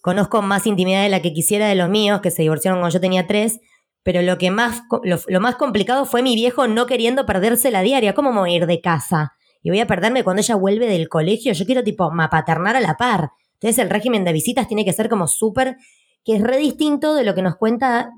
conozco 0.02 0.42
más 0.42 0.66
intimidad 0.66 1.02
de 1.02 1.08
la 1.08 1.20
que 1.22 1.32
quisiera 1.32 1.68
de 1.68 1.74
los 1.74 1.88
míos, 1.88 2.20
que 2.22 2.30
se 2.30 2.42
divorciaron 2.42 2.80
cuando 2.80 2.92
yo 2.94 3.00
tenía 3.00 3.26
tres, 3.26 3.58
pero 4.02 4.22
lo 4.22 4.38
que 4.38 4.50
más, 4.50 4.82
lo, 5.04 5.18
lo 5.26 5.40
más 5.40 5.56
complicado 5.56 6.04
fue 6.04 6.22
mi 6.22 6.34
viejo 6.34 6.68
no 6.68 6.86
queriendo 6.86 7.26
perderse 7.26 7.70
la 7.70 7.80
diaria, 7.82 8.14
¿cómo 8.14 8.32
me 8.32 8.40
voy 8.40 8.52
a 8.52 8.56
ir 8.56 8.66
de 8.66 8.80
casa? 8.80 9.32
Y 9.62 9.70
voy 9.70 9.80
a 9.80 9.86
perderme 9.86 10.22
cuando 10.22 10.40
ella 10.42 10.54
vuelve 10.54 10.86
del 10.86 11.08
colegio, 11.08 11.52
yo 11.54 11.64
quiero 11.66 11.82
tipo 11.82 12.10
mapaternar 12.10 12.76
a 12.76 12.80
la 12.80 12.96
par. 12.96 13.30
Entonces 13.60 13.78
el 13.78 13.90
régimen 13.90 14.24
de 14.24 14.32
visitas 14.32 14.68
tiene 14.68 14.84
que 14.84 14.92
ser 14.92 15.08
como 15.08 15.26
súper, 15.26 15.76
que 16.24 16.36
es 16.36 16.42
re 16.42 16.58
distinto 16.58 17.14
de 17.14 17.24
lo 17.24 17.34
que 17.34 17.42
nos 17.42 17.56
cuenta 17.56 18.10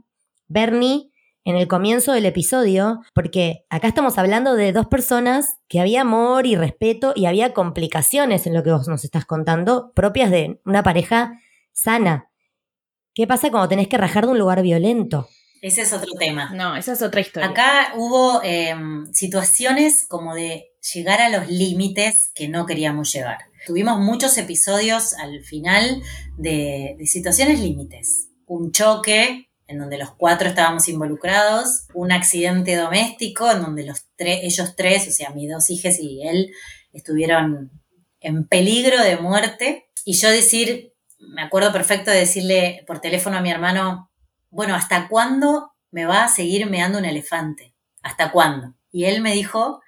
Bernie 0.49 1.11
en 1.45 1.57
el 1.57 1.67
comienzo 1.67 2.13
del 2.13 2.27
episodio, 2.27 3.01
porque 3.15 3.65
acá 3.71 3.89
estamos 3.89 4.19
hablando 4.19 4.55
de 4.55 4.73
dos 4.73 4.87
personas 4.87 5.57
que 5.69 5.81
había 5.81 6.03
amor 6.03 6.47
y 6.47 6.57
respeto 6.57 7.13
y 7.17 7.27
había 7.27 7.55
complicaciones 7.55 8.47
en 8.47 8.55
lo 8.55 8.63
que 8.63 8.73
vos 8.73 8.87
nos 8.89 9.05
estás 9.05 9.25
contando, 9.25 9.93
propias 9.95 10.31
de 10.31 10.61
una 10.67 10.83
pareja 10.83 11.41
sana. 11.73 12.31
¿Qué 13.15 13.27
pasa 13.27 13.51
cuando 13.51 13.69
tenés 13.69 13.89
que 13.89 13.97
rajar 13.97 14.27
de 14.27 14.33
un 14.33 14.39
lugar 14.39 14.63
violento? 14.63 15.29
Ese 15.63 15.83
es 15.83 15.93
otro 15.93 16.13
tema. 16.19 16.51
No, 16.55 16.77
esa 16.77 16.93
es 16.93 17.03
otra 17.03 17.21
historia. 17.21 17.49
Acá 17.49 17.93
hubo 17.97 18.43
eh, 18.45 18.75
situaciones 19.13 20.07
como 20.07 20.35
de 20.35 20.73
llegar 20.95 21.21
a 21.21 21.31
los 21.31 21.49
límites 21.49 22.31
que 22.35 22.49
no 22.49 22.67
queríamos 22.67 23.13
llegar. 23.13 23.39
Tuvimos 23.69 24.01
muchos 24.01 24.39
episodios 24.39 25.13
al 25.13 25.45
final 25.45 26.03
de, 26.39 26.97
situaciones 27.05 27.61
límites. 27.61 28.31
Un 28.47 28.73
choque 28.73 29.51
en 29.67 29.79
donde 29.79 29.99
los 29.99 30.13
cuatro 30.13 30.49
estábamos 30.49 30.89
involucrados, 30.89 31.87
un 31.93 32.11
accidente 32.11 32.77
doméstico 32.77 33.53
en 33.53 33.61
donde 33.61 33.85
los 33.85 34.07
ellos 34.17 34.75
tres, 34.75 35.07
o 35.07 35.11
sea, 35.11 35.33
mis 35.35 35.51
dos 35.51 35.69
hijas 35.69 35.99
y 36.01 36.27
él, 36.27 36.51
estuvieron 36.95 37.71
en 38.21 38.49
peligro 38.49 39.03
de 39.03 39.19
muerte. 39.19 39.91
Y 40.07 40.15
yo 40.15 40.31
decir, 40.31 40.95
me 41.19 41.43
acuerdo 41.43 41.71
perfecto 41.71 42.11
de 42.11 42.21
decirle 42.21 42.85
por 42.87 43.03
teléfono 43.03 43.37
a 43.37 43.43
mi 43.43 43.51
hermano, 43.51 44.11
bueno, 44.49 44.77
¿hasta 44.77 45.09
cuándo 45.09 45.73
me 45.91 46.07
va 46.07 46.25
a 46.25 46.29
seguir 46.29 46.71
meando 46.71 46.97
un 46.97 47.05
elefante? 47.05 47.75
¿Hasta 48.01 48.33
cuándo? 48.33 48.77
Y 48.91 49.05
él 49.05 49.21
me 49.21 49.35
dijo, 49.35 49.83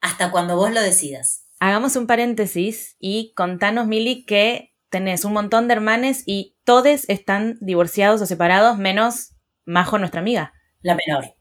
hasta 0.00 0.32
cuando 0.32 0.56
vos 0.56 0.72
lo 0.72 0.82
decidas. 0.82 1.44
Hagamos 1.60 1.96
un 1.96 2.06
paréntesis 2.06 2.96
y 2.98 3.32
contanos, 3.34 3.86
Mili, 3.86 4.24
que 4.24 4.74
tenés 4.90 5.24
un 5.24 5.32
montón 5.32 5.68
de 5.68 5.74
hermanes 5.74 6.22
y 6.26 6.56
todos 6.64 7.04
están 7.08 7.58
divorciados 7.60 8.20
o 8.22 8.26
separados, 8.26 8.78
menos 8.78 9.34
Majo, 9.64 9.98
nuestra 9.98 10.20
amiga. 10.20 10.52
La 10.80 10.94
menor. 10.96 11.34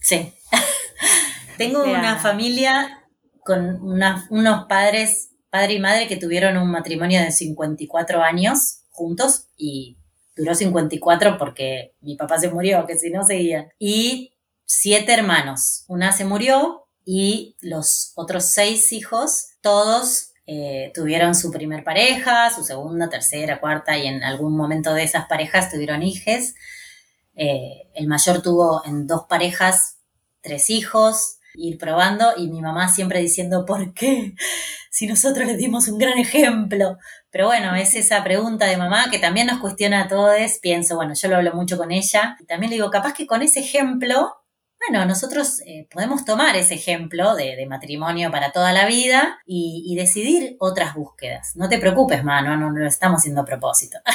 Sí. 0.00 0.32
Tengo 1.58 1.80
O 1.80 1.84
sea- 1.84 1.98
una 1.98 2.16
familia 2.18 3.04
con 3.44 3.82
una- 3.82 4.26
unos 4.30 4.66
padres, 4.68 5.30
padre 5.50 5.74
y 5.74 5.80
madre, 5.80 6.06
que 6.06 6.16
tuvieron 6.16 6.56
un 6.56 6.70
matrimonio 6.70 7.20
de 7.20 7.32
54 7.32 8.22
años 8.22 8.84
juntos 8.90 9.48
y 9.56 9.98
duró 10.36 10.54
54 10.54 11.38
porque 11.38 11.94
mi 12.00 12.16
papá 12.16 12.38
se 12.38 12.50
murió, 12.50 12.86
que 12.86 12.96
si 12.96 13.10
no 13.10 13.24
seguían. 13.24 13.68
Y 13.78 14.34
siete 14.64 15.12
hermanos. 15.12 15.84
Una 15.88 16.12
se 16.12 16.24
murió 16.24 16.81
y 17.04 17.56
los 17.60 18.12
otros 18.14 18.52
seis 18.52 18.92
hijos, 18.92 19.48
todos 19.60 20.32
eh, 20.46 20.90
tuvieron 20.94 21.34
su 21.34 21.50
primer 21.50 21.84
pareja, 21.84 22.50
su 22.50 22.64
segunda, 22.64 23.08
tercera, 23.08 23.60
cuarta 23.60 23.96
y 23.96 24.06
en 24.06 24.22
algún 24.24 24.56
momento 24.56 24.92
de 24.92 25.04
esas 25.04 25.26
parejas 25.26 25.70
tuvieron 25.70 26.02
hijes. 26.02 26.54
Eh, 27.34 27.88
el 27.94 28.08
mayor 28.08 28.42
tuvo 28.42 28.82
en 28.84 29.06
dos 29.06 29.24
parejas 29.28 29.98
tres 30.40 30.70
hijos, 30.70 31.38
ir 31.54 31.78
probando 31.78 32.32
y 32.36 32.48
mi 32.48 32.60
mamá 32.60 32.88
siempre 32.88 33.20
diciendo, 33.20 33.64
¿por 33.64 33.94
qué? 33.94 34.34
Si 34.90 35.06
nosotros 35.06 35.46
les 35.46 35.56
dimos 35.56 35.88
un 35.88 35.96
gran 35.96 36.18
ejemplo. 36.18 36.98
Pero 37.30 37.46
bueno, 37.46 37.74
es 37.74 37.94
esa 37.94 38.22
pregunta 38.22 38.66
de 38.66 38.76
mamá 38.76 39.10
que 39.10 39.18
también 39.18 39.46
nos 39.46 39.58
cuestiona 39.58 40.02
a 40.02 40.08
todos. 40.08 40.58
Pienso, 40.60 40.96
bueno, 40.96 41.14
yo 41.14 41.28
lo 41.28 41.36
hablo 41.36 41.54
mucho 41.54 41.78
con 41.78 41.90
ella. 41.92 42.36
También 42.46 42.68
le 42.68 42.76
digo, 42.76 42.90
capaz 42.90 43.14
que 43.14 43.26
con 43.26 43.40
ese 43.40 43.60
ejemplo, 43.60 44.41
bueno, 44.88 45.04
nosotros 45.06 45.60
eh, 45.66 45.86
podemos 45.90 46.24
tomar 46.24 46.56
ese 46.56 46.74
ejemplo 46.74 47.34
de, 47.36 47.66
matrimonio 47.68 48.30
para 48.30 48.52
toda 48.52 48.72
la 48.72 48.86
vida 48.86 49.38
y, 49.46 49.94
decidir 49.96 50.56
otras 50.58 50.94
búsquedas. 50.94 51.54
No 51.54 51.68
te 51.68 51.78
preocupes, 51.78 52.24
ma, 52.24 52.42
no, 52.42 52.56
no, 52.56 52.72
no 52.72 52.80
lo 52.80 52.86
estamos 52.86 53.20
haciendo 53.20 53.42
a 53.42 53.44
propósito. 53.44 53.98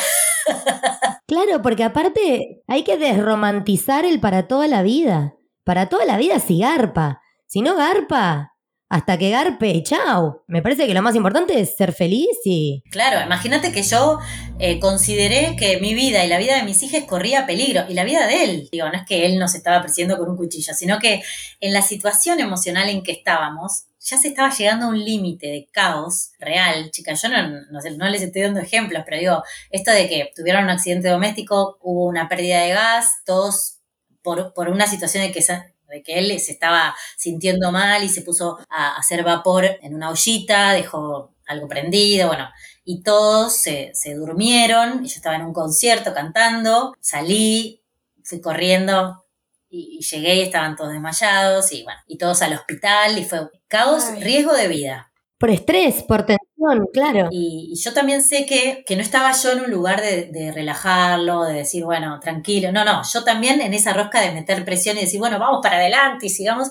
Claro, 1.28 1.62
porque 1.62 1.84
aparte 1.84 2.64
hay 2.68 2.86
que 2.86 2.98
desromantizar 2.98 4.06
el 4.06 4.22
para 4.22 4.48
toda 4.48 4.70
la 4.70 4.82
vida. 4.82 5.36
Para 5.66 5.90
toda 5.90 6.06
la 6.06 6.16
vida 6.16 6.40
si 6.40 6.60
garpa. 6.60 7.22
Si 7.48 7.62
no 7.62 7.76
garpa, 7.76 8.56
hasta 8.90 9.18
que 9.18 9.30
garpe 9.30 9.70
y 9.70 9.84
chao. 9.84 10.44
Me 10.48 10.62
parece 10.62 10.88
que 10.88 10.94
lo 10.94 11.02
más 11.02 11.16
importante 11.16 11.60
es 11.60 11.76
ser 11.76 11.92
feliz 11.92 12.38
y... 12.46 12.84
Claro, 12.90 13.22
imagínate 13.22 13.72
que 13.72 13.84
yo 13.84 14.20
eh, 14.60 14.80
consideré 14.80 15.56
que 15.58 15.80
mi 15.80 15.94
vida 15.94 16.24
y 16.24 16.30
la 16.30 16.38
vida 16.38 16.56
de 16.56 16.64
mis 16.64 16.82
hijas 16.84 17.04
corría 17.04 17.46
peligro, 17.46 17.86
y 17.90 17.94
la 17.94 18.06
vida 18.06 18.28
de 18.28 18.44
él. 18.44 18.70
Digo, 18.72 18.88
no 18.88 18.94
es 18.94 19.06
que 19.06 19.26
él 19.26 19.40
nos 19.40 19.56
estaba 19.56 19.82
persiguiendo 19.82 20.18
con 20.18 20.30
un 20.30 20.38
cuchillo, 20.38 20.74
sino 20.74 21.00
que 21.00 21.22
en 21.60 21.74
la 21.74 21.82
situación 21.82 22.40
emocional 22.40 22.90
en 22.90 23.04
que 23.04 23.12
estábamos, 23.12 23.88
ya 24.00 24.18
se 24.18 24.30
estaba 24.30 24.54
llegando 24.56 24.86
a 24.86 24.90
un 24.90 25.04
límite 25.04 25.48
de 25.48 25.68
caos 25.72 26.32
real. 26.40 26.90
Chicas, 26.92 27.22
yo 27.22 27.30
no, 27.30 27.62
no, 27.70 27.82
sé, 27.82 27.92
no 27.92 28.08
les 28.08 28.22
estoy 28.22 28.44
dando 28.44 28.62
ejemplos, 28.62 29.04
pero 29.06 29.20
digo, 29.20 29.44
esto 29.70 29.92
de 29.92 30.08
que 30.08 30.32
tuvieron 30.34 30.64
un 30.64 30.70
accidente 30.70 31.10
doméstico, 31.10 31.78
hubo 31.82 32.06
una 32.06 32.30
pérdida 32.30 32.62
de 32.62 32.70
gas, 32.70 33.12
todos 33.26 33.80
por, 34.22 34.54
por 34.54 34.70
una 34.70 34.88
situación 34.88 35.24
de 35.24 35.32
que, 35.34 35.42
de 35.88 36.04
que 36.04 36.20
él 36.20 36.40
se 36.40 36.52
estaba 36.52 36.96
sintiendo 37.16 37.72
mal 37.72 38.04
y 38.04 38.10
se 38.10 38.22
puso 38.22 38.60
a 38.70 38.98
hacer 38.98 39.24
vapor 39.24 39.66
en 39.82 39.96
una 39.96 40.10
ollita, 40.10 40.74
dejó 40.74 41.34
algo 41.48 41.68
prendido, 41.68 42.28
bueno, 42.28 42.50
y 42.84 43.02
todos 43.04 43.56
se, 43.56 43.92
se 43.94 44.14
durmieron, 44.16 45.06
y 45.06 45.08
yo 45.08 45.16
estaba 45.16 45.36
en 45.36 45.44
un 45.44 45.54
concierto 45.54 46.14
cantando, 46.14 46.94
salí, 47.00 47.82
fui 48.24 48.42
corriendo 48.42 49.26
y, 49.70 49.98
y 50.00 50.04
llegué 50.04 50.36
y 50.36 50.42
estaban 50.42 50.76
todos 50.76 50.92
desmayados 50.92 51.72
y 51.72 51.84
bueno, 51.84 52.00
y 52.08 52.18
todos 52.18 52.42
al 52.42 52.54
hospital 52.54 53.18
y 53.18 53.24
fue 53.24 53.50
caos, 53.68 54.06
Ay. 54.06 54.24
riesgo 54.24 54.54
de 54.54 54.68
vida. 54.68 55.12
Por 55.38 55.52
estrés, 55.52 56.04
por 56.04 56.26
tensión, 56.26 56.47
claro. 56.92 57.30
Y, 57.32 57.74
yo 57.76 57.94
también 57.94 58.22
sé 58.22 58.46
que, 58.46 58.84
que 58.86 58.96
no 58.96 59.02
estaba 59.02 59.32
yo 59.32 59.52
en 59.52 59.62
un 59.62 59.72
lugar 59.72 60.02
de, 60.02 60.52
relajarlo, 60.54 61.44
de 61.44 61.54
decir, 61.54 61.84
bueno, 61.84 62.20
tranquilo. 62.20 62.72
No, 62.72 62.84
no, 62.84 63.02
yo 63.04 63.24
también 63.24 63.62
en 63.62 63.74
esa 63.74 63.94
rosca 63.94 64.22
de 64.22 64.32
meter 64.32 64.66
presión 64.66 64.98
y 64.98 65.02
decir, 65.02 65.20
bueno, 65.20 65.40
vamos 65.40 65.60
para 65.62 65.78
adelante 65.78 66.26
y 66.26 66.30
sigamos. 66.30 66.70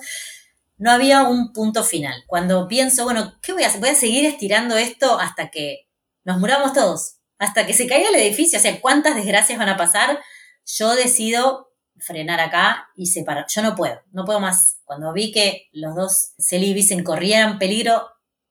No 0.78 0.90
había 0.90 1.22
un 1.22 1.52
punto 1.52 1.84
final. 1.84 2.24
Cuando 2.26 2.68
pienso, 2.68 3.04
bueno, 3.04 3.34
¿qué 3.42 3.52
voy 3.52 3.62
a 3.62 3.68
hacer? 3.68 3.80
Voy 3.80 3.90
a 3.90 3.94
seguir 3.94 4.26
estirando 4.26 4.76
esto 4.76 5.18
hasta 5.18 5.50
que 5.50 5.88
nos 6.24 6.38
muramos 6.38 6.72
todos, 6.72 7.18
hasta 7.38 7.66
que 7.66 7.72
se 7.72 7.86
caiga 7.86 8.08
el 8.08 8.16
edificio. 8.16 8.58
O 8.58 8.62
sea, 8.62 8.78
¿cuántas 8.80 9.14
desgracias 9.14 9.58
van 9.58 9.68
a 9.68 9.76
pasar? 9.76 10.18
Yo 10.66 10.94
decido 10.94 11.70
frenar 11.98 12.40
acá 12.40 12.88
y 12.94 13.06
separar. 13.06 13.46
Yo 13.48 13.62
no 13.62 13.74
puedo, 13.74 14.02
no 14.10 14.24
puedo 14.24 14.40
más. 14.40 14.80
Cuando 14.84 15.12
vi 15.12 15.32
que 15.32 15.68
los 15.72 15.94
dos 15.94 16.34
Celibisen 16.38 17.04
corrían 17.04 17.58
peligro 17.58 18.08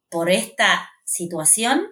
por 0.10 0.32
esta 0.32 0.90
situación, 1.06 1.88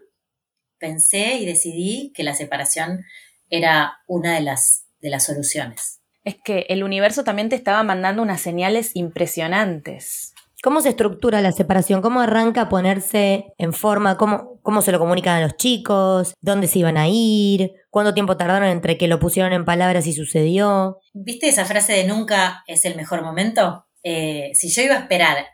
pensé 0.80 1.36
y 1.36 1.46
decidí 1.46 2.12
que 2.14 2.24
la 2.24 2.36
separación 2.36 3.06
era 3.50 4.00
una 4.08 4.36
de 4.36 4.42
las, 4.42 4.86
de 5.00 5.10
las 5.10 5.26
soluciones. 5.26 6.02
Es 6.26 6.36
que 6.44 6.66
el 6.70 6.84
universo 6.84 7.24
también 7.24 7.50
te 7.50 7.56
estaba 7.56 7.84
mandando 7.84 8.22
unas 8.22 8.42
señales 8.42 8.92
impresionantes. 8.96 10.34
¿Cómo 10.64 10.80
se 10.80 10.90
estructura 10.90 11.42
la 11.42 11.52
separación? 11.52 12.02
¿Cómo 12.02 12.22
arranca 12.22 12.62
a 12.62 12.70
ponerse 12.70 13.54
en 13.58 13.74
forma? 13.74 14.18
¿Cómo, 14.18 14.62
¿Cómo 14.62 14.82
se 14.82 14.94
lo 14.94 15.00
comunican 15.00 15.36
a 15.36 15.42
los 15.42 15.58
chicos? 15.58 16.34
¿Dónde 16.40 16.68
se 16.68 16.80
iban 16.80 16.96
a 16.96 17.10
ir? 17.10 17.74
¿Cuánto 17.90 18.14
tiempo 18.14 18.38
tardaron 18.38 18.70
entre 18.70 18.98
que 18.98 19.10
lo 19.10 19.20
pusieron 19.20 19.52
en 19.52 19.66
palabras 19.66 20.08
y 20.08 20.14
sucedió? 20.14 21.00
¿Viste 21.12 21.50
esa 21.50 21.66
frase 21.66 21.92
de 21.92 22.06
nunca 22.06 22.64
es 22.66 22.86
el 22.86 22.96
mejor 22.96 23.24
momento? 23.24 23.88
Eh, 24.04 24.52
si 24.54 24.70
yo 24.70 24.82
iba 24.84 24.96
a 24.96 25.00
esperar 25.00 25.46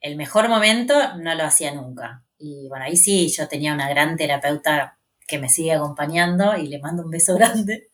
el 0.00 0.16
mejor 0.16 0.48
momento, 0.48 0.94
no 1.18 1.34
lo 1.34 1.44
hacía 1.44 1.74
nunca. 1.74 2.23
Y 2.46 2.68
bueno, 2.68 2.84
ahí 2.84 2.96
sí, 2.96 3.28
yo 3.28 3.48
tenía 3.48 3.72
una 3.72 3.88
gran 3.88 4.16
terapeuta 4.18 4.98
que 5.26 5.38
me 5.38 5.48
sigue 5.48 5.72
acompañando 5.72 6.56
y 6.58 6.66
le 6.66 6.78
mando 6.78 7.02
un 7.02 7.10
beso 7.10 7.34
grande, 7.38 7.90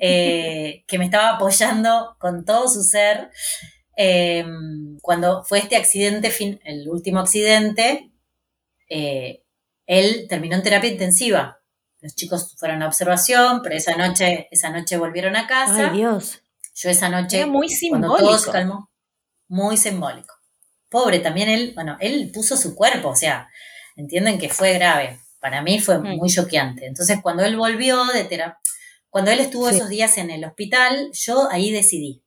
eh, 0.00 0.84
que 0.88 0.98
me 0.98 1.04
estaba 1.04 1.36
apoyando 1.36 2.16
con 2.18 2.44
todo 2.44 2.68
su 2.68 2.82
ser. 2.82 3.30
Eh, 3.96 4.44
cuando 5.02 5.44
fue 5.44 5.58
este 5.60 5.76
accidente, 5.76 6.30
fin- 6.30 6.60
el 6.64 6.88
último 6.88 7.20
accidente, 7.20 8.10
eh, 8.88 9.42
él 9.86 10.26
terminó 10.28 10.56
en 10.56 10.62
terapia 10.62 10.90
intensiva. 10.90 11.60
Los 12.00 12.14
chicos 12.14 12.54
fueron 12.58 12.82
a 12.82 12.88
observación, 12.88 13.60
pero 13.62 13.76
esa 13.76 13.96
noche, 13.96 14.48
esa 14.50 14.70
noche 14.70 14.96
volvieron 14.96 15.36
a 15.36 15.46
casa. 15.46 15.90
Ay, 15.90 15.98
Dios. 15.98 16.42
Yo 16.74 16.90
esa 16.90 17.08
noche, 17.08 17.38
Era 17.38 17.46
muy 17.46 17.68
cuando 17.88 18.08
todo 18.08 18.16
simbólico. 18.18 18.38
se 18.44 18.50
calmó, 18.52 18.90
muy 19.48 19.76
simbólico. 19.76 20.34
Pobre, 20.88 21.20
también 21.20 21.48
él, 21.48 21.72
bueno, 21.74 21.96
él 22.00 22.30
puso 22.32 22.56
su 22.56 22.74
cuerpo, 22.74 23.08
o 23.10 23.16
sea, 23.16 23.48
entienden 23.96 24.38
que 24.38 24.48
fue 24.48 24.74
grave. 24.74 25.18
Para 25.40 25.62
mí 25.62 25.80
fue 25.80 25.98
Mm. 25.98 26.16
muy 26.16 26.28
choqueante. 26.30 26.86
Entonces, 26.86 27.18
cuando 27.22 27.44
él 27.44 27.56
volvió 27.56 28.04
de 28.06 28.24
terapia, 28.24 28.58
cuando 29.10 29.30
él 29.30 29.40
estuvo 29.40 29.68
Sí. 29.70 29.76
esos 29.76 29.88
días 29.88 30.18
en 30.18 30.30
el 30.30 30.44
hospital, 30.44 31.10
yo 31.12 31.48
ahí 31.50 31.70
decidí. 31.70 32.22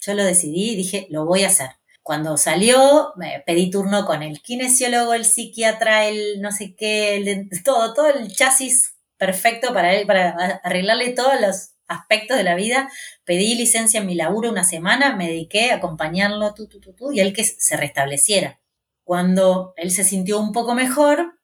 Yo 0.00 0.14
lo 0.14 0.24
decidí 0.24 0.70
y 0.70 0.76
dije, 0.76 1.06
lo 1.10 1.24
voy 1.26 1.44
a 1.44 1.48
hacer. 1.48 1.70
Cuando 2.02 2.36
salió, 2.36 3.12
me 3.16 3.42
pedí 3.46 3.70
turno 3.70 4.06
con 4.06 4.22
el 4.22 4.40
kinesiólogo, 4.40 5.12
el 5.14 5.24
psiquiatra, 5.24 6.06
el 6.06 6.40
no 6.40 6.52
sé 6.52 6.74
qué, 6.76 7.16
el 7.16 7.48
todo, 7.64 7.92
todo 7.94 8.08
el 8.08 8.32
chasis 8.34 8.94
perfecto 9.16 9.74
para 9.74 9.94
él, 9.94 10.06
para 10.06 10.30
arreglarle 10.62 11.10
todos 11.10 11.40
los 11.40 11.70
aspectos 11.88 12.36
de 12.36 12.44
la 12.44 12.54
vida. 12.54 12.88
Pedí 13.24 13.54
licencia 13.56 14.00
en 14.00 14.06
mi 14.06 14.14
laburo 14.14 14.50
una 14.50 14.62
semana, 14.64 15.16
me 15.16 15.26
dediqué 15.26 15.72
a 15.72 15.76
acompañarlo, 15.76 16.54
tú, 16.54 16.68
tú, 16.68 16.80
tú, 16.80 16.92
tú, 16.92 17.12
y 17.12 17.20
él 17.20 17.32
que 17.32 17.44
se 17.44 17.76
restableciera. 17.76 18.60
Cuando 19.08 19.72
él 19.78 19.90
se 19.90 20.04
sintió 20.04 20.38
un 20.38 20.52
poco 20.52 20.74
mejor, 20.74 21.40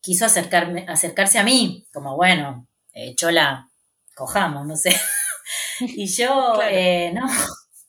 quiso 0.00 0.24
acercarme, 0.24 0.86
acercarse 0.88 1.38
a 1.38 1.42
mí, 1.44 1.86
como 1.92 2.16
bueno, 2.16 2.66
eh, 2.94 3.14
chola, 3.16 3.68
cojamos, 4.14 4.66
no 4.66 4.74
sé. 4.74 4.96
y 5.80 6.06
yo, 6.06 6.52
Claro. 6.54 6.62
eh, 6.70 7.12
no, 7.12 7.26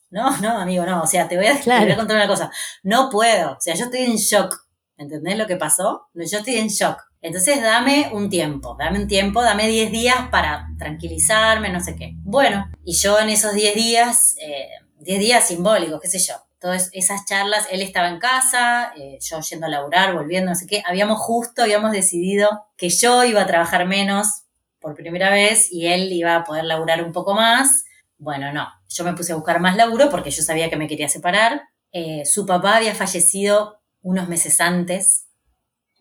no, 0.09 0.37
no, 0.41 0.57
amigo, 0.59 0.85
no, 0.85 1.03
o 1.03 1.07
sea, 1.07 1.25
te 1.29 1.37
voy, 1.37 1.45
a, 1.45 1.57
te 1.57 1.69
voy 1.69 1.89
a 1.89 1.95
contar 1.95 2.17
una 2.17 2.27
cosa, 2.27 2.51
no 2.83 3.09
puedo, 3.09 3.53
o 3.53 3.61
sea, 3.61 3.75
yo 3.75 3.85
estoy 3.85 4.01
en 4.01 4.17
shock, 4.17 4.53
¿entendés 4.97 5.37
lo 5.37 5.47
que 5.47 5.55
pasó? 5.55 6.09
Yo 6.13 6.37
estoy 6.39 6.57
en 6.57 6.67
shock. 6.67 7.01
Entonces 7.21 7.61
dame 7.61 8.09
un 8.11 8.29
tiempo, 8.29 8.75
dame 8.77 8.99
un 8.99 9.07
tiempo, 9.07 9.41
dame 9.41 9.69
10 9.69 9.89
días 9.89 10.27
para 10.31 10.67
tranquilizarme, 10.77 11.69
no 11.69 11.79
sé 11.79 11.95
qué. 11.95 12.11
Bueno, 12.23 12.69
y 12.83 12.93
yo 12.93 13.17
en 13.21 13.29
esos 13.29 13.53
10 13.53 13.73
días, 13.73 14.35
eh, 14.41 14.67
10 14.99 15.19
días 15.19 15.47
simbólicos, 15.47 16.01
qué 16.01 16.09
sé 16.09 16.19
yo, 16.19 16.35
todas 16.65 16.89
esas 16.93 17.25
charlas, 17.25 17.67
él 17.69 17.83
estaba 17.83 18.09
en 18.09 18.17
casa, 18.17 18.91
eh, 18.97 19.19
yo 19.21 19.39
yendo 19.39 19.67
a 19.67 19.69
laburar, 19.69 20.15
volviendo, 20.15 20.49
no 20.49 20.55
sé 20.55 20.65
qué, 20.65 20.81
habíamos 20.83 21.19
justo, 21.19 21.61
habíamos 21.61 21.91
decidido 21.91 22.49
que 22.75 22.89
yo 22.89 23.23
iba 23.23 23.43
a 23.43 23.45
trabajar 23.45 23.85
menos 23.85 24.45
por 24.79 24.95
primera 24.95 25.29
vez 25.29 25.71
y 25.71 25.85
él 25.85 26.11
iba 26.11 26.35
a 26.35 26.43
poder 26.43 26.63
laburar 26.63 27.03
un 27.03 27.11
poco 27.11 27.35
más. 27.35 27.85
Bueno, 28.17 28.51
no, 28.51 28.67
yo 28.89 29.03
me 29.03 29.13
puse 29.13 29.33
a 29.33 29.35
buscar 29.35 29.59
más 29.59 29.75
laburo 29.75 30.09
porque 30.09 30.31
yo 30.31 30.41
sabía 30.41 30.71
que 30.71 30.75
me 30.75 30.87
quería 30.87 31.07
separar. 31.07 31.61
Eh, 31.91 32.25
su 32.25 32.47
papá 32.47 32.77
había 32.77 32.95
fallecido 32.95 33.79
unos 34.01 34.27
meses 34.27 34.59
antes, 34.59 35.27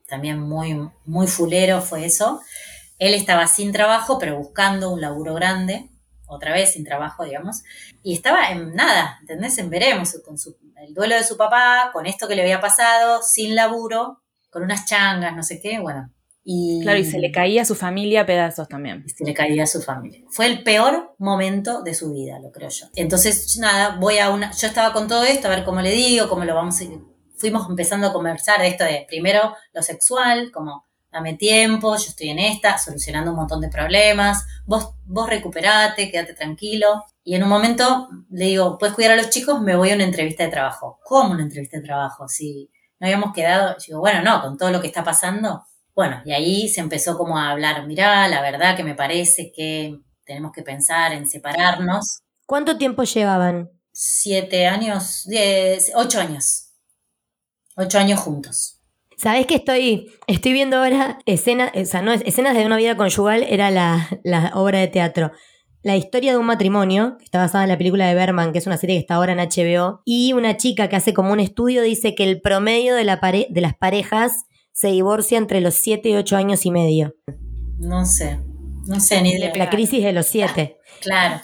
también 0.08 0.40
muy, 0.40 0.88
muy 1.04 1.26
fulero 1.26 1.82
fue 1.82 2.06
eso. 2.06 2.40
Él 2.98 3.12
estaba 3.12 3.48
sin 3.48 3.70
trabajo, 3.70 4.18
pero 4.18 4.38
buscando 4.38 4.88
un 4.88 5.02
laburo 5.02 5.34
grande, 5.34 5.90
otra 6.34 6.52
vez 6.52 6.72
sin 6.72 6.84
trabajo, 6.84 7.24
digamos, 7.24 7.62
y 8.02 8.14
estaba 8.14 8.50
en 8.50 8.74
nada, 8.74 9.18
¿entendés? 9.20 9.56
En 9.58 9.70
veremos, 9.70 10.20
con 10.24 10.38
su- 10.38 10.56
el 10.76 10.92
duelo 10.94 11.14
de 11.14 11.24
su 11.24 11.36
papá, 11.36 11.90
con 11.92 12.06
esto 12.06 12.28
que 12.28 12.34
le 12.36 12.42
había 12.42 12.60
pasado, 12.60 13.22
sin 13.22 13.54
laburo, 13.54 14.20
con 14.50 14.62
unas 14.62 14.84
changas, 14.86 15.34
no 15.34 15.42
sé 15.42 15.60
qué, 15.60 15.78
bueno. 15.80 16.10
Y, 16.46 16.82
Claro, 16.82 16.98
y 16.98 17.04
se 17.06 17.18
le 17.18 17.32
caía 17.32 17.62
a 17.62 17.64
su 17.64 17.74
familia 17.74 18.20
a 18.20 18.26
pedazos 18.26 18.68
también. 18.68 19.02
y 19.06 19.08
se 19.08 19.24
le 19.24 19.32
caía 19.32 19.64
a 19.64 19.66
su 19.66 19.80
familia. 19.80 20.20
Fue 20.28 20.44
el 20.46 20.62
peor 20.62 21.14
momento 21.18 21.82
de 21.82 21.94
su 21.94 22.12
vida, 22.12 22.38
lo 22.38 22.52
creo 22.52 22.68
yo. 22.68 22.86
Entonces, 22.96 23.56
nada, 23.58 23.96
voy 23.98 24.18
a 24.18 24.28
una. 24.28 24.52
Yo 24.52 24.66
estaba 24.66 24.92
con 24.92 25.08
todo 25.08 25.24
esto, 25.24 25.46
a 25.48 25.50
ver 25.50 25.64
cómo 25.64 25.80
le 25.80 25.90
digo, 25.92 26.28
cómo 26.28 26.44
lo 26.44 26.54
vamos 26.54 26.80
a. 26.82 26.84
Fuimos 27.38 27.66
empezando 27.70 28.08
a 28.08 28.12
conversar 28.12 28.60
de 28.60 28.68
esto 28.68 28.84
de 28.84 29.06
primero 29.08 29.56
lo 29.72 29.82
sexual, 29.82 30.50
como 30.52 30.84
dame 31.14 31.34
tiempo, 31.34 31.96
yo 31.96 32.08
estoy 32.08 32.30
en 32.30 32.40
esta, 32.40 32.76
solucionando 32.76 33.30
un 33.30 33.36
montón 33.36 33.60
de 33.60 33.68
problemas, 33.68 34.44
vos, 34.66 34.94
vos 35.04 35.30
recuperate, 35.30 36.10
quédate 36.10 36.34
tranquilo. 36.34 37.04
Y 37.22 37.36
en 37.36 37.44
un 37.44 37.48
momento 37.48 38.08
le 38.30 38.46
digo, 38.46 38.76
¿puedes 38.78 38.96
cuidar 38.96 39.12
a 39.12 39.16
los 39.16 39.30
chicos? 39.30 39.60
Me 39.60 39.76
voy 39.76 39.92
a 39.92 39.94
una 39.94 40.02
entrevista 40.02 40.42
de 40.42 40.50
trabajo. 40.50 40.98
¿Cómo 41.04 41.30
una 41.30 41.44
entrevista 41.44 41.76
de 41.76 41.84
trabajo? 41.84 42.26
Si 42.26 42.68
no 42.98 43.06
habíamos 43.06 43.32
quedado, 43.32 43.76
yo 43.78 43.84
digo, 43.86 44.00
bueno, 44.00 44.22
no, 44.22 44.42
con 44.42 44.58
todo 44.58 44.72
lo 44.72 44.80
que 44.80 44.88
está 44.88 45.04
pasando. 45.04 45.64
Bueno, 45.94 46.20
y 46.24 46.32
ahí 46.32 46.68
se 46.68 46.80
empezó 46.80 47.16
como 47.16 47.38
a 47.38 47.50
hablar, 47.50 47.86
mirá, 47.86 48.26
la 48.26 48.42
verdad 48.42 48.76
que 48.76 48.82
me 48.82 48.96
parece 48.96 49.52
que 49.54 49.96
tenemos 50.24 50.50
que 50.50 50.64
pensar 50.64 51.12
en 51.12 51.28
separarnos. 51.28 52.18
¿Cuánto 52.44 52.76
tiempo 52.76 53.04
llevaban? 53.04 53.70
Siete 53.92 54.66
años, 54.66 55.22
diez, 55.26 55.92
ocho 55.94 56.20
años. 56.20 56.72
Ocho 57.76 58.00
años 58.00 58.18
juntos. 58.18 58.80
¿Sabés 59.16 59.46
que 59.46 59.54
estoy, 59.56 60.10
estoy 60.26 60.52
viendo 60.52 60.76
ahora 60.78 61.18
escenas, 61.26 61.70
o 61.74 61.84
sea, 61.84 62.02
no, 62.02 62.12
escenas 62.12 62.54
de 62.56 62.66
una 62.66 62.76
vida 62.76 62.96
conyugal 62.96 63.44
era 63.48 63.70
la, 63.70 64.08
la 64.24 64.50
obra 64.54 64.78
de 64.80 64.88
teatro. 64.88 65.30
La 65.82 65.96
historia 65.96 66.32
de 66.32 66.38
un 66.38 66.46
matrimonio, 66.46 67.16
que 67.18 67.24
está 67.24 67.38
basada 67.38 67.64
en 67.64 67.70
la 67.70 67.76
película 67.78 68.06
de 68.08 68.14
Berman, 68.14 68.52
que 68.52 68.58
es 68.58 68.66
una 68.66 68.78
serie 68.78 68.96
que 68.96 69.00
está 69.00 69.16
ahora 69.16 69.32
en 69.32 69.38
HBO, 69.38 70.00
y 70.06 70.32
una 70.32 70.56
chica 70.56 70.88
que 70.88 70.96
hace 70.96 71.12
como 71.12 71.32
un 71.32 71.40
estudio 71.40 71.82
dice 71.82 72.14
que 72.14 72.24
el 72.24 72.40
promedio 72.40 72.94
de, 72.94 73.04
la 73.04 73.20
pare- 73.20 73.46
de 73.50 73.60
las 73.60 73.74
parejas 73.76 74.44
se 74.72 74.88
divorcia 74.88 75.36
entre 75.38 75.60
los 75.60 75.74
7 75.74 76.08
y 76.08 76.14
8 76.16 76.36
años 76.36 76.64
y 76.64 76.70
medio. 76.70 77.14
No 77.78 78.06
sé, 78.06 78.40
no 78.86 78.98
sé 78.98 79.20
ni 79.20 79.32
idea. 79.32 79.52
La 79.56 79.68
crisis 79.70 80.02
de 80.02 80.12
los 80.12 80.26
7. 80.26 80.78
Claro. 81.02 81.40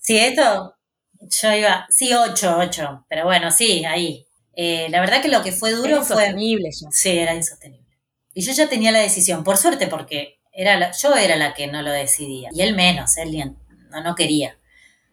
Sí, 0.00 0.16
esto, 0.18 0.74
yo 1.20 1.52
iba, 1.54 1.86
sí, 1.88 2.10
ocho, 2.12 2.56
ocho, 2.58 3.04
pero 3.08 3.24
bueno, 3.26 3.50
sí, 3.52 3.84
ahí. 3.84 4.24
Eh, 4.54 4.88
la 4.90 5.00
verdad 5.00 5.22
que 5.22 5.28
lo 5.28 5.42
que 5.42 5.52
fue 5.52 5.70
duro 5.72 5.96
Era 5.96 6.02
fue... 6.04 6.16
insostenible 6.16 6.70
ya. 6.72 6.88
Sí, 6.90 7.18
era 7.18 7.34
insostenible. 7.34 7.86
Y 8.34 8.42
yo 8.42 8.52
ya 8.52 8.68
tenía 8.68 8.92
la 8.92 8.98
decisión, 9.00 9.44
por 9.44 9.56
suerte, 9.56 9.86
porque 9.86 10.40
era 10.52 10.78
la- 10.78 10.92
yo 10.92 11.14
era 11.16 11.36
la 11.36 11.54
que 11.54 11.66
no 11.66 11.82
lo 11.82 11.90
decidía. 11.90 12.50
Y 12.52 12.62
él 12.62 12.74
menos, 12.74 13.16
él 13.16 13.54
no, 13.90 14.02
no 14.02 14.14
quería. 14.14 14.58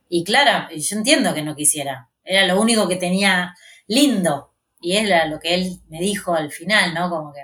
Y 0.09 0.23
claro, 0.23 0.69
yo 0.75 0.97
entiendo 0.97 1.33
que 1.33 1.41
no 1.41 1.55
quisiera. 1.55 2.09
Era 2.23 2.45
lo 2.45 2.59
único 2.59 2.87
que 2.87 2.95
tenía 2.95 3.55
lindo. 3.87 4.53
Y 4.81 4.97
es 4.97 5.07
la- 5.07 5.25
lo 5.25 5.39
que 5.39 5.55
él 5.55 5.79
me 5.89 5.99
dijo 5.99 6.33
al 6.35 6.51
final, 6.51 6.93
¿no? 6.93 7.09
Como 7.09 7.33
que 7.33 7.41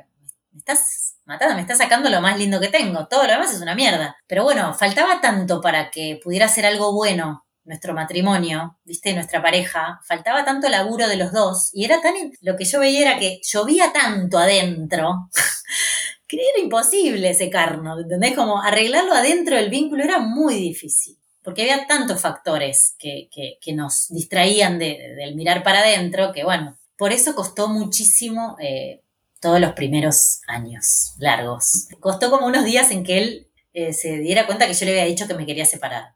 me 0.51 0.59
estás 0.59 1.15
matando, 1.25 1.55
me 1.55 1.61
estás 1.61 1.77
sacando 1.79 2.09
lo 2.09 2.21
más 2.21 2.37
lindo 2.37 2.59
que 2.59 2.67
tengo. 2.69 3.07
Todo 3.07 3.23
lo 3.25 3.31
demás 3.33 3.53
es 3.53 3.61
una 3.61 3.75
mierda. 3.75 4.15
Pero 4.27 4.43
bueno, 4.43 4.73
faltaba 4.73 5.21
tanto 5.21 5.61
para 5.61 5.89
que 5.91 6.19
pudiera 6.23 6.47
ser 6.47 6.65
algo 6.65 6.93
bueno 6.93 7.45
nuestro 7.65 7.93
matrimonio, 7.93 8.77
viste, 8.85 9.13
nuestra 9.13 9.41
pareja, 9.41 9.99
faltaba 10.05 10.43
tanto 10.45 10.67
laburo 10.69 11.07
de 11.07 11.15
los 11.17 11.31
dos 11.31 11.69
y 11.73 11.85
era 11.85 12.01
tan, 12.01 12.13
lo 12.41 12.55
que 12.57 12.65
yo 12.65 12.79
veía 12.79 13.01
era 13.01 13.19
que 13.19 13.39
llovía 13.43 13.93
tanto 13.93 14.37
adentro 14.37 15.29
que 16.27 16.37
era 16.37 16.63
imposible 16.63 17.33
secarnos, 17.33 18.01
¿entendés? 18.01 18.35
Como 18.35 18.61
arreglarlo 18.61 19.13
adentro 19.13 19.55
del 19.55 19.69
vínculo 19.69 20.03
era 20.03 20.19
muy 20.19 20.55
difícil, 20.55 21.17
porque 21.43 21.61
había 21.63 21.87
tantos 21.87 22.21
factores 22.21 22.95
que, 22.97 23.29
que- 23.31 23.57
que 23.61 23.73
nos 23.73 24.07
distraían 24.09 24.79
de- 24.79 25.13
del 25.17 25.35
mirar 25.35 25.63
para 25.63 25.79
adentro, 25.79 26.31
que 26.31 26.43
bueno, 26.43 26.77
por 26.97 27.11
eso 27.11 27.35
costó 27.35 27.67
muchísimo 27.69 28.55
eh, 28.59 29.01
todos 29.39 29.59
los 29.59 29.73
primeros 29.73 30.41
años 30.47 31.13
largos. 31.19 31.87
Costó 31.99 32.29
como 32.31 32.47
unos 32.47 32.65
días 32.65 32.91
en 32.91 33.03
que 33.03 33.17
él 33.17 33.47
eh, 33.73 33.93
se 33.93 34.17
diera 34.19 34.45
cuenta 34.45 34.67
que 34.67 34.73
yo 34.73 34.85
le 34.85 34.91
había 34.91 35.05
dicho 35.05 35.27
que 35.27 35.33
me 35.33 35.45
quería 35.45 35.65
separar. 35.65 36.13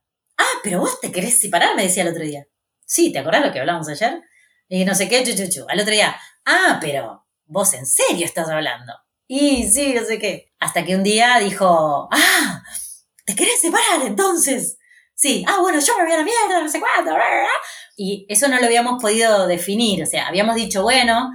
Pero 0.63 0.79
vos 0.79 0.99
te 0.99 1.11
querés 1.11 1.39
separar, 1.39 1.75
me 1.75 1.83
decía 1.83 2.03
el 2.03 2.09
otro 2.09 2.23
día. 2.23 2.45
Sí, 2.85 3.11
¿te 3.11 3.19
acordás 3.19 3.45
lo 3.45 3.51
que 3.51 3.59
hablamos 3.59 3.87
ayer? 3.89 4.21
Y 4.69 4.85
no 4.85 4.95
sé 4.95 5.07
qué, 5.07 5.23
chu, 5.23 5.35
chu, 5.35 5.49
chu. 5.49 5.65
Al 5.69 5.79
otro 5.79 5.91
día, 5.91 6.15
ah, 6.45 6.77
pero 6.81 7.25
vos 7.45 7.73
en 7.73 7.85
serio 7.85 8.25
estás 8.25 8.49
hablando. 8.49 8.93
Y 9.27 9.67
sí, 9.69 9.93
no 9.93 10.03
sé 10.05 10.19
qué. 10.19 10.53
Hasta 10.59 10.85
que 10.85 10.95
un 10.95 11.03
día 11.03 11.39
dijo, 11.39 12.07
ah, 12.11 12.63
¿te 13.25 13.35
querés 13.35 13.59
separar 13.59 14.05
entonces? 14.05 14.77
Sí, 15.13 15.43
ah, 15.47 15.57
bueno, 15.61 15.79
yo 15.79 15.97
me 15.97 16.03
voy 16.03 16.13
a 16.13 16.17
la 16.17 16.23
mierda, 16.23 16.61
no 16.61 16.69
sé 16.69 16.79
bla. 16.79 16.87
Y 17.95 18.25
eso 18.29 18.47
no 18.47 18.59
lo 18.59 18.65
habíamos 18.65 19.01
podido 19.01 19.47
definir. 19.47 20.03
O 20.03 20.05
sea, 20.05 20.27
habíamos 20.27 20.55
dicho, 20.55 20.83
bueno, 20.83 21.31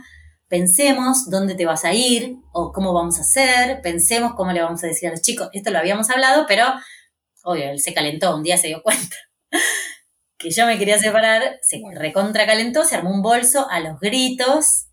pensemos 0.48 1.28
dónde 1.30 1.54
te 1.54 1.66
vas 1.66 1.84
a 1.84 1.92
ir 1.92 2.36
o 2.52 2.72
cómo 2.72 2.92
vamos 2.92 3.18
a 3.18 3.22
hacer, 3.22 3.80
pensemos 3.82 4.34
cómo 4.36 4.52
le 4.52 4.62
vamos 4.62 4.84
a 4.84 4.86
decir 4.86 5.08
a 5.08 5.12
los 5.12 5.22
chicos. 5.22 5.48
Esto 5.52 5.70
lo 5.70 5.78
habíamos 5.78 6.10
hablado, 6.10 6.44
pero 6.46 6.66
obvio, 7.44 7.70
él 7.70 7.80
se 7.80 7.94
calentó, 7.94 8.34
un 8.36 8.42
día 8.42 8.56
se 8.56 8.68
dio 8.68 8.82
cuenta 8.82 9.16
que 10.38 10.50
yo 10.50 10.66
me 10.66 10.78
quería 10.78 10.98
separar, 10.98 11.58
se 11.62 11.80
recontra 11.94 12.46
calentó, 12.46 12.84
se 12.84 12.96
armó 12.96 13.10
un 13.10 13.22
bolso 13.22 13.68
a 13.70 13.80
los 13.80 14.00
gritos, 14.00 14.86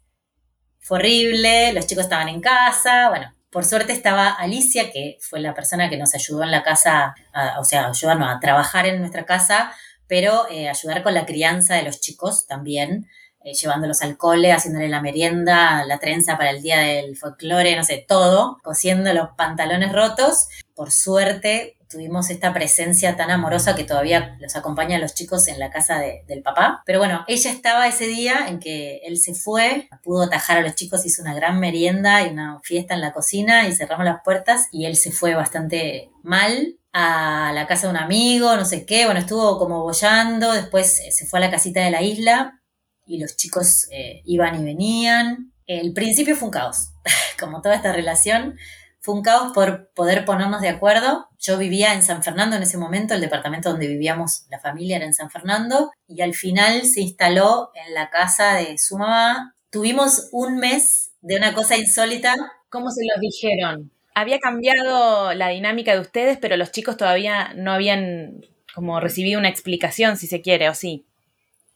fue 0.79 0.99
horrible, 0.99 1.73
los 1.73 1.87
chicos 1.87 2.03
estaban 2.05 2.29
en 2.29 2.41
casa, 2.41 3.09
bueno, 3.09 3.33
por 3.51 3.65
suerte 3.65 3.93
estaba 3.93 4.29
Alicia, 4.29 4.91
que 4.91 5.17
fue 5.21 5.39
la 5.39 5.55
persona 5.55 5.89
que 5.89 5.97
nos 5.97 6.13
ayudó 6.13 6.43
en 6.43 6.51
la 6.51 6.61
casa, 6.63 7.15
a- 7.33 7.59
o 7.59 7.63
sea, 7.63 7.87
ayudarnos 7.87 8.29
a 8.35 8.39
trabajar 8.39 8.85
en 8.85 8.99
nuestra 8.99 9.25
casa, 9.25 9.71
pero 10.07 10.47
eh, 10.51 10.69
ayudar 10.69 11.01
con 11.03 11.13
la 11.15 11.25
crianza 11.25 11.75
de 11.75 11.83
los 11.83 11.99
chicos 11.99 12.45
también, 12.47 13.07
eh, 13.43 13.53
llevándolos 13.53 14.01
al 14.03 14.17
cole, 14.17 14.51
haciéndole 14.51 14.87
la 14.89 15.01
merienda, 15.01 15.83
la 15.85 15.97
trenza 15.97 16.37
para 16.37 16.51
el 16.51 16.61
día 16.61 16.79
del 16.79 17.15
folclore, 17.17 17.75
no 17.75 17.83
sé, 17.83 18.05
todo, 18.07 18.57
cosiendo 18.63 19.11
los 19.13 19.29
pantalones 19.37 19.91
rotos. 19.93 20.47
Por 20.75 20.91
suerte 20.91 21.77
tuvimos 21.89 22.29
esta 22.29 22.53
presencia 22.53 23.15
tan 23.15 23.31
amorosa 23.31 23.75
que 23.75 23.83
todavía 23.83 24.37
los 24.39 24.55
acompaña 24.55 24.97
a 24.97 24.99
los 24.99 25.13
chicos 25.15 25.47
en 25.47 25.59
la 25.59 25.71
casa 25.71 25.97
de- 25.99 26.23
del 26.27 26.41
papá. 26.43 26.83
Pero 26.85 26.99
bueno, 26.99 27.25
ella 27.27 27.51
estaba 27.51 27.87
ese 27.87 28.05
día 28.07 28.47
en 28.47 28.59
que 28.59 28.97
él 29.05 29.17
se 29.17 29.33
fue, 29.33 29.89
pudo 30.03 30.23
atajar 30.23 30.57
a 30.57 30.61
los 30.61 30.75
chicos, 30.75 31.05
hizo 31.05 31.21
una 31.21 31.33
gran 31.33 31.59
merienda 31.59 32.21
y 32.25 32.29
una 32.29 32.59
fiesta 32.63 32.93
en 32.93 33.01
la 33.01 33.11
cocina 33.13 33.67
y 33.67 33.75
cerramos 33.75 34.05
las 34.05 34.21
puertas 34.23 34.67
y 34.71 34.85
él 34.85 34.95
se 34.95 35.11
fue 35.11 35.33
bastante 35.33 36.11
mal 36.23 36.75
a 36.93 37.51
la 37.53 37.67
casa 37.67 37.87
de 37.87 37.91
un 37.91 37.97
amigo, 37.97 38.55
no 38.55 38.65
sé 38.65 38.85
qué, 38.85 39.05
bueno, 39.05 39.19
estuvo 39.19 39.57
como 39.59 39.83
bollando, 39.83 40.53
después 40.53 40.99
eh, 40.99 41.11
se 41.11 41.25
fue 41.27 41.39
a 41.39 41.41
la 41.43 41.51
casita 41.51 41.83
de 41.83 41.91
la 41.91 42.01
isla 42.01 42.61
y 43.05 43.19
los 43.19 43.35
chicos 43.35 43.87
eh, 43.91 44.21
iban 44.25 44.59
y 44.59 44.63
venían. 44.63 45.53
El 45.67 45.93
principio 45.93 46.35
fue 46.35 46.47
un 46.47 46.51
caos, 46.51 46.89
como 47.39 47.61
toda 47.61 47.75
esta 47.75 47.93
relación, 47.93 48.57
fue 49.01 49.15
un 49.15 49.21
caos 49.21 49.53
por 49.53 49.91
poder 49.93 50.25
ponernos 50.25 50.61
de 50.61 50.69
acuerdo. 50.69 51.27
Yo 51.39 51.57
vivía 51.57 51.93
en 51.93 52.03
San 52.03 52.23
Fernando 52.23 52.55
en 52.55 52.63
ese 52.63 52.77
momento, 52.77 53.13
el 53.13 53.21
departamento 53.21 53.69
donde 53.69 53.87
vivíamos 53.87 54.45
la 54.49 54.59
familia 54.59 54.97
era 54.97 55.05
en 55.05 55.13
San 55.13 55.29
Fernando, 55.29 55.91
y 56.07 56.21
al 56.21 56.33
final 56.33 56.83
se 56.83 57.01
instaló 57.01 57.71
en 57.73 57.93
la 57.93 58.09
casa 58.09 58.55
de 58.55 58.77
su 58.77 58.97
mamá. 58.97 59.55
Tuvimos 59.69 60.29
un 60.31 60.57
mes 60.57 61.11
de 61.21 61.37
una 61.37 61.53
cosa 61.53 61.77
insólita. 61.77 62.35
¿Cómo 62.69 62.91
se 62.91 63.05
los 63.05 63.19
dijeron? 63.21 63.91
Había 64.15 64.39
cambiado 64.39 65.33
la 65.33 65.49
dinámica 65.49 65.93
de 65.93 66.01
ustedes, 66.01 66.37
pero 66.37 66.57
los 66.57 66.71
chicos 66.71 66.97
todavía 66.97 67.53
no 67.55 67.71
habían 67.71 68.41
como 68.75 68.99
recibido 68.99 69.39
una 69.39 69.49
explicación, 69.49 70.17
si 70.17 70.27
se 70.27 70.41
quiere, 70.41 70.69
o 70.69 70.75
sí. 70.75 71.05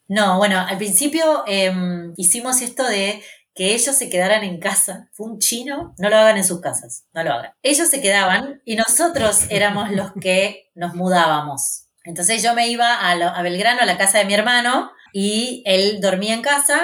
No, 0.07 0.37
bueno, 0.37 0.59
al 0.59 0.77
principio 0.77 1.43
em, 1.47 2.13
hicimos 2.17 2.61
esto 2.61 2.83
de 2.87 3.21
que 3.55 3.73
ellos 3.73 3.95
se 3.95 4.09
quedaran 4.09 4.43
en 4.43 4.59
casa. 4.59 5.09
Fue 5.13 5.27
un 5.27 5.39
chino, 5.39 5.93
no 5.97 6.09
lo 6.09 6.17
hagan 6.17 6.37
en 6.37 6.43
sus 6.43 6.59
casas, 6.61 7.05
no 7.13 7.23
lo 7.23 7.31
hagan. 7.33 7.51
Ellos 7.61 7.87
se 7.87 8.01
quedaban 8.01 8.61
y 8.65 8.75
nosotros 8.75 9.45
éramos 9.49 9.91
los 9.91 10.11
que 10.19 10.71
nos 10.75 10.95
mudábamos. 10.95 11.87
Entonces 12.03 12.41
yo 12.43 12.53
me 12.53 12.67
iba 12.67 12.95
a, 13.09 13.41
Belgrano, 13.43 13.81
a 13.81 13.85
la 13.85 13.97
casa 13.97 14.17
de 14.19 14.25
mi 14.25 14.33
hermano, 14.33 14.91
y 15.13 15.61
él 15.65 15.99
dormía 16.01 16.33
en 16.33 16.41
casa, 16.41 16.81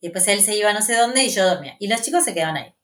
y 0.00 0.06
después 0.06 0.26
él 0.28 0.40
se 0.40 0.56
iba 0.56 0.70
a 0.70 0.72
no 0.72 0.80
sé 0.82 0.96
dónde 0.96 1.24
y 1.24 1.28
yo 1.30 1.44
dormía. 1.46 1.74
Y 1.78 1.88
los 1.88 2.00
chicos 2.02 2.24
se 2.24 2.32
quedaban 2.34 2.56
ahí. 2.56 2.74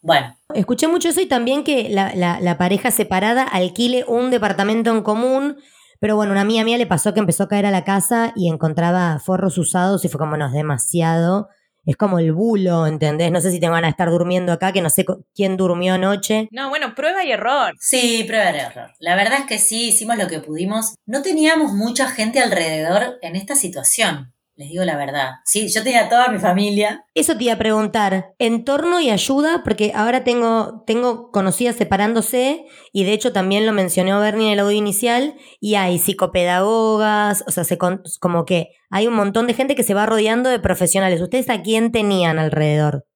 Bueno, 0.00 0.36
Escuché 0.54 0.86
mucho 0.86 1.08
eso 1.08 1.20
y 1.20 1.26
también 1.26 1.64
que 1.64 1.88
la, 1.88 2.14
la- 2.14 2.38
la 2.40 2.56
pareja 2.58 2.90
separada 2.90 3.42
alquile 3.42 4.04
un 4.06 4.30
departamento 4.30 4.90
en 4.90 5.02
común. 5.02 5.56
Pero 6.00 6.16
bueno, 6.16 6.32
una 6.32 6.42
amiga 6.42 6.62
mía 6.64 6.76
le 6.78 6.86
pasó 6.86 7.14
que 7.14 7.20
empezó 7.20 7.44
a 7.44 7.48
caer 7.48 7.66
a 7.66 7.70
la 7.70 7.84
casa 7.84 8.32
y 8.36 8.48
encontraba 8.48 9.18
forros 9.18 9.56
usados 9.58 10.04
y 10.04 10.08
fue 10.08 10.18
como, 10.18 10.36
no, 10.36 10.46
es 10.46 10.52
demasiado. 10.52 11.48
Es 11.86 11.96
como 11.96 12.18
el 12.18 12.32
bulo, 12.32 12.86
¿entendés? 12.86 13.30
No 13.30 13.40
sé 13.40 13.50
si 13.50 13.60
te 13.60 13.68
van 13.68 13.84
a 13.84 13.88
estar 13.88 14.10
durmiendo 14.10 14.52
acá, 14.52 14.72
que 14.72 14.82
no 14.82 14.90
sé 14.90 15.04
quién 15.34 15.56
durmió 15.56 15.94
anoche. 15.94 16.48
No, 16.50 16.68
bueno, 16.68 16.94
prueba 16.94 17.24
y 17.24 17.32
error. 17.32 17.74
Sí, 17.80 18.24
prueba 18.26 18.52
de 18.52 18.58
error. 18.58 18.90
La 18.98 19.16
verdad 19.16 19.40
es 19.40 19.46
que 19.46 19.58
sí, 19.58 19.88
hicimos 19.88 20.16
lo 20.16 20.28
que 20.28 20.40
pudimos. 20.40 20.94
No 21.06 21.22
teníamos 21.22 21.72
mucha 21.72 22.08
gente 22.08 22.40
alrededor 22.40 23.18
en 23.22 23.36
esta 23.36 23.54
situación, 23.56 24.33
les 24.56 24.68
digo 24.68 24.84
la 24.84 24.96
verdad. 24.96 25.30
Sí, 25.44 25.68
yo 25.72 25.82
tenía 25.82 26.08
toda 26.08 26.28
mi 26.28 26.38
familia. 26.38 27.04
Eso 27.14 27.36
te 27.36 27.44
iba 27.44 27.54
a 27.54 27.58
preguntar, 27.58 28.34
entorno 28.38 29.00
y 29.00 29.10
ayuda, 29.10 29.62
porque 29.64 29.92
ahora 29.94 30.22
tengo, 30.24 30.84
tengo 30.86 31.30
conocidas 31.32 31.76
separándose 31.76 32.64
y 32.92 33.04
de 33.04 33.12
hecho 33.12 33.32
también 33.32 33.66
lo 33.66 33.72
mencionó 33.72 34.20
Bernie 34.20 34.46
en 34.48 34.52
el 34.54 34.60
audio 34.60 34.76
inicial 34.78 35.34
y 35.60 35.74
hay 35.74 35.98
psicopedagogas, 35.98 37.44
o 37.46 37.50
sea, 37.50 37.64
se 37.64 37.78
con- 37.78 38.02
como 38.20 38.44
que 38.44 38.68
hay 38.90 39.06
un 39.06 39.14
montón 39.14 39.46
de 39.46 39.54
gente 39.54 39.74
que 39.74 39.82
se 39.82 39.94
va 39.94 40.06
rodeando 40.06 40.50
de 40.50 40.58
profesionales. 40.60 41.20
¿Ustedes 41.20 41.50
a 41.50 41.62
quién 41.62 41.90
tenían 41.92 42.38
alrededor? 42.38 43.06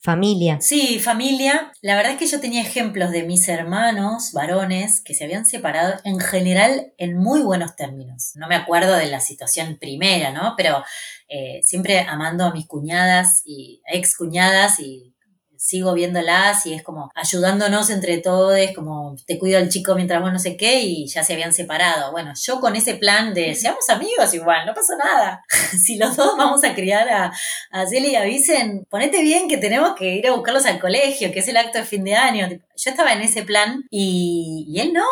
Familia. 0.00 0.58
Sí, 0.60 0.98
familia. 1.00 1.72
La 1.82 1.96
verdad 1.96 2.12
es 2.12 2.18
que 2.18 2.26
yo 2.26 2.40
tenía 2.40 2.62
ejemplos 2.62 3.10
de 3.10 3.24
mis 3.24 3.48
hermanos 3.48 4.32
varones 4.32 5.00
que 5.00 5.14
se 5.14 5.24
habían 5.24 5.44
separado 5.44 5.94
en 6.04 6.20
general 6.20 6.92
en 6.98 7.18
muy 7.18 7.42
buenos 7.42 7.76
términos. 7.76 8.32
No 8.36 8.48
me 8.48 8.54
acuerdo 8.54 8.94
de 8.94 9.06
la 9.06 9.20
situación 9.20 9.76
primera, 9.78 10.32
¿no? 10.32 10.54
Pero 10.56 10.84
eh, 11.28 11.60
siempre 11.62 12.00
amando 12.00 12.44
a 12.44 12.52
mis 12.52 12.66
cuñadas 12.66 13.42
y 13.44 13.82
ex 13.86 14.16
cuñadas 14.16 14.80
y 14.80 15.14
sigo 15.58 15.92
viéndolas 15.92 16.64
y 16.66 16.74
es 16.74 16.82
como 16.82 17.10
ayudándonos 17.14 17.90
entre 17.90 18.18
todos, 18.18 18.58
como 18.74 19.16
te 19.26 19.38
cuido 19.38 19.58
al 19.58 19.68
chico 19.68 19.94
mientras 19.94 20.22
vos 20.22 20.32
no 20.32 20.38
sé 20.38 20.56
qué 20.56 20.80
y 20.80 21.06
ya 21.08 21.24
se 21.24 21.34
habían 21.34 21.52
separado. 21.52 22.12
Bueno, 22.12 22.32
yo 22.40 22.60
con 22.60 22.76
ese 22.76 22.94
plan 22.94 23.34
de 23.34 23.54
seamos 23.54 23.88
amigos 23.90 24.32
igual, 24.34 24.66
no 24.66 24.74
pasa 24.74 24.96
nada. 24.96 25.44
si 25.84 25.96
los 25.96 26.16
dos 26.16 26.36
vamos 26.36 26.64
a 26.64 26.74
criar 26.74 27.08
a, 27.08 27.32
a 27.70 27.86
Celia 27.86 28.10
y 28.10 28.16
a 28.16 28.24
Vicen, 28.24 28.86
ponete 28.88 29.22
bien 29.22 29.48
que 29.48 29.58
tenemos 29.58 29.94
que 29.94 30.14
ir 30.14 30.28
a 30.28 30.32
buscarlos 30.32 30.66
al 30.66 30.78
colegio, 30.78 31.32
que 31.32 31.40
es 31.40 31.48
el 31.48 31.56
acto 31.56 31.78
de 31.78 31.84
fin 31.84 32.04
de 32.04 32.14
año. 32.14 32.48
Yo 32.48 32.90
estaba 32.90 33.12
en 33.12 33.22
ese 33.22 33.42
plan 33.42 33.84
y, 33.90 34.64
y 34.68 34.80
él 34.80 34.92
no. 34.92 35.04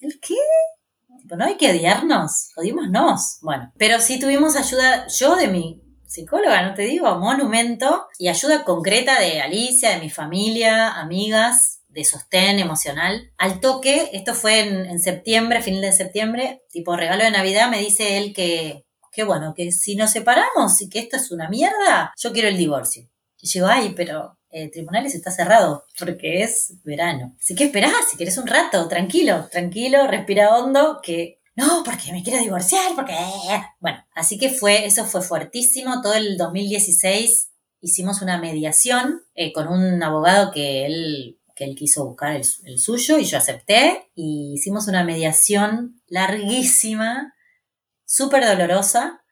¿El 0.00 0.20
qué? 0.20 0.34
Tipo, 1.20 1.36
no 1.36 1.46
hay 1.46 1.56
que 1.56 1.70
odiarnos, 1.70 2.50
odiémonos. 2.56 3.38
Bueno, 3.40 3.72
pero 3.78 4.00
sí 4.00 4.20
tuvimos 4.20 4.56
ayuda 4.56 5.06
yo 5.08 5.36
de 5.36 5.48
mi 5.48 5.85
psicóloga, 6.16 6.62
no 6.62 6.74
te 6.74 6.82
digo, 6.82 7.14
monumento 7.18 8.06
y 8.18 8.28
ayuda 8.28 8.64
concreta 8.64 9.20
de 9.20 9.42
Alicia, 9.42 9.90
de 9.90 10.00
mi 10.00 10.08
familia, 10.08 10.94
amigas, 10.94 11.82
de 11.88 12.04
sostén 12.04 12.58
emocional. 12.58 13.30
Al 13.36 13.60
toque, 13.60 14.10
esto 14.12 14.34
fue 14.34 14.60
en, 14.60 14.98
septiembre, 14.98 15.62
fin 15.62 15.80
de 15.80 15.92
septiembre, 15.92 16.62
tipo 16.70 16.96
regalo 16.96 17.22
de 17.22 17.30
Navidad, 17.30 17.70
me 17.70 17.80
dice 17.80 18.16
él 18.16 18.32
que, 18.34 18.84
que 19.12 19.24
bueno, 19.24 19.52
que 19.54 19.70
si 19.72 19.94
nos 19.94 20.10
separamos 20.10 20.80
y 20.80 20.88
que 20.88 21.00
esto 21.00 21.16
es 21.16 21.30
una 21.30 21.48
mierda, 21.48 22.12
yo 22.16 22.32
quiero 22.32 22.48
el 22.48 22.56
divorcio. 22.56 23.08
Y 23.38 23.48
yo 23.48 23.66
ay, 23.66 23.92
pero 23.94 24.38
el 24.50 24.70
tribunales 24.70 25.14
está 25.14 25.30
cerrado 25.30 25.84
porque 25.98 26.42
es 26.42 26.74
verano. 26.82 27.36
Así 27.38 27.54
que 27.54 27.64
esperás, 27.64 28.08
si 28.10 28.16
quieres 28.16 28.38
un 28.38 28.46
rato, 28.46 28.88
tranquilo, 28.88 29.48
tranquilo, 29.50 30.06
respira 30.06 30.56
hondo, 30.56 31.00
que 31.02 31.40
no, 31.56 31.82
porque 31.84 32.12
me 32.12 32.22
quiero 32.22 32.38
divorciar, 32.38 32.94
porque... 32.94 33.14
Bueno, 33.80 34.04
así 34.14 34.38
que 34.38 34.50
fue, 34.50 34.84
eso 34.84 35.06
fue 35.06 35.22
fuertísimo. 35.22 36.02
Todo 36.02 36.12
el 36.12 36.36
2016 36.36 37.50
hicimos 37.80 38.20
una 38.20 38.38
mediación 38.38 39.22
eh, 39.34 39.54
con 39.54 39.68
un 39.68 40.02
abogado 40.02 40.52
que 40.52 40.84
él, 40.84 41.40
que 41.54 41.64
él 41.64 41.74
quiso 41.74 42.04
buscar 42.04 42.36
el, 42.36 42.44
el, 42.64 42.78
suyo 42.78 43.18
y 43.18 43.24
yo 43.24 43.38
acepté. 43.38 44.10
Y 44.14 44.52
hicimos 44.54 44.86
una 44.86 45.02
mediación 45.02 46.02
larguísima, 46.08 47.34
súper 48.04 48.44
dolorosa, 48.44 49.24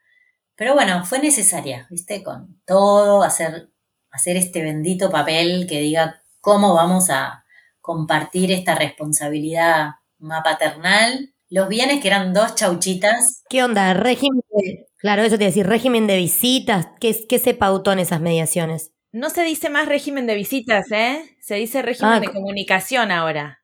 pero 0.57 0.73
bueno, 0.73 1.05
fue 1.05 1.19
necesaria, 1.19 1.87
¿viste? 1.91 2.23
Con 2.23 2.59
todo, 2.65 3.23
hacer, 3.23 3.71
hacer 4.11 4.39
este 4.39 4.63
bendito 4.63 5.11
papel 5.11 5.67
que 5.69 5.81
diga 5.81 6.23
cómo 6.41 6.73
vamos 6.73 7.11
a 7.11 7.45
compartir 7.83 8.51
esta 8.51 8.75
responsabilidad 8.75 9.97
más 10.17 10.43
paternal 10.43 11.34
los 11.55 11.69
bienes 11.69 12.01
que 12.01 12.09
eran 12.09 12.33
dos 12.35 12.55
chauchitas. 12.57 13.45
¿Qué 13.49 13.63
onda? 13.63 13.95
Régimen 13.95 14.41
de, 14.51 14.87
claro, 14.99 15.23
eso 15.23 15.37
te 15.39 15.45
iba 15.45 15.49
a 15.49 15.51
decir, 15.51 15.67
régimen 15.67 16.07
de 16.09 16.17
visitas. 16.17 16.89
¿Qué, 17.01 17.17
¿Qué 17.29 17.39
se 17.39 17.55
pautó 17.55 17.93
en 17.93 18.01
esas 18.01 18.21
mediaciones? 18.21 18.93
No 19.13 19.31
se 19.31 19.45
dice 19.45 19.71
más 19.71 19.87
régimen 19.87 20.27
de 20.27 20.35
visitas, 20.35 20.91
¿eh? 20.91 21.37
Se 21.41 21.55
dice 21.55 21.83
régimen 21.83 22.15
Ah, 22.15 22.21
de 22.21 22.27
co- 22.27 22.33
comunicación 22.33 23.13
ahora. 23.13 23.61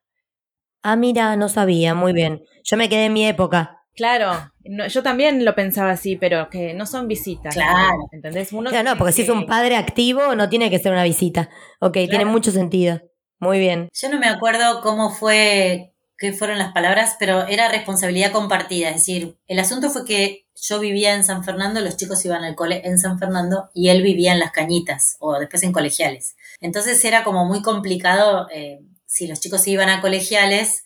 Ah, 0.83 0.95
mira, 0.95 1.35
no 1.35 1.49
sabía, 1.49 1.93
muy 1.93 2.13
bien. 2.13 2.41
Yo 2.63 2.77
me 2.77 2.87
quedé 2.87 3.05
en 3.05 3.13
mi 3.13 3.25
época. 3.27 3.79
Claro, 3.93 4.31
no, 4.63 4.87
yo 4.87 5.03
también 5.03 5.43
lo 5.43 5.53
pensaba 5.53 5.91
así, 5.91 6.15
pero 6.15 6.49
que 6.49 6.73
no 6.73 6.85
son 6.85 7.09
visitas. 7.09 7.53
Claro. 7.53 8.07
¿Entendés? 8.13 8.53
Uno 8.53 8.69
Claro, 8.69 8.91
no, 8.91 8.97
porque 8.97 9.11
si 9.11 9.21
es 9.23 9.29
un 9.29 9.45
padre 9.45 9.75
activo, 9.75 10.33
no 10.35 10.47
tiene 10.47 10.69
que 10.69 10.79
ser 10.79 10.93
una 10.93 11.03
visita. 11.03 11.49
Ok, 11.81 11.93
tiene 12.09 12.23
mucho 12.23 12.51
sentido. 12.51 13.01
Muy 13.39 13.59
bien. 13.59 13.89
Yo 13.93 14.09
no 14.09 14.17
me 14.19 14.27
acuerdo 14.27 14.79
cómo 14.81 15.09
fue, 15.09 15.90
qué 16.21 16.33
fueron 16.33 16.59
las 16.59 16.71
palabras, 16.71 17.15
pero 17.17 17.47
era 17.47 17.67
responsabilidad 17.67 18.31
compartida. 18.31 18.89
Es 18.89 18.97
decir, 18.97 19.39
el 19.47 19.57
asunto 19.57 19.89
fue 19.89 20.05
que 20.05 20.45
yo 20.55 20.79
vivía 20.79 21.15
en 21.15 21.23
San 21.23 21.43
Fernando, 21.43 21.81
los 21.81 21.97
chicos 21.97 22.23
iban 22.23 22.43
al 22.43 22.53
cole 22.53 22.83
en 22.85 22.99
San 22.99 23.17
Fernando 23.17 23.71
y 23.73 23.89
él 23.89 24.03
vivía 24.03 24.31
en 24.31 24.39
las 24.39 24.51
cañitas 24.51 25.17
o 25.19 25.39
después 25.39 25.63
en 25.63 25.71
colegiales. 25.71 26.35
Entonces 26.59 27.03
era 27.03 27.23
como 27.23 27.45
muy 27.45 27.63
complicado, 27.63 28.47
eh, 28.53 28.81
si 29.07 29.25
los 29.25 29.39
chicos 29.39 29.67
iban 29.67 29.89
a 29.89 29.99
colegiales, 29.99 30.85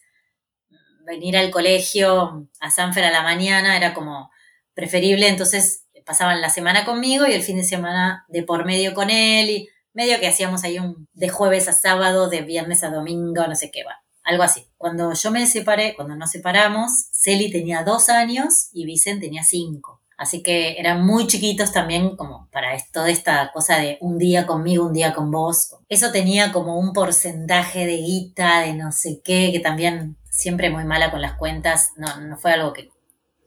venir 1.06 1.36
al 1.36 1.52
colegio 1.52 2.48
a 2.62 2.72
Sanfer 2.72 3.04
a 3.04 3.12
la 3.12 3.22
mañana 3.22 3.76
era 3.76 3.94
como 3.94 4.32
preferible, 4.74 5.28
entonces 5.28 5.84
pasaban 6.06 6.40
la 6.40 6.50
semana 6.50 6.86
conmigo 6.86 7.28
y 7.28 7.34
el 7.34 7.44
fin 7.44 7.58
de 7.58 7.66
semana 7.66 8.24
de 8.30 8.44
por 8.44 8.64
medio 8.64 8.94
con 8.94 9.10
él 9.10 9.50
y 9.50 9.70
medio 9.92 10.18
que 10.22 10.28
hacíamos 10.28 10.64
ahí 10.64 10.80
un 10.80 11.10
de 11.12 11.28
jueves 11.28 11.68
a 11.68 11.74
sábado, 11.74 12.30
de 12.30 12.42
viernes 12.42 12.86
a 12.86 12.90
domingo, 12.90 13.46
no 13.48 13.56
sé 13.56 13.70
qué 13.70 13.84
va, 13.84 14.02
algo 14.26 14.44
así. 14.44 14.68
Cuando 14.78 15.14
yo 15.14 15.32
me 15.32 15.46
separé, 15.48 15.96
cuando 15.96 16.16
nos 16.16 16.32
separamos, 16.32 16.92
Celi 17.12 17.52
tenía 17.52 17.84
dos 17.84 18.10
años 18.10 18.70
y 18.74 18.86
Vicen 18.86 19.20
tenía 19.20 19.44
cinco. 19.44 20.02
Así 20.18 20.42
que 20.44 20.80
eran 20.80 21.06
muy 21.06 21.28
chiquitos 21.28 21.74
también 21.74 22.16
como 22.16 22.50
para 22.52 22.74
es- 22.74 22.90
toda 22.92 23.10
esta 23.10 23.52
cosa 23.54 23.78
de 23.78 23.98
un 24.02 24.18
día 24.18 24.46
conmigo, 24.48 24.86
un 24.86 24.94
día 24.94 25.14
con 25.14 25.30
vos. 25.32 25.76
Eso 25.90 26.12
tenía 26.12 26.52
como 26.54 26.80
un 26.80 26.94
porcentaje 26.94 27.86
de 27.86 27.98
guita, 27.98 28.62
de 28.62 28.74
no 28.74 28.92
sé 28.94 29.22
qué, 29.24 29.52
que 29.52 29.60
también 29.60 30.18
siempre 30.30 30.70
muy 30.70 30.86
mala 30.86 31.12
con 31.12 31.22
las 31.22 31.34
cuentas. 31.34 31.92
No, 31.98 32.22
no 32.22 32.38
fue 32.38 32.54
algo 32.54 32.72
que 32.74 32.90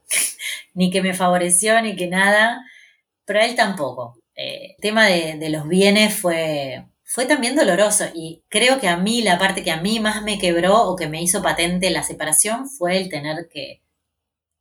ni 0.75 0.91
que 0.91 1.03
me 1.03 1.15
favoreció 1.15 1.81
ni 1.83 1.97
que 1.97 2.07
nada, 2.09 2.65
pero 3.25 3.41
a 3.41 3.45
él 3.47 3.55
tampoco. 3.57 4.19
Eh, 4.35 4.73
el 4.73 4.77
tema 4.81 5.07
de, 5.07 5.37
de 5.39 5.51
los 5.51 5.67
bienes 5.69 6.15
fue, 6.15 6.87
fue 7.11 7.25
también 7.25 7.57
doloroso 7.57 8.05
y 8.13 8.45
creo 8.51 8.79
que 8.81 8.87
a 8.87 8.99
mí 8.99 9.23
la 9.23 9.39
parte 9.39 9.65
que 9.65 9.71
a 9.71 9.81
mí 9.81 9.99
más 9.99 10.23
me 10.23 10.39
quebró 10.39 10.83
o 10.83 10.95
que 10.95 11.09
me 11.09 11.23
hizo 11.23 11.41
patente 11.41 11.89
la 11.89 12.03
separación 12.03 12.69
fue 12.69 12.99
el 12.99 13.09
tener 13.09 13.49
que 13.49 13.81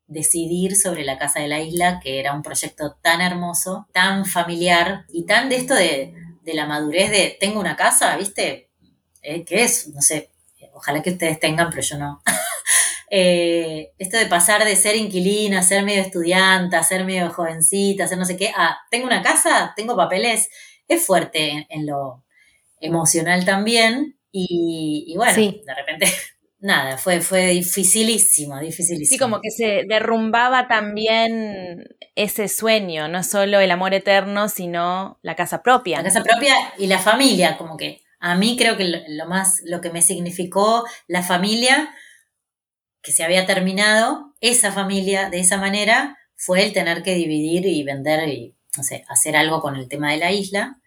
decidir 0.08 0.78
sobre 0.78 1.04
la 1.04 1.18
casa 1.18 1.42
de 1.42 1.50
la 1.50 1.60
isla, 1.60 2.00
que 2.02 2.22
era 2.22 2.34
un 2.34 2.44
proyecto 2.44 2.96
tan 3.02 3.20
hermoso, 3.20 3.90
tan 3.92 4.26
familiar 4.26 5.04
y 5.10 5.26
tan 5.26 5.50
de 5.50 5.58
esto 5.58 5.76
de, 5.76 6.14
de 6.42 6.54
la 6.54 6.66
madurez 6.66 7.12
de 7.12 7.38
tengo 7.38 7.60
una 7.60 7.76
casa, 7.76 8.16
¿viste? 8.16 8.70
Eh, 9.22 9.44
¿Qué 9.44 9.64
es? 9.64 9.90
No 9.90 10.02
sé, 10.02 10.32
ojalá 10.74 11.02
que 11.02 11.12
ustedes 11.12 11.42
tengan, 11.42 11.70
pero 11.70 11.82
yo 11.82 11.98
no. 11.98 12.22
Eh, 13.10 13.94
esto 14.00 14.18
de 14.18 14.26
pasar 14.26 14.66
de 14.66 14.76
ser 14.76 14.98
inquilina, 14.98 15.64
ser 15.64 15.82
medio 15.84 16.02
estudiante, 16.02 16.84
ser 16.84 17.06
medio 17.06 17.30
jovencita, 17.30 18.06
ser 18.06 18.18
no 18.18 18.26
sé 18.26 18.36
qué, 18.36 18.50
a 18.50 18.80
tengo 18.92 19.06
una 19.06 19.22
casa, 19.22 19.72
tengo 19.78 19.96
papeles, 19.96 20.50
es 20.90 21.06
fuerte 21.06 21.66
en 21.70 21.86
lo 21.86 22.26
emocional 22.80 23.46
también. 23.46 24.18
Y, 24.32 25.06
y 25.08 25.16
bueno, 25.18 25.34
Sí. 25.34 25.62
de 25.66 25.74
repente, 25.76 26.06
nada, 26.60 26.98
fue, 26.98 27.22
fue 27.22 27.48
dificilísimo, 27.48 28.60
dificilísimo. 28.60 29.10
Sí, 29.16 29.18
como 29.18 29.42
que 29.42 29.52
se 29.52 29.84
derrumbaba 29.88 30.68
también 30.68 31.84
ese 32.16 32.48
sueño, 32.48 33.08
no 33.08 33.24
solo 33.24 33.60
el 33.60 33.72
amor 33.72 33.94
eterno, 33.94 34.50
sino 34.50 35.20
la 35.22 35.36
casa 35.36 35.62
propia. 35.64 35.98
la 35.98 36.04
casa 36.06 36.24
propia 36.24 36.56
y 36.78 36.88
la 36.88 37.00
familia, 37.00 37.58
como 37.58 37.78
que 37.78 38.02
a 38.20 38.36
mí 38.36 38.58
creo 38.58 38.78
que 38.78 38.86
lo, 38.86 38.98
lo 39.08 39.26
más, 39.28 39.62
lo 39.66 39.80
que 39.82 39.92
me 39.92 40.02
significó 40.02 40.84
la 41.08 41.22
familia, 41.24 41.94
que 43.02 43.12
se 43.12 43.24
había 43.24 43.46
terminado, 43.46 44.34
esa 44.42 44.72
familia 44.72 45.30
de 45.30 45.40
esa 45.40 45.58
manera, 45.58 46.18
fue 46.36 46.64
el 46.64 46.74
tener 46.74 47.04
que 47.04 47.16
dividir 47.16 47.66
y 47.66 47.84
vender 47.84 48.28
y, 48.30 48.56
no 48.76 48.84
sé, 48.84 49.04
hacer 49.08 49.36
algo 49.38 49.62
con 49.62 49.76
el 49.76 49.88
tema 49.88 50.12
de 50.12 50.18
la 50.18 50.32
isla, 50.32 50.80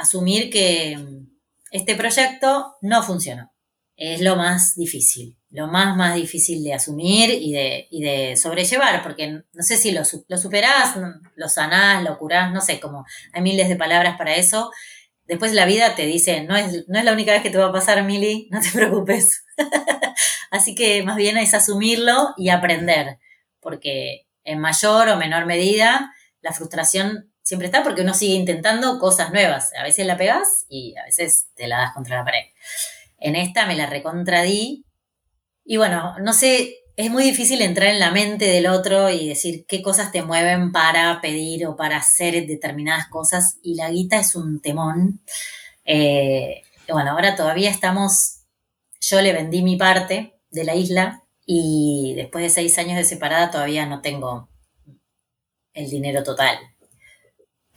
asumir 0.00 0.50
que 0.50 0.96
mm, 0.96 1.26
este 1.70 1.94
proyecto 1.94 2.76
no 2.80 3.02
funcionó. 3.02 3.52
Es 3.96 4.22
lo 4.22 4.34
más 4.36 4.74
difícil, 4.76 5.36
lo 5.50 5.66
más, 5.66 5.94
más 5.94 6.14
difícil 6.14 6.64
de 6.64 6.72
asumir 6.72 7.30
y 7.30 7.52
de, 7.52 7.86
y 7.90 8.02
de 8.02 8.34
sobrellevar, 8.36 9.02
porque 9.02 9.28
no 9.28 9.62
sé 9.62 9.76
si 9.76 9.92
lo, 9.92 10.02
lo 10.26 10.38
superás, 10.38 10.96
lo 11.36 11.48
sanás, 11.48 12.02
lo 12.02 12.16
curás, 12.18 12.50
no 12.50 12.62
sé, 12.62 12.80
como 12.80 13.04
hay 13.34 13.42
miles 13.42 13.68
de 13.68 13.76
palabras 13.76 14.16
para 14.16 14.36
eso. 14.36 14.70
Después 15.24 15.52
la 15.52 15.66
vida 15.66 15.94
te 15.94 16.06
dice, 16.06 16.42
no 16.44 16.56
es, 16.56 16.88
no 16.88 16.98
es 16.98 17.04
la 17.04 17.12
única 17.12 17.32
vez 17.32 17.42
que 17.42 17.50
te 17.50 17.58
va 17.58 17.66
a 17.66 17.72
pasar, 17.72 18.02
Mili, 18.04 18.48
no 18.50 18.60
te 18.60 18.70
preocupes. 18.74 19.44
Así 20.50 20.74
que 20.74 21.02
más 21.02 21.16
bien 21.16 21.36
es 21.36 21.52
asumirlo 21.52 22.34
y 22.38 22.48
aprender, 22.48 23.18
porque 23.60 24.26
en 24.44 24.60
mayor 24.60 25.10
o 25.10 25.16
menor 25.16 25.44
medida 25.44 26.10
la 26.40 26.52
frustración 26.52 27.29
siempre 27.50 27.66
está 27.66 27.82
porque 27.82 28.02
uno 28.02 28.14
sigue 28.14 28.34
intentando 28.34 29.00
cosas 29.00 29.32
nuevas. 29.32 29.72
A 29.76 29.82
veces 29.82 30.06
la 30.06 30.16
pegas 30.16 30.66
y 30.68 30.94
a 30.96 31.02
veces 31.02 31.48
te 31.56 31.66
la 31.66 31.78
das 31.78 31.94
contra 31.94 32.18
la 32.18 32.24
pared. 32.24 32.44
En 33.18 33.34
esta 33.34 33.66
me 33.66 33.74
la 33.74 33.86
recontradí 33.86 34.84
y 35.64 35.76
bueno, 35.76 36.14
no 36.20 36.32
sé, 36.32 36.76
es 36.94 37.10
muy 37.10 37.24
difícil 37.24 37.60
entrar 37.60 37.88
en 37.88 37.98
la 37.98 38.12
mente 38.12 38.44
del 38.44 38.68
otro 38.68 39.10
y 39.10 39.26
decir 39.26 39.66
qué 39.66 39.82
cosas 39.82 40.12
te 40.12 40.22
mueven 40.22 40.70
para 40.70 41.20
pedir 41.20 41.66
o 41.66 41.74
para 41.74 41.96
hacer 41.96 42.46
determinadas 42.46 43.08
cosas 43.08 43.58
y 43.64 43.74
la 43.74 43.90
guita 43.90 44.20
es 44.20 44.36
un 44.36 44.60
temón. 44.60 45.20
Eh, 45.84 46.62
bueno, 46.88 47.10
ahora 47.10 47.34
todavía 47.34 47.70
estamos, 47.70 48.42
yo 49.00 49.20
le 49.22 49.32
vendí 49.32 49.62
mi 49.62 49.76
parte 49.76 50.38
de 50.50 50.62
la 50.62 50.76
isla 50.76 51.24
y 51.44 52.14
después 52.14 52.44
de 52.44 52.50
seis 52.50 52.78
años 52.78 52.96
de 52.96 53.02
separada 53.02 53.50
todavía 53.50 53.86
no 53.86 54.02
tengo 54.02 54.48
el 55.74 55.90
dinero 55.90 56.22
total. 56.22 56.56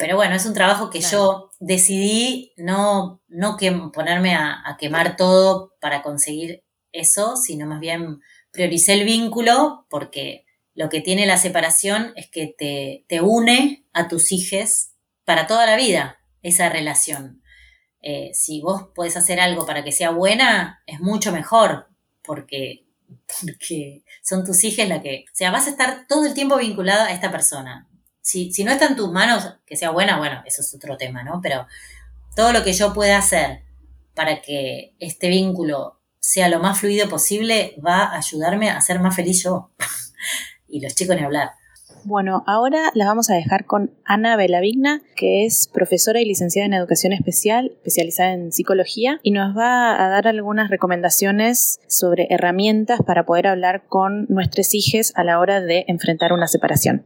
Pero 0.04 0.18
bueno, 0.18 0.36
es 0.36 0.46
un 0.46 0.54
trabajo 0.54 0.90
que 0.90 1.00
yo 1.00 1.50
decidí 1.62 2.52
no, 2.58 3.22
no 3.30 3.56
que, 3.56 3.72
ponerme 3.94 4.36
a, 4.36 4.62
a 4.66 4.76
quemar 4.76 5.16
todo 5.16 5.76
para 5.80 6.04
conseguir 6.04 6.62
eso, 6.92 7.38
sino 7.38 7.68
más 7.68 7.80
bien 7.80 8.20
prioricé 8.52 8.96
el 8.96 9.06
vínculo 9.06 9.88
porque 9.90 10.46
lo 10.74 10.90
que 10.90 11.00
tiene 11.00 11.26
la 11.26 11.38
separación 11.38 12.12
es 12.18 12.30
que 12.30 12.48
te, 12.48 13.06
te 13.08 13.22
une 13.22 13.86
a 13.94 14.10
tus 14.10 14.34
hijos 14.34 14.90
para 15.24 15.48
toda 15.48 15.66
la 15.66 15.78
vida, 15.78 16.20
esa 16.42 16.68
relación. 16.68 17.42
Eh, 18.02 18.32
si 18.34 18.60
vos 18.60 18.90
podés 18.94 19.16
hacer 19.16 19.40
algo 19.40 19.66
para 19.66 19.86
que 19.86 19.94
sea 19.94 20.10
buena, 20.10 20.84
es 20.86 21.00
mucho 21.00 21.32
mejor, 21.32 21.88
porque, 22.24 22.88
porque 23.40 24.04
son 24.22 24.44
tus 24.44 24.66
hijos 24.66 24.86
la 24.86 25.02
que... 25.02 25.24
O 25.32 25.36
sea, 25.36 25.50
vas 25.52 25.68
a 25.68 25.70
estar 25.70 26.08
todo 26.10 26.26
el 26.26 26.34
tiempo 26.34 26.58
vinculado 26.58 27.06
a 27.06 27.14
esta 27.14 27.32
persona. 27.32 27.88
Si, 28.24 28.52
si 28.52 28.64
no 28.64 28.72
está 28.72 28.88
en 28.88 28.96
tus 28.96 29.12
manos 29.12 29.58
que 29.66 29.76
sea 29.76 29.92
buena, 29.92 30.18
bueno, 30.18 30.42
eso 30.46 30.62
es 30.62 30.74
otro 30.74 30.98
tema, 30.98 31.24
¿no? 31.24 31.40
Pero 31.44 31.68
todo 32.36 32.52
lo 32.52 32.64
que 32.64 32.74
yo 32.74 32.94
pueda 32.94 33.20
hacer 33.20 33.62
para 34.16 34.42
que 34.42 34.96
este 35.00 35.30
vínculo 35.30 36.00
sea 36.20 36.50
lo 36.50 36.60
más 36.60 36.80
fluido 36.80 37.10
posible 37.10 37.76
va 37.86 38.06
a 38.06 38.18
ayudarme 38.18 38.70
a 38.70 38.82
ser 38.82 39.00
más 39.00 39.16
feliz 39.16 39.44
yo. 39.44 39.72
y 40.68 40.80
los 40.82 40.96
chicos 40.96 41.16
ni 41.16 41.24
hablar. 41.24 41.52
Bueno, 42.06 42.44
ahora 42.48 42.92
las 42.96 43.08
vamos 43.08 43.30
a 43.30 43.36
dejar 43.36 43.66
con 43.66 43.92
Ana 44.04 44.36
Belavigna, 44.36 45.02
que 45.16 45.46
es 45.46 45.70
profesora 45.72 46.20
y 46.20 46.26
licenciada 46.26 46.66
en 46.66 46.74
educación 46.74 47.14
especial, 47.14 47.72
especializada 47.76 48.34
en 48.34 48.52
psicología, 48.52 49.20
y 49.24 49.32
nos 49.32 49.56
va 49.56 50.04
a 50.04 50.10
dar 50.10 50.28
algunas 50.28 50.70
recomendaciones 50.70 51.80
sobre 51.88 52.28
herramientas 52.30 53.00
para 53.06 53.26
poder 53.26 53.48
hablar 53.48 53.84
con 53.88 54.26
nuestros 54.28 54.74
hijos 54.74 55.14
a 55.16 55.24
la 55.24 55.40
hora 55.40 55.62
de 55.62 55.86
enfrentar 55.88 56.34
una 56.34 56.48
separación. 56.48 57.06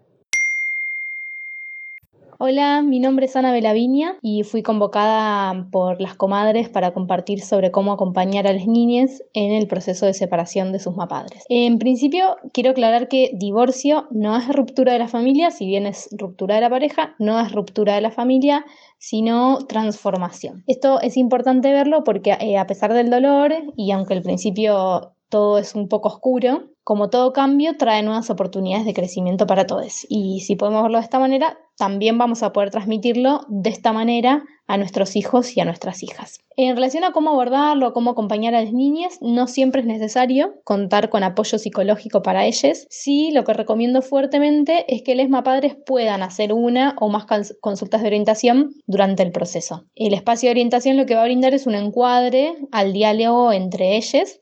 Hola, 2.40 2.84
mi 2.84 3.00
nombre 3.00 3.26
es 3.26 3.36
Ana 3.36 3.52
Belaviña 3.52 4.20
y 4.22 4.44
fui 4.44 4.62
convocada 4.62 5.68
por 5.72 6.00
las 6.00 6.14
comadres 6.14 6.70
para 6.70 6.94
compartir 6.94 7.42
sobre 7.42 7.72
cómo 7.72 7.92
acompañar 7.92 8.46
a 8.46 8.54
las 8.54 8.68
niñas 8.68 9.24
en 9.34 9.54
el 9.54 9.68
proceso 9.68 10.06
de 10.06 10.14
separación 10.14 10.72
de 10.72 10.78
sus 10.78 10.96
mapadres. 10.96 11.46
En 11.50 11.80
principio, 11.80 12.38
quiero 12.54 12.70
aclarar 12.70 13.08
que 13.08 13.32
divorcio 13.34 14.06
no 14.12 14.38
es 14.38 14.48
ruptura 14.50 14.94
de 14.94 15.00
la 15.00 15.08
familia, 15.08 15.50
si 15.50 15.66
bien 15.66 15.88
es 15.88 16.10
ruptura 16.12 16.54
de 16.54 16.62
la 16.62 16.70
pareja, 16.70 17.16
no 17.18 17.40
es 17.40 17.52
ruptura 17.52 17.96
de 17.96 18.02
la 18.02 18.12
familia, 18.12 18.66
sino 19.00 19.58
transformación. 19.68 20.64
Esto 20.68 21.02
es 21.02 21.18
importante 21.18 21.72
verlo 21.72 22.04
porque 22.04 22.38
eh, 22.40 22.60
a 22.60 22.68
pesar 22.68 22.94
del 22.94 23.10
dolor 23.10 23.52
y 23.76 23.90
aunque 23.90 24.14
al 24.14 24.22
principio 24.22 25.17
todo 25.30 25.58
es 25.58 25.76
un 25.76 25.88
poco 25.88 26.10
oscuro, 26.10 26.70
como 26.84 27.10
todo 27.10 27.34
cambio 27.34 27.76
trae 27.78 28.02
nuevas 28.02 28.30
oportunidades 28.30 28.86
de 28.86 28.94
crecimiento 28.94 29.46
para 29.46 29.68
todos. 29.68 30.06
Y 30.08 30.40
si 30.40 30.56
podemos 30.56 30.84
verlo 30.84 31.00
de 31.00 31.04
esta 31.04 31.20
manera, 31.20 31.58
también 31.78 32.18
vamos 32.18 32.44
a 32.44 32.54
poder 32.54 32.72
transmitirlo 32.72 33.42
de 33.50 33.70
esta 33.70 33.92
manera 33.92 34.46
a 34.68 34.78
nuestros 34.78 35.16
hijos 35.16 35.56
y 35.56 35.60
a 35.60 35.66
nuestras 35.66 36.02
hijas. 36.02 36.40
En 36.56 36.76
relación 36.76 37.04
a 37.04 37.12
cómo 37.12 37.32
abordarlo, 37.32 37.94
cómo 37.94 38.12
acompañar 38.12 38.56
a 38.56 38.62
las 38.64 38.74
niñas, 38.74 39.20
no 39.22 39.48
siempre 39.48 39.82
es 39.82 39.88
necesario 39.88 40.56
contar 40.64 41.10
con 41.10 41.24
apoyo 41.24 41.60
psicológico 41.60 42.22
para 42.22 42.46
ellas. 42.46 42.88
Sí, 42.90 43.32
lo 43.32 43.44
que 43.44 43.54
recomiendo 43.54 44.02
fuertemente 44.02 44.86
es 44.88 45.04
que 45.04 45.16
les 45.16 45.30
padres 45.44 45.76
puedan 45.86 46.24
hacer 46.24 46.54
una 46.54 46.96
o 47.00 47.10
más 47.10 47.26
consultas 47.62 48.02
de 48.02 48.08
orientación 48.08 48.72
durante 48.88 49.24
el 49.24 49.32
proceso. 49.32 49.86
El 49.94 50.14
espacio 50.14 50.48
de 50.48 50.52
orientación 50.52 50.98
lo 50.98 51.06
que 51.06 51.16
va 51.16 51.22
a 51.22 51.26
brindar 51.26 51.54
es 51.54 51.68
un 51.68 51.76
encuadre 51.76 52.56
al 52.72 52.94
diálogo 52.94 53.52
entre 53.52 53.98
ellas 53.98 54.40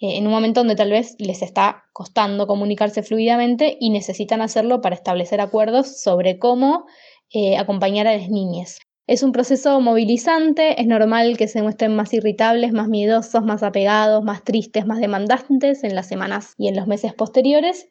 en 0.00 0.26
un 0.26 0.32
momento 0.32 0.60
donde 0.60 0.76
tal 0.76 0.90
vez 0.90 1.16
les 1.18 1.42
está 1.42 1.84
costando 1.92 2.46
comunicarse 2.46 3.02
fluidamente 3.02 3.76
y 3.80 3.90
necesitan 3.90 4.42
hacerlo 4.42 4.80
para 4.80 4.94
establecer 4.94 5.40
acuerdos 5.40 6.00
sobre 6.00 6.38
cómo 6.38 6.86
eh, 7.32 7.56
acompañar 7.56 8.06
a 8.06 8.16
las 8.16 8.28
niñas. 8.28 8.78
Es 9.08 9.22
un 9.22 9.32
proceso 9.32 9.80
movilizante, 9.80 10.80
es 10.80 10.86
normal 10.86 11.36
que 11.38 11.48
se 11.48 11.62
muestren 11.62 11.96
más 11.96 12.12
irritables, 12.12 12.72
más 12.72 12.88
miedosos, 12.88 13.42
más 13.42 13.62
apegados, 13.62 14.22
más 14.22 14.44
tristes, 14.44 14.86
más 14.86 15.00
demandantes 15.00 15.82
en 15.82 15.94
las 15.94 16.06
semanas 16.06 16.54
y 16.58 16.68
en 16.68 16.76
los 16.76 16.86
meses 16.86 17.14
posteriores, 17.14 17.88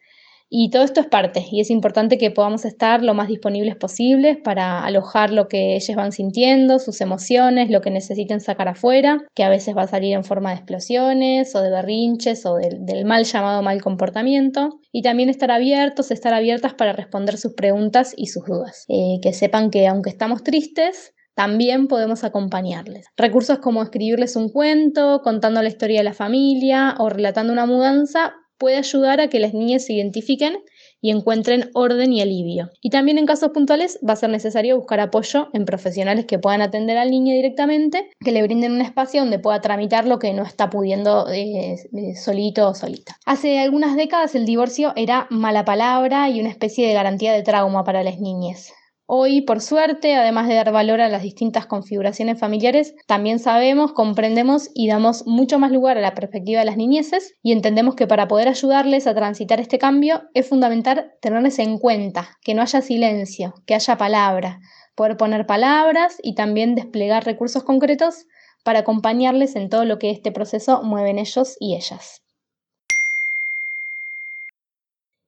y 0.49 0.69
todo 0.69 0.83
esto 0.83 1.01
es 1.01 1.07
parte 1.07 1.45
y 1.51 1.59
es 1.59 1.69
importante 1.69 2.17
que 2.17 2.31
podamos 2.31 2.63
estar 2.63 3.03
lo 3.03 3.13
más 3.13 3.27
disponibles 3.27 3.75
posibles 3.75 4.37
para 4.41 4.83
alojar 4.85 5.31
lo 5.31 5.47
que 5.47 5.75
ellos 5.75 5.95
van 5.95 6.11
sintiendo, 6.11 6.79
sus 6.79 7.01
emociones, 7.01 7.69
lo 7.69 7.81
que 7.81 7.91
necesiten 7.91 8.39
sacar 8.39 8.69
afuera, 8.69 9.25
que 9.35 9.43
a 9.43 9.49
veces 9.49 9.75
va 9.75 9.83
a 9.83 9.87
salir 9.87 10.13
en 10.13 10.23
forma 10.23 10.51
de 10.51 10.57
explosiones 10.57 11.53
o 11.55 11.61
de 11.61 11.69
berrinches 11.69 12.45
o 12.45 12.55
del, 12.55 13.05
mal 13.05 13.25
llamado 13.25 13.61
mal 13.61 13.81
comportamiento. 13.81 14.79
Y 14.91 15.01
también 15.01 15.29
estar 15.29 15.51
abiertos, 15.51 16.11
estar 16.11 16.33
abiertas 16.33 16.73
para 16.73 16.93
responder 16.93 17.37
sus 17.37 17.53
preguntas 17.53 18.13
y 18.15 18.27
sus 18.27 18.45
dudas. 18.45 18.85
Eh, 18.87 19.19
que 19.21 19.33
sepan 19.33 19.69
que 19.69 19.85
aunque 19.87 20.09
estamos 20.09 20.43
tristes, 20.43 21.13
también 21.35 21.87
podemos 21.87 22.23
acompañarles. 22.23 23.07
Recursos 23.15 23.59
como 23.59 23.83
escribirles 23.83 24.35
un 24.35 24.49
cuento, 24.49 25.21
contando 25.23 25.61
la 25.61 25.67
historia 25.67 25.99
de 25.99 26.05
la 26.05 26.13
familia 26.13 26.95
o 26.97 27.09
relatando 27.09 27.53
una 27.53 27.67
mudanza 27.67 28.33
puede 28.57 28.77
ayudar 28.77 29.21
a 29.21 29.29
que 29.29 29.39
las 29.39 29.53
niñas 29.53 29.85
se 29.85 29.93
identifiquen 29.93 30.57
y 31.01 31.11
encuentren 31.11 31.69
orden 31.73 32.11
y 32.11 32.21
alivio. 32.21 32.69
Y 32.81 32.89
también 32.89 33.17
en 33.17 33.25
casos 33.25 33.51
puntuales 33.51 33.99
va 34.07 34.13
a 34.13 34.17
ser 34.17 34.29
necesario 34.29 34.77
buscar 34.77 34.99
apoyo 34.99 35.49
en 35.53 35.65
profesionales 35.65 36.25
que 36.25 36.39
puedan 36.39 36.61
atender 36.61 36.97
al 36.97 37.11
niño 37.11 37.33
directamente, 37.33 38.09
que 38.19 38.31
le 38.31 38.43
brinden 38.43 38.73
un 38.73 38.81
espacio 38.81 39.21
donde 39.21 39.39
pueda 39.39 39.61
tramitar 39.61 40.07
lo 40.07 40.19
que 40.19 40.33
no 40.33 40.43
está 40.43 40.69
pudiendo 40.69 41.29
eh, 41.29 41.75
eh, 41.93 42.15
solito 42.15 42.69
o 42.69 42.73
solita. 42.73 43.17
Hace 43.25 43.59
algunas 43.59 43.95
décadas 43.95 44.35
el 44.35 44.45
divorcio 44.45 44.93
era 44.95 45.27
mala 45.29 45.65
palabra 45.65 46.29
y 46.29 46.39
una 46.39 46.49
especie 46.49 46.87
de 46.87 46.93
garantía 46.93 47.33
de 47.33 47.43
trauma 47.43 47.83
para 47.83 48.03
las 48.03 48.19
niñas. 48.19 48.73
Hoy, 49.09 49.39
por 49.39 49.61
suerte, 49.61 50.15
además 50.15 50.49
de 50.49 50.55
dar 50.55 50.73
valor 50.73 50.99
a 50.99 51.07
las 51.07 51.21
distintas 51.23 51.65
configuraciones 51.65 52.37
familiares, 52.37 52.93
también 53.05 53.39
sabemos, 53.39 53.93
comprendemos 53.93 54.69
y 54.75 54.89
damos 54.89 55.25
mucho 55.25 55.59
más 55.59 55.71
lugar 55.71 55.97
a 55.97 56.01
la 56.01 56.13
perspectiva 56.13 56.59
de 56.59 56.65
las 56.65 56.75
niñeces 56.75 57.33
y 57.41 57.53
entendemos 57.53 57.95
que 57.95 58.05
para 58.05 58.27
poder 58.27 58.49
ayudarles 58.49 59.07
a 59.07 59.15
transitar 59.15 59.61
este 59.61 59.79
cambio 59.79 60.23
es 60.33 60.49
fundamental 60.49 61.13
tenerles 61.21 61.57
en 61.59 61.77
cuenta, 61.77 62.37
que 62.41 62.53
no 62.53 62.61
haya 62.61 62.81
silencio, 62.81 63.53
que 63.65 63.75
haya 63.75 63.97
palabra, 63.97 64.59
poder 64.93 65.15
poner 65.15 65.45
palabras 65.45 66.17
y 66.21 66.35
también 66.35 66.75
desplegar 66.75 67.23
recursos 67.23 67.63
concretos 67.63 68.25
para 68.65 68.79
acompañarles 68.79 69.55
en 69.55 69.69
todo 69.69 69.85
lo 69.85 69.99
que 69.99 70.11
este 70.11 70.33
proceso 70.33 70.83
mueven 70.83 71.17
ellos 71.17 71.55
y 71.61 71.77
ellas. 71.77 72.26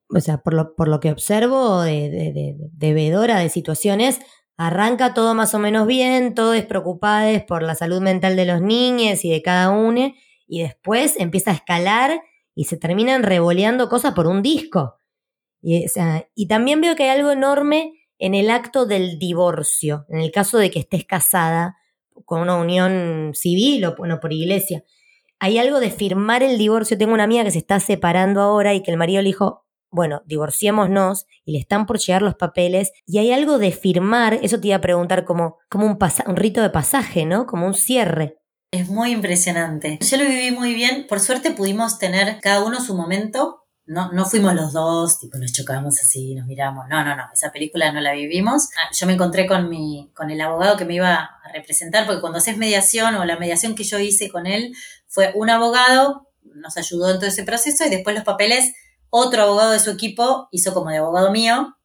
O 0.09 0.19
sea, 0.19 0.39
por 0.39 0.53
lo, 0.53 0.75
por 0.75 0.87
lo 0.87 0.99
que 0.99 1.11
observo 1.11 1.81
de, 1.81 2.09
de, 2.09 2.55
de, 2.71 2.93
vedora 2.93 3.39
de 3.39 3.49
situaciones, 3.49 4.19
arranca 4.57 5.13
todo 5.13 5.35
más 5.35 5.53
o 5.53 5.59
menos 5.59 5.87
bien, 5.87 6.33
todos 6.33 6.53
despreocupados 6.53 7.43
por 7.43 7.63
la 7.63 7.75
salud 7.75 8.01
mental 8.01 8.35
de 8.35 8.45
los 8.45 8.61
niños 8.61 9.23
y 9.23 9.31
de 9.31 9.41
cada 9.41 9.69
uno, 9.69 10.13
y 10.47 10.61
después 10.63 11.15
empieza 11.19 11.51
a 11.51 11.55
escalar 11.55 12.21
y 12.55 12.65
se 12.65 12.77
terminan 12.77 13.23
revoleando 13.23 13.87
cosas 13.87 14.13
por 14.13 14.27
un 14.27 14.41
disco. 14.41 14.95
Y, 15.61 15.85
o 15.85 15.89
sea, 15.89 16.27
y 16.35 16.47
también 16.47 16.81
veo 16.81 16.95
que 16.95 17.03
hay 17.03 17.17
algo 17.17 17.31
enorme 17.31 17.93
en 18.17 18.33
el 18.33 18.49
acto 18.49 18.85
del 18.85 19.19
divorcio, 19.19 20.05
en 20.09 20.19
el 20.19 20.31
caso 20.31 20.57
de 20.57 20.71
que 20.71 20.79
estés 20.79 21.05
casada 21.05 21.77
con 22.25 22.41
una 22.41 22.57
unión 22.57 23.31
civil 23.33 23.85
o 23.85 23.95
bueno, 23.95 24.19
por 24.19 24.33
iglesia. 24.33 24.83
Hay 25.39 25.57
algo 25.57 25.79
de 25.79 25.89
firmar 25.89 26.43
el 26.43 26.57
divorcio. 26.57 26.97
Tengo 26.97 27.13
una 27.13 27.23
amiga 27.23 27.45
que 27.45 27.51
se 27.51 27.59
está 27.59 27.79
separando 27.79 28.41
ahora 28.41 28.73
y 28.73 28.83
que 28.83 28.91
el 28.91 28.97
marido 28.97 29.21
le 29.21 29.29
dijo, 29.29 29.65
bueno, 29.91 30.21
divorciémonos 30.25 31.25
y 31.45 31.53
le 31.53 31.59
están 31.59 31.85
por 31.85 31.99
llegar 31.99 32.21
los 32.21 32.35
papeles 32.35 32.91
y 33.05 33.17
hay 33.19 33.31
algo 33.31 33.57
de 33.57 33.71
firmar, 33.71 34.39
eso 34.41 34.59
te 34.59 34.67
iba 34.67 34.77
a 34.77 34.81
preguntar 34.81 35.25
como, 35.25 35.57
como 35.69 35.85
un, 35.85 35.97
un 36.27 36.35
rito 36.35 36.61
de 36.61 36.69
pasaje, 36.69 37.25
¿no? 37.25 37.45
Como 37.45 37.65
un 37.65 37.73
cierre. 37.73 38.37
Es 38.71 38.87
muy 38.87 39.11
impresionante. 39.11 39.97
Yo 40.01 40.17
lo 40.17 40.25
viví 40.25 40.51
muy 40.51 40.75
bien. 40.75 41.07
Por 41.07 41.19
suerte 41.19 41.51
pudimos 41.51 41.97
tener 41.97 42.39
cada 42.39 42.63
uno 42.63 42.79
su 42.79 42.95
momento. 42.95 43.65
No, 43.87 44.11
no 44.11 44.25
fuimos 44.25 44.53
los 44.53 44.71
dos, 44.71 45.17
tipo 45.17 45.39
nos 45.39 45.51
chocamos 45.51 45.99
así, 45.99 46.35
nos 46.35 46.45
miramos. 46.45 46.87
No, 46.87 47.03
no, 47.03 47.15
no, 47.15 47.23
esa 47.33 47.51
película 47.51 47.91
no 47.91 47.99
la 47.99 48.13
vivimos. 48.13 48.69
Ah, 48.77 48.91
yo 48.93 49.07
me 49.07 49.13
encontré 49.13 49.47
con, 49.47 49.67
mi, 49.67 50.11
con 50.15 50.29
el 50.29 50.39
abogado 50.41 50.77
que 50.77 50.85
me 50.85 50.93
iba 50.93 51.15
a 51.15 51.51
representar, 51.51 52.05
porque 52.05 52.21
cuando 52.21 52.37
haces 52.37 52.57
mediación 52.57 53.15
o 53.15 53.25
la 53.25 53.39
mediación 53.39 53.73
que 53.73 53.83
yo 53.83 53.97
hice 53.97 54.29
con 54.29 54.45
él 54.45 54.75
fue 55.07 55.31
un 55.33 55.49
abogado, 55.49 56.27
nos 56.43 56.77
ayudó 56.77 57.09
en 57.09 57.17
todo 57.17 57.25
ese 57.25 57.43
proceso 57.43 57.83
y 57.83 57.89
después 57.89 58.15
los 58.15 58.25
papeles 58.25 58.75
otro 59.09 59.43
abogado 59.43 59.71
de 59.71 59.79
su 59.79 59.91
equipo 59.91 60.47
hizo 60.51 60.73
como 60.73 60.89
de 60.89 60.97
abogado 60.97 61.31
mío. 61.31 61.75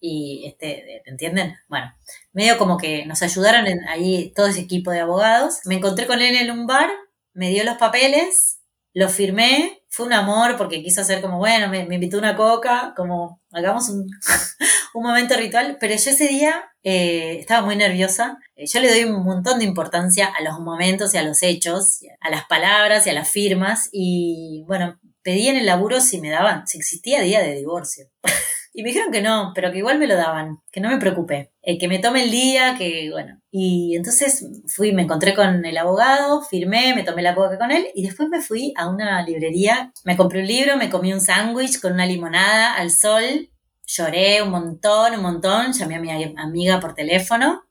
Y, 0.00 0.44
este, 0.46 1.02
¿te 1.04 1.10
entienden? 1.10 1.56
Bueno, 1.68 1.92
medio 2.32 2.58
como 2.58 2.76
que 2.76 3.06
nos 3.06 3.22
ayudaron 3.22 3.66
en, 3.66 3.88
ahí 3.88 4.32
todo 4.36 4.46
ese 4.46 4.60
equipo 4.60 4.90
de 4.90 5.00
abogados. 5.00 5.60
Me 5.64 5.76
encontré 5.76 6.06
con 6.06 6.20
él 6.20 6.36
en 6.36 6.50
un 6.50 6.66
bar, 6.66 6.90
me 7.32 7.50
dio 7.50 7.64
los 7.64 7.78
papeles, 7.78 8.60
los 8.92 9.12
firmé, 9.12 9.82
fue 9.94 10.06
un 10.06 10.12
amor 10.12 10.56
porque 10.56 10.82
quiso 10.82 11.00
hacer 11.00 11.20
como, 11.20 11.38
bueno, 11.38 11.68
me, 11.68 11.80
invitó 11.82 12.18
una 12.18 12.36
coca, 12.36 12.94
como 12.96 13.40
hagamos 13.52 13.88
un, 13.88 14.08
un, 14.94 15.02
momento 15.02 15.36
ritual, 15.36 15.78
pero 15.78 15.94
yo 15.94 16.10
ese 16.10 16.28
día 16.28 16.64
eh, 16.82 17.38
estaba 17.38 17.64
muy 17.64 17.76
nerviosa. 17.76 18.38
Eh, 18.56 18.66
yo 18.66 18.80
le 18.80 18.88
doy 18.88 19.04
un 19.04 19.24
montón 19.24 19.58
de 19.58 19.64
importancia 19.64 20.26
a 20.26 20.42
los 20.42 20.58
momentos 20.60 21.14
y 21.14 21.18
a 21.18 21.22
los 21.22 21.42
hechos, 21.42 22.00
a 22.20 22.30
las 22.30 22.44
palabras 22.46 23.06
y 23.06 23.10
a 23.10 23.14
las 23.14 23.30
firmas 23.30 23.88
y 23.92 24.64
bueno, 24.66 24.98
pedí 25.24 25.48
en 25.48 25.56
el 25.56 25.66
laburo 25.66 26.00
si 26.00 26.20
me 26.20 26.30
daban, 26.30 26.66
si 26.68 26.78
existía 26.78 27.20
día 27.22 27.42
de 27.42 27.56
divorcio. 27.56 28.06
Y 28.76 28.82
me 28.82 28.88
dijeron 28.88 29.12
que 29.12 29.22
no, 29.22 29.52
pero 29.54 29.70
que 29.70 29.78
igual 29.78 30.00
me 30.00 30.08
lo 30.08 30.16
daban, 30.16 30.58
que 30.72 30.80
no 30.80 30.88
me 30.88 30.98
preocupe, 30.98 31.52
eh, 31.62 31.78
que 31.78 31.86
me 31.86 32.00
tome 32.00 32.24
el 32.24 32.32
día, 32.32 32.74
que 32.76 33.08
bueno. 33.12 33.40
Y 33.52 33.94
entonces 33.94 34.44
fui, 34.66 34.92
me 34.92 35.02
encontré 35.02 35.32
con 35.32 35.64
el 35.64 35.78
abogado, 35.78 36.42
firmé, 36.42 36.92
me 36.92 37.04
tomé 37.04 37.22
la 37.22 37.36
coca 37.36 37.56
con 37.56 37.70
él 37.70 37.86
y 37.94 38.02
después 38.02 38.28
me 38.28 38.40
fui 38.40 38.74
a 38.76 38.88
una 38.88 39.22
librería, 39.22 39.92
me 40.04 40.16
compré 40.16 40.40
un 40.40 40.48
libro, 40.48 40.76
me 40.76 40.90
comí 40.90 41.12
un 41.12 41.20
sándwich 41.20 41.80
con 41.80 41.92
una 41.92 42.04
limonada 42.04 42.74
al 42.74 42.90
sol, 42.90 43.48
lloré 43.86 44.42
un 44.42 44.50
montón, 44.50 45.14
un 45.14 45.22
montón, 45.22 45.72
llamé 45.72 45.94
a 45.94 46.00
mi 46.00 46.34
amiga 46.36 46.80
por 46.80 46.96
teléfono 46.96 47.62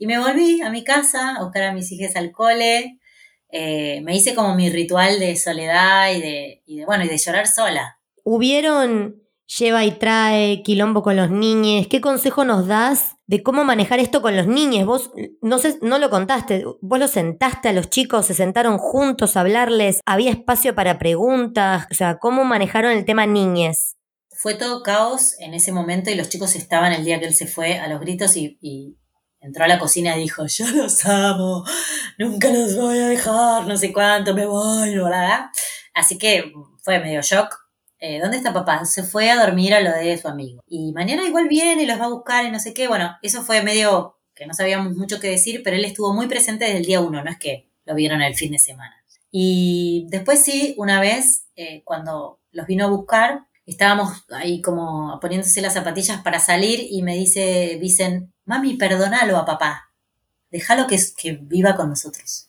y 0.00 0.06
me 0.06 0.18
volví 0.18 0.62
a 0.62 0.70
mi 0.70 0.82
casa 0.82 1.36
a 1.36 1.44
buscar 1.44 1.62
a 1.64 1.74
mis 1.74 1.92
hijas 1.92 2.16
al 2.16 2.32
cole. 2.32 2.98
Eh, 3.52 4.00
me 4.02 4.16
hice 4.16 4.34
como 4.34 4.54
mi 4.54 4.70
ritual 4.70 5.18
de 5.18 5.36
soledad 5.36 6.12
y 6.12 6.20
de, 6.20 6.62
y 6.66 6.78
de, 6.78 6.86
bueno, 6.86 7.04
y 7.04 7.08
de 7.08 7.18
llorar 7.18 7.46
sola. 7.46 7.98
¿Hubieron 8.22 9.20
lleva 9.58 9.84
y 9.84 9.92
trae, 9.92 10.62
quilombo 10.62 11.02
con 11.02 11.16
los 11.16 11.30
niños. 11.30 11.86
¿Qué 11.88 12.00
consejo 12.00 12.44
nos 12.44 12.66
das 12.66 13.16
de 13.26 13.42
cómo 13.42 13.64
manejar 13.64 13.98
esto 13.98 14.22
con 14.22 14.36
los 14.36 14.46
niños? 14.46 14.86
Vos 14.86 15.10
no 15.40 15.58
sé, 15.58 15.78
no 15.82 15.98
lo 15.98 16.10
contaste, 16.10 16.64
vos 16.80 16.98
los 16.98 17.10
sentaste 17.10 17.68
a 17.68 17.72
los 17.72 17.90
chicos, 17.90 18.26
se 18.26 18.34
sentaron 18.34 18.78
juntos 18.78 19.36
a 19.36 19.40
hablarles, 19.40 20.00
había 20.06 20.30
espacio 20.30 20.74
para 20.74 20.98
preguntas, 20.98 21.86
o 21.90 21.94
sea, 21.94 22.18
¿cómo 22.18 22.44
manejaron 22.44 22.92
el 22.92 23.04
tema 23.04 23.26
niñes? 23.26 23.96
Fue 24.30 24.54
todo 24.54 24.82
caos 24.82 25.34
en 25.38 25.52
ese 25.52 25.72
momento 25.72 26.10
y 26.10 26.14
los 26.14 26.28
chicos 26.28 26.54
estaban 26.56 26.92
el 26.92 27.04
día 27.04 27.20
que 27.20 27.26
él 27.26 27.34
se 27.34 27.46
fue 27.46 27.78
a 27.78 27.88
los 27.88 28.00
gritos 28.00 28.36
y, 28.36 28.96
entró 29.40 29.64
a 29.64 29.68
la 29.68 29.78
cocina 29.78 30.16
y 30.16 30.22
dijo, 30.22 30.46
yo 30.46 30.66
los 30.70 31.04
amo, 31.06 31.64
nunca 32.18 32.50
los 32.50 32.76
voy 32.76 32.98
a 32.98 33.08
dejar, 33.08 33.66
no 33.66 33.76
sé 33.76 33.92
cuánto, 33.92 34.34
me 34.34 34.46
voy, 34.46 34.96
¿verdad? 34.96 35.46
Así 35.94 36.18
que 36.18 36.52
fue 36.82 36.98
medio 37.00 37.20
shock 37.22 37.70
eh, 38.00 38.18
¿dónde 38.18 38.38
está 38.38 38.54
papá? 38.54 38.86
Se 38.86 39.02
fue 39.02 39.30
a 39.30 39.38
dormir 39.38 39.74
a 39.74 39.80
lo 39.80 39.92
de 39.92 40.16
su 40.16 40.26
amigo. 40.26 40.62
Y 40.66 40.92
mañana 40.92 41.26
igual 41.26 41.48
viene 41.48 41.82
y 41.82 41.86
los 41.86 42.00
va 42.00 42.06
a 42.06 42.10
buscar 42.10 42.46
y 42.46 42.50
no 42.50 42.58
sé 42.58 42.72
qué. 42.72 42.88
Bueno, 42.88 43.16
eso 43.20 43.42
fue 43.42 43.62
medio 43.62 44.16
que 44.34 44.46
no 44.46 44.54
sabíamos 44.54 44.96
mucho 44.96 45.20
qué 45.20 45.28
decir, 45.28 45.60
pero 45.62 45.76
él 45.76 45.84
estuvo 45.84 46.14
muy 46.14 46.26
presente 46.26 46.64
desde 46.64 46.78
el 46.78 46.86
día 46.86 47.00
uno, 47.02 47.22
no 47.22 47.30
es 47.30 47.38
que 47.38 47.68
lo 47.84 47.94
vieron 47.94 48.22
el 48.22 48.34
fin 48.34 48.52
de 48.52 48.58
semana. 48.58 49.04
Y 49.30 50.06
después 50.08 50.42
sí, 50.42 50.74
una 50.78 50.98
vez, 50.98 51.46
eh, 51.56 51.82
cuando 51.84 52.40
los 52.52 52.66
vino 52.66 52.86
a 52.86 52.88
buscar, 52.88 53.42
estábamos 53.66 54.24
ahí 54.30 54.62
como 54.62 55.18
poniéndose 55.20 55.60
las 55.60 55.74
zapatillas 55.74 56.22
para 56.22 56.40
salir 56.40 56.80
y 56.90 57.02
me 57.02 57.16
dice, 57.16 57.78
dicen, 57.82 58.32
mami, 58.50 58.74
perdónalo 58.74 59.36
a 59.36 59.46
papá, 59.46 59.92
déjalo 60.50 60.88
que, 60.88 60.98
que 61.16 61.38
viva 61.40 61.76
con 61.76 61.88
nosotros. 61.88 62.48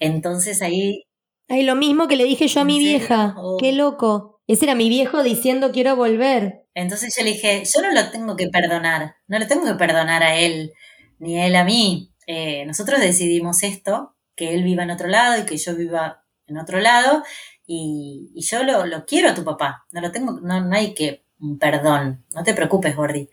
Entonces 0.00 0.62
ahí... 0.62 1.04
Ay, 1.48 1.62
lo 1.62 1.76
mismo 1.76 2.08
que 2.08 2.16
le 2.16 2.24
dije 2.24 2.48
yo 2.48 2.60
a 2.60 2.64
mi 2.64 2.78
vieja, 2.78 3.36
qué 3.58 3.72
loco. 3.72 4.40
Ese 4.48 4.64
era 4.64 4.74
mi 4.74 4.88
viejo 4.88 5.22
diciendo 5.22 5.70
quiero 5.72 5.94
volver. 5.94 6.66
Entonces 6.74 7.14
yo 7.16 7.24
le 7.24 7.32
dije, 7.32 7.62
yo 7.64 7.80
no 7.82 7.92
lo 7.92 8.10
tengo 8.10 8.36
que 8.36 8.48
perdonar, 8.48 9.14
no 9.28 9.38
le 9.38 9.46
tengo 9.46 9.64
que 9.64 9.74
perdonar 9.74 10.22
a 10.22 10.36
él, 10.36 10.72
ni 11.18 11.40
a 11.40 11.46
él 11.46 11.54
a 11.54 11.64
mí. 11.64 12.12
Eh, 12.26 12.66
nosotros 12.66 13.00
decidimos 13.00 13.62
esto, 13.62 14.16
que 14.34 14.54
él 14.54 14.64
viva 14.64 14.82
en 14.82 14.90
otro 14.90 15.06
lado 15.06 15.40
y 15.40 15.46
que 15.46 15.56
yo 15.56 15.74
viva 15.76 16.24
en 16.46 16.58
otro 16.58 16.80
lado, 16.80 17.22
y, 17.66 18.30
yo 18.34 18.62
lo, 18.64 19.04
quiero 19.06 19.30
a 19.30 19.34
tu 19.34 19.44
papá, 19.44 19.86
no 19.92 20.00
lo 20.00 20.10
tengo, 20.10 20.40
no, 20.40 20.60
no 20.60 20.74
hay 20.74 20.94
que 20.94 21.24
un 21.40 21.58
perdón, 21.58 22.24
no 22.34 22.42
te 22.42 22.54
preocupes, 22.54 22.96
Gordy. 22.96 23.28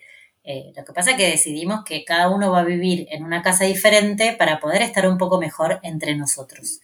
Eh, 0.48 0.72
lo 0.76 0.86
que 0.86 0.94
pasa 0.94 1.12
es 1.12 1.18
que 1.18 1.28
decidimos 1.28 1.84
que 1.84 2.06
cada 2.06 2.30
uno 2.30 2.52
va 2.52 2.60
a 2.60 2.64
vivir 2.64 3.08
en 3.10 3.24
una 3.24 3.42
casa 3.42 3.66
diferente 3.66 4.36
para 4.38 4.60
poder 4.60 4.84
estar 4.84 5.08
un 5.08 5.18
poco 5.18 5.40
mejor 5.40 5.80
entre 5.82 6.16
nosotros. 6.16 6.82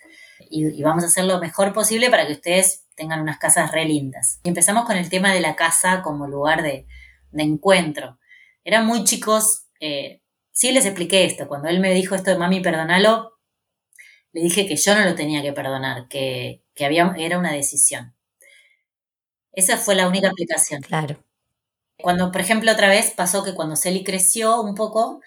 Y, 0.49 0.81
vamos 0.81 1.03
a 1.03 1.07
hacer 1.07 1.25
lo 1.25 1.39
mejor 1.39 1.71
posible 1.71 2.09
para 2.09 2.25
que 2.25 2.33
ustedes 2.33 2.85
tengan 2.95 3.21
unas 3.21 3.37
casas 3.37 3.71
re 3.71 3.85
lindas. 3.85 4.39
Y 4.43 4.49
empezamos 4.49 4.85
con 4.85 4.97
el 4.97 5.09
tema 5.09 5.31
de 5.31 5.41
la 5.41 5.55
casa 5.55 6.01
como 6.01 6.27
lugar 6.27 6.63
de, 6.63 6.87
encuentro. 7.33 8.17
Eran 8.63 8.85
muy 8.85 9.03
chicos, 9.03 9.67
eh, 9.79 10.21
sí 10.51 10.71
les 10.71 10.85
expliqué 10.85 11.23
esto, 11.23 11.47
cuando 11.47 11.69
él 11.69 11.79
me 11.79 11.93
dijo 11.93 12.15
esto 12.15 12.31
de 12.31 12.37
mami, 12.37 12.59
perdonalo, 12.61 13.37
le 14.33 14.41
dije 14.41 14.65
que 14.67 14.75
yo 14.75 14.95
no 14.95 15.05
lo 15.05 15.15
tenía 15.15 15.41
que 15.41 15.53
perdonar, 15.53 16.07
que, 16.07 16.63
era 16.75 17.37
una 17.37 17.53
decisión. 17.53 18.15
Esa 19.53 19.77
fue 19.77 19.93
la 19.93 20.07
única 20.07 20.29
aplicación. 20.29 20.81
Claro. 20.81 21.23
Cuando, 22.01 22.31
por 22.31 22.41
ejemplo, 22.41 22.71
otra 22.71 22.89
vez 22.89 23.11
pasó 23.11 23.43
que 23.43 23.53
cuando 23.53 23.75
Celi 23.75 24.03
creció 24.03 24.61
un 24.61 24.75
poco, 24.75 25.21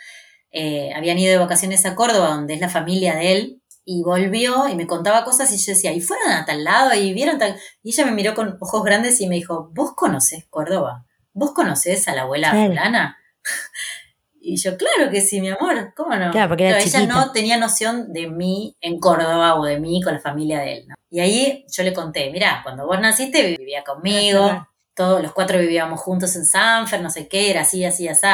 eh, 0.51 0.93
habían 0.95 1.19
ido 1.19 1.33
de 1.33 1.39
vacaciones 1.39 1.85
a 1.87 1.95
Córdoba, 1.95 2.29
donde 2.29 2.55
es 2.55 2.61
la 2.61 2.69
familia 2.69 3.15
de 3.17 3.33
él, 3.33 3.63
y 3.85 4.03
volvió 4.03 4.69
y 4.69 4.77
me 4.77 4.87
contaba 4.87 5.25
cosas 5.25 5.53
y 5.53 5.59
yo 5.59 5.73
decía, 5.73 5.93
y 5.93 6.01
fueron 6.01 6.33
a 6.33 6.45
tal 6.45 6.65
lado 6.65 6.95
y 6.95 7.13
vieron 7.13 7.39
tal... 7.39 7.57
Y 7.83 7.91
ella 7.91 8.07
me 8.07 8.13
miró 8.13 8.35
con 8.35 8.57
ojos 8.61 8.83
grandes 8.83 9.21
y 9.21 9.29
me 9.29 9.35
dijo, 9.35 9.71
¿vos 9.75 9.93
conocés 9.95 10.47
Córdoba? 10.49 11.05
¿Vos 11.33 11.53
conocés 11.53 12.09
a 12.09 12.15
la 12.15 12.23
abuela 12.23 12.51
fulana? 12.51 13.19
y 14.41 14.57
yo, 14.57 14.77
claro 14.77 15.11
que 15.11 15.21
sí, 15.21 15.41
mi 15.41 15.51
amor, 15.51 15.93
¿cómo 15.95 16.15
no? 16.17 16.31
Claro, 16.31 16.49
porque 16.49 16.69
ella 16.69 17.07
no 17.07 17.33
tenía 17.33 17.59
noción 17.59 18.13
de 18.13 18.29
mí 18.29 18.77
en 18.81 18.99
Córdoba 19.01 19.57
o 19.57 19.65
de 19.65 19.79
mí 19.79 20.01
con 20.03 20.15
la 20.15 20.21
familia 20.21 20.61
de 20.61 20.73
él. 20.75 20.87
Y 21.11 21.21
ahí 21.21 21.67
yo 21.71 21.83
le 21.83 21.93
conté, 21.93 22.31
mira, 22.31 22.61
cuando 22.63 22.87
vos 22.87 22.99
naciste 23.01 23.57
vivía 23.59 23.85
conmigo, 23.85 24.67
todos 24.95 25.23
los 25.23 25.33
cuatro 25.33 25.59
vivíamos 25.59 26.01
juntos 26.01 26.37
en 26.37 26.45
Sanfer, 26.45 27.03
no 27.03 27.11
sé 27.11 27.29
qué, 27.29 27.51
era 27.51 27.63
así, 27.63 27.85
así, 27.85 28.09
así. 28.09 28.27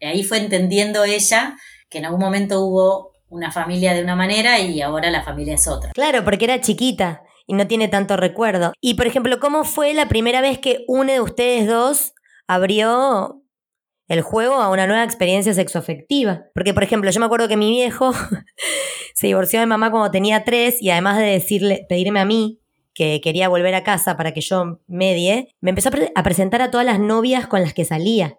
Y 0.00 0.06
ahí 0.06 0.22
fue 0.22 0.38
entendiendo 0.38 1.04
ella 1.04 1.56
que 1.88 1.98
en 1.98 2.06
algún 2.06 2.20
momento 2.20 2.60
hubo 2.60 3.12
una 3.28 3.50
familia 3.50 3.94
de 3.94 4.02
una 4.02 4.16
manera 4.16 4.60
y 4.60 4.80
ahora 4.80 5.10
la 5.10 5.22
familia 5.22 5.54
es 5.54 5.66
otra. 5.66 5.92
Claro, 5.92 6.24
porque 6.24 6.44
era 6.44 6.60
chiquita 6.60 7.22
y 7.46 7.54
no 7.54 7.66
tiene 7.66 7.88
tanto 7.88 8.16
recuerdo. 8.16 8.72
Y 8.80 8.94
por 8.94 9.06
ejemplo, 9.06 9.38
¿cómo 9.40 9.64
fue 9.64 9.94
la 9.94 10.08
primera 10.08 10.40
vez 10.40 10.58
que 10.58 10.84
uno 10.88 11.12
de 11.12 11.20
ustedes 11.20 11.66
dos 11.66 12.12
abrió 12.46 13.42
el 14.08 14.20
juego 14.20 14.56
a 14.56 14.70
una 14.70 14.86
nueva 14.86 15.04
experiencia 15.04 15.54
sexoafectiva? 15.54 16.44
Porque, 16.54 16.74
por 16.74 16.84
ejemplo, 16.84 17.10
yo 17.10 17.20
me 17.20 17.26
acuerdo 17.26 17.48
que 17.48 17.56
mi 17.56 17.70
viejo 17.70 18.12
se 19.14 19.26
divorció 19.26 19.60
de 19.60 19.66
mamá 19.66 19.90
cuando 19.90 20.10
tenía 20.10 20.44
tres 20.44 20.80
y 20.80 20.90
además 20.90 21.18
de 21.18 21.24
decirle, 21.24 21.86
pedirme 21.88 22.20
a 22.20 22.24
mí 22.24 22.60
que 22.94 23.20
quería 23.20 23.48
volver 23.48 23.74
a 23.74 23.84
casa 23.84 24.16
para 24.16 24.32
que 24.32 24.40
yo 24.40 24.80
medie, 24.86 25.48
me 25.60 25.70
empezó 25.70 25.90
a 26.14 26.22
presentar 26.22 26.62
a 26.62 26.70
todas 26.70 26.86
las 26.86 27.00
novias 27.00 27.46
con 27.46 27.62
las 27.62 27.74
que 27.74 27.84
salía. 27.84 28.38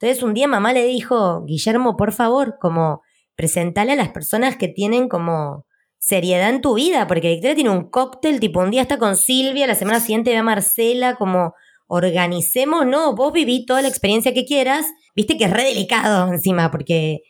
Entonces 0.00 0.22
un 0.22 0.34
día 0.34 0.46
mamá 0.46 0.72
le 0.72 0.84
dijo, 0.86 1.44
Guillermo, 1.44 1.96
por 1.96 2.12
favor, 2.12 2.58
como 2.60 3.02
presentale 3.34 3.92
a 3.92 3.96
las 3.96 4.10
personas 4.10 4.56
que 4.56 4.68
tienen 4.68 5.08
como 5.08 5.66
seriedad 5.98 6.50
en 6.50 6.60
tu 6.60 6.74
vida, 6.74 7.06
porque 7.08 7.30
Victoria 7.30 7.56
tiene 7.56 7.70
un 7.70 7.90
cóctel, 7.90 8.38
tipo 8.38 8.60
un 8.60 8.70
día 8.70 8.82
está 8.82 8.98
con 8.98 9.16
Silvia, 9.16 9.66
la 9.66 9.74
semana 9.74 10.00
siguiente 10.00 10.30
ve 10.30 10.36
a 10.36 10.42
Marcela, 10.44 11.16
como 11.16 11.54
organicemos, 11.88 12.86
no, 12.86 13.14
vos 13.14 13.32
viví 13.32 13.64
toda 13.66 13.82
la 13.82 13.88
experiencia 13.88 14.34
que 14.34 14.44
quieras, 14.44 14.86
viste 15.16 15.36
que 15.36 15.44
es 15.44 15.50
re 15.50 15.64
delicado 15.64 16.32
encima, 16.32 16.70
porque 16.70 17.22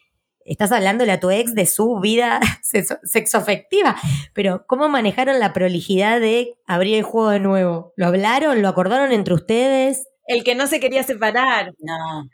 estás 0.48 0.72
hablándole 0.72 1.12
a 1.12 1.20
tu 1.20 1.30
ex 1.30 1.54
de 1.54 1.66
su 1.66 2.00
vida 2.00 2.40
sexoafectiva, 3.04 3.96
pero 4.34 4.64
¿cómo 4.66 4.88
manejaron 4.88 5.38
la 5.38 5.52
prolijidad 5.52 6.20
de 6.20 6.54
abrir 6.66 6.96
el 6.96 7.02
juego 7.02 7.30
de 7.30 7.40
nuevo? 7.40 7.92
¿Lo 7.96 8.06
hablaron? 8.06 8.62
¿Lo 8.62 8.68
acordaron 8.68 9.12
entre 9.12 9.34
ustedes? 9.34 10.06
El 10.26 10.44
que 10.44 10.54
no 10.54 10.66
se 10.66 10.80
quería 10.80 11.02
separar. 11.02 11.72
No, 11.78 12.28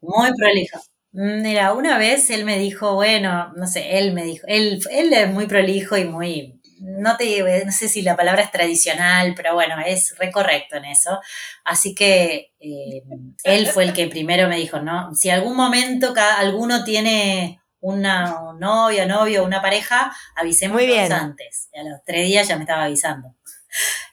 muy 0.00 0.30
prolijo. 0.36 0.80
Mira, 1.12 1.72
una 1.72 1.96
vez 1.96 2.28
él 2.30 2.44
me 2.44 2.58
dijo, 2.58 2.94
bueno, 2.94 3.52
no 3.56 3.66
sé, 3.66 3.98
él 3.98 4.12
me 4.12 4.24
dijo, 4.24 4.46
él, 4.48 4.80
él 4.90 5.12
es 5.14 5.30
muy 5.32 5.46
prolijo 5.46 5.96
y 5.96 6.04
muy, 6.04 6.55
no 6.80 7.16
te 7.16 7.64
no 7.64 7.72
sé 7.72 7.88
si 7.88 8.02
la 8.02 8.16
palabra 8.16 8.42
es 8.42 8.50
tradicional, 8.50 9.34
pero 9.34 9.54
bueno, 9.54 9.76
es 9.84 10.16
recorrecto 10.18 10.76
en 10.76 10.86
eso. 10.86 11.20
Así 11.64 11.94
que 11.94 12.52
eh, 12.60 13.02
él 13.44 13.66
fue 13.68 13.84
el 13.84 13.92
que 13.92 14.08
primero 14.08 14.48
me 14.48 14.56
dijo, 14.56 14.80
¿no? 14.80 15.14
Si 15.14 15.30
algún 15.30 15.56
momento 15.56 16.14
cada, 16.14 16.38
alguno 16.38 16.84
tiene 16.84 17.60
una 17.80 18.52
novia, 18.58 19.06
novio, 19.06 19.44
una 19.44 19.62
pareja, 19.62 20.14
avisemos 20.34 20.82
antes. 21.10 21.68
a 21.74 21.82
los 21.88 22.00
tres 22.04 22.26
días 22.26 22.48
ya 22.48 22.56
me 22.56 22.62
estaba 22.62 22.84
avisando. 22.84 23.34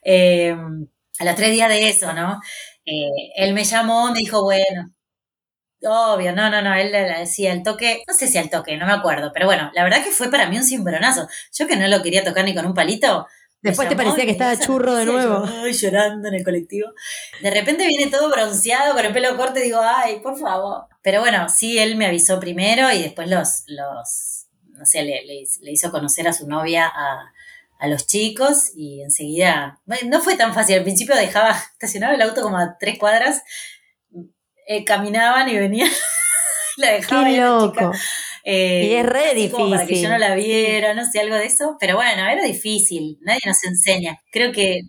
Eh, 0.04 0.56
a 1.20 1.26
los 1.26 1.36
tres 1.36 1.52
días 1.52 1.70
de 1.70 1.90
eso, 1.90 2.14
¿no? 2.14 2.40
Eh, 2.86 3.10
él 3.36 3.54
me 3.54 3.64
llamó, 3.64 4.12
me 4.12 4.20
dijo, 4.20 4.44
bueno, 4.44 4.92
Obvio, 5.86 6.34
no, 6.34 6.50
no, 6.50 6.62
no, 6.62 6.74
él 6.74 6.92
le 6.92 7.02
decía 7.20 7.52
el 7.54 7.64
toque, 7.64 8.04
no 8.08 8.14
sé 8.14 8.28
si 8.28 8.38
al 8.38 8.50
toque, 8.50 8.78
no 8.78 8.86
me 8.86 8.94
acuerdo, 8.94 9.32
pero 9.34 9.46
bueno, 9.46 9.72
la 9.74 9.84
verdad 9.84 10.04
que 10.04 10.12
fue 10.12 10.32
para 10.32 10.50
mí 10.50 10.58
un 10.58 10.64
cimbronazo. 10.64 11.28
Yo 11.54 11.68
que 11.68 11.76
no 11.76 11.88
lo 11.88 12.02
quería 12.02 12.24
tocar 12.24 12.46
ni 12.46 12.56
con 12.56 12.66
un 12.66 12.74
palito. 12.74 13.28
Después 13.62 13.88
te 13.88 13.96
parecía 13.96 14.26
que 14.26 14.32
estaba 14.32 14.58
churro 14.60 14.96
de 14.96 15.06
nuevo. 15.06 15.46
Ay, 15.46 15.74
llorando 15.74 16.28
en 16.28 16.34
el 16.36 16.44
colectivo. 16.44 16.90
De 17.42 17.50
repente 17.50 17.88
viene 17.88 18.12
todo 18.12 18.30
bronceado, 18.30 18.94
con 18.94 19.06
el 19.06 19.14
pelo 19.14 19.36
corto 19.38 19.60
y 19.60 19.64
digo, 19.64 19.80
ay, 19.82 20.20
por 20.22 20.38
favor. 20.38 20.86
Pero 21.02 21.22
bueno, 21.22 21.48
sí, 21.50 21.80
él 21.80 21.96
me 21.96 22.06
avisó 22.06 22.40
primero 22.40 22.92
y 22.92 23.02
después 23.02 23.30
los, 23.30 23.64
los 23.68 24.48
no 24.74 24.86
sé, 24.86 25.04
le, 25.04 25.24
le, 25.26 25.72
hizo 25.72 25.92
conocer 25.92 26.28
a 26.28 26.34
su 26.34 26.48
novia 26.48 26.88
a, 26.88 27.32
a 27.80 27.88
los 27.88 28.08
chicos 28.08 28.72
y 28.76 29.02
enseguida, 29.02 29.80
bueno, 29.86 30.10
no 30.10 30.22
fue 30.22 30.36
tan 30.36 30.54
fácil, 30.54 30.78
al 30.78 30.84
principio 30.84 31.16
dejaba 31.16 31.52
estacionado 31.52 32.14
el 32.14 32.22
auto 32.22 32.42
como 32.42 32.58
a 32.58 32.78
tres 32.78 32.98
cuadras 32.98 33.44
eh, 34.68 34.84
caminaban 34.84 35.50
y 35.50 35.58
venían. 35.58 35.90
la 36.78 36.92
dejaban. 36.92 37.26
Qué 37.26 37.40
loco. 37.40 37.92
Eh, 38.44 38.88
y 38.90 38.94
es 38.96 39.06
re 39.06 39.34
difícil. 39.34 39.70
para 39.72 39.86
que 39.86 40.02
yo 40.02 40.10
no 40.10 40.18
la 40.18 40.36
viera, 40.36 40.94
no 40.94 41.06
sé, 41.06 41.20
algo 41.20 41.36
de 41.36 41.46
eso. 41.46 41.78
Pero 41.80 41.96
bueno, 41.96 42.28
era 42.28 42.44
difícil. 42.44 43.18
Nadie 43.22 43.42
nos 43.46 43.64
enseña. 43.64 44.20
Creo 44.32 44.52
que 44.52 44.82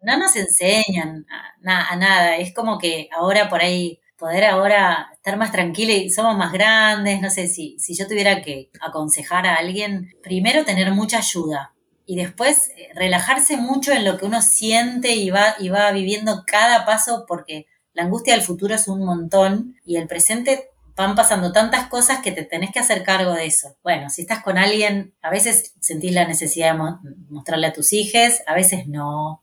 no 0.00 0.18
nos 0.18 0.36
enseñan 0.36 1.24
a, 1.64 1.92
a 1.92 1.96
nada. 1.96 2.36
Es 2.36 2.54
como 2.54 2.78
que 2.78 3.08
ahora 3.16 3.48
por 3.48 3.60
ahí 3.62 4.00
poder 4.16 4.44
ahora 4.44 5.10
estar 5.12 5.36
más 5.36 5.52
tranquila 5.52 5.92
y 5.92 6.10
somos 6.10 6.36
más 6.36 6.52
grandes, 6.52 7.20
no 7.20 7.30
sé, 7.30 7.48
si, 7.48 7.76
si 7.78 7.94
yo 7.96 8.06
tuviera 8.06 8.42
que 8.42 8.70
aconsejar 8.80 9.46
a 9.46 9.56
alguien, 9.56 10.10
primero 10.22 10.64
tener 10.64 10.92
mucha 10.92 11.18
ayuda 11.18 11.74
y 12.06 12.16
después 12.16 12.70
eh, 12.76 12.88
relajarse 12.94 13.56
mucho 13.56 13.92
en 13.92 14.04
lo 14.04 14.16
que 14.16 14.26
uno 14.26 14.42
siente 14.42 15.14
y 15.14 15.30
va, 15.30 15.56
y 15.58 15.68
va 15.68 15.90
viviendo 15.92 16.44
cada 16.46 16.84
paso 16.84 17.24
porque 17.26 17.66
la 17.94 18.02
angustia 18.02 18.34
del 18.34 18.42
futuro 18.42 18.74
es 18.74 18.88
un 18.88 19.04
montón 19.04 19.76
y 19.86 19.96
el 19.96 20.06
presente 20.06 20.70
van 20.96 21.14
pasando 21.14 21.52
tantas 21.52 21.88
cosas 21.88 22.20
que 22.20 22.32
te 22.32 22.44
tenés 22.44 22.70
que 22.70 22.78
hacer 22.78 23.02
cargo 23.02 23.32
de 23.32 23.46
eso. 23.46 23.76
Bueno, 23.82 24.10
si 24.10 24.22
estás 24.22 24.42
con 24.42 24.58
alguien, 24.58 25.14
a 25.22 25.30
veces 25.30 25.74
sentís 25.80 26.12
la 26.12 26.26
necesidad 26.26 26.74
de 26.74 27.12
mostrarle 27.28 27.68
a 27.68 27.72
tus 27.72 27.92
hijos, 27.92 28.42
a 28.46 28.54
veces 28.54 28.86
no. 28.86 29.42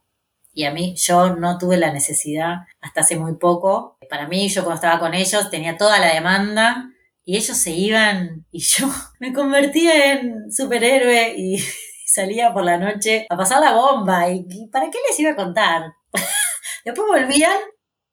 Y 0.54 0.66
a 0.66 0.72
mí, 0.72 0.96
yo 0.98 1.36
no 1.36 1.58
tuve 1.58 1.78
la 1.78 1.94
necesidad 1.94 2.68
hasta 2.82 3.02
hace 3.02 3.18
muy 3.18 3.36
poco. 3.36 3.98
Para 4.10 4.28
mí, 4.28 4.50
yo 4.50 4.64
cuando 4.64 4.76
estaba 4.76 5.00
con 5.00 5.14
ellos 5.14 5.50
tenía 5.50 5.78
toda 5.78 6.00
la 6.00 6.14
demanda 6.14 6.90
y 7.24 7.38
ellos 7.38 7.58
se 7.58 7.72
iban 7.72 8.46
y 8.52 8.60
yo 8.60 8.90
me 9.20 9.34
convertía 9.34 10.14
en 10.14 10.52
superhéroe 10.52 11.36
y 11.38 11.58
salía 12.06 12.54
por 12.54 12.64
la 12.64 12.78
noche 12.78 13.26
a 13.30 13.38
pasar 13.38 13.62
la 13.62 13.74
bomba. 13.74 14.30
¿Y 14.30 14.68
para 14.68 14.90
qué 14.90 14.98
les 15.08 15.20
iba 15.20 15.32
a 15.32 15.36
contar? 15.36 15.94
Después 16.86 17.08
volvían. 17.08 17.58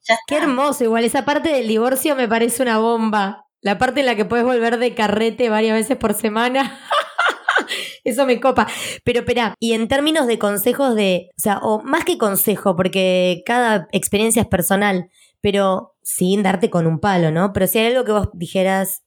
Ya 0.08 0.16
Qué 0.26 0.36
hermoso, 0.36 0.84
igual 0.84 1.04
esa 1.04 1.24
parte 1.24 1.50
del 1.50 1.68
divorcio 1.68 2.16
me 2.16 2.28
parece 2.28 2.62
una 2.62 2.78
bomba. 2.78 3.46
La 3.60 3.76
parte 3.78 4.00
en 4.00 4.06
la 4.06 4.16
que 4.16 4.24
puedes 4.24 4.46
volver 4.46 4.78
de 4.78 4.94
carrete 4.94 5.50
varias 5.50 5.74
veces 5.76 5.96
por 5.96 6.14
semana. 6.14 6.80
Eso 8.04 8.24
me 8.26 8.40
copa. 8.40 8.66
Pero 9.04 9.20
espera, 9.20 9.54
y 9.60 9.72
en 9.74 9.88
términos 9.88 10.26
de 10.26 10.38
consejos 10.38 10.94
de, 10.94 11.28
o 11.36 11.40
sea, 11.40 11.58
o 11.58 11.82
más 11.82 12.04
que 12.04 12.18
consejo, 12.18 12.76
porque 12.76 13.42
cada 13.44 13.88
experiencia 13.92 14.42
es 14.42 14.48
personal, 14.48 15.10
pero 15.40 15.94
sin 16.02 16.42
darte 16.42 16.70
con 16.70 16.86
un 16.86 17.00
palo, 17.00 17.30
¿no? 17.30 17.52
Pero 17.52 17.66
si 17.66 17.78
hay 17.78 17.88
algo 17.88 18.04
que 18.04 18.12
vos 18.12 18.28
dijeras, 18.32 19.02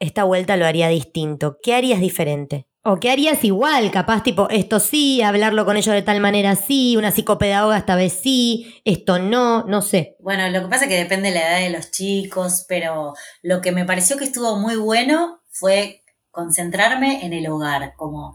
esta 0.00 0.24
vuelta 0.24 0.56
lo 0.56 0.66
haría 0.66 0.88
distinto, 0.88 1.58
¿qué 1.62 1.74
harías 1.74 2.00
diferente? 2.00 2.66
¿O 2.82 2.98
qué 2.98 3.10
harías 3.10 3.44
igual? 3.44 3.90
Capaz, 3.90 4.22
tipo, 4.22 4.48
esto 4.48 4.80
sí, 4.80 5.20
hablarlo 5.20 5.66
con 5.66 5.76
ellos 5.76 5.94
de 5.94 6.00
tal 6.00 6.18
manera 6.20 6.56
sí, 6.56 6.96
una 6.96 7.10
psicopedagoga 7.10 7.76
esta 7.76 7.94
vez 7.94 8.14
sí, 8.14 8.80
esto 8.86 9.18
no, 9.18 9.64
no 9.64 9.82
sé. 9.82 10.16
Bueno, 10.18 10.48
lo 10.48 10.62
que 10.62 10.68
pasa 10.68 10.84
es 10.84 10.88
que 10.88 10.96
depende 10.96 11.28
de 11.28 11.34
la 11.34 11.58
edad 11.58 11.66
de 11.66 11.76
los 11.76 11.90
chicos, 11.90 12.64
pero 12.66 13.12
lo 13.42 13.60
que 13.60 13.72
me 13.72 13.84
pareció 13.84 14.16
que 14.16 14.24
estuvo 14.24 14.56
muy 14.56 14.76
bueno 14.76 15.42
fue 15.50 16.04
concentrarme 16.30 17.26
en 17.26 17.34
el 17.34 17.48
hogar, 17.48 17.92
como 17.96 18.32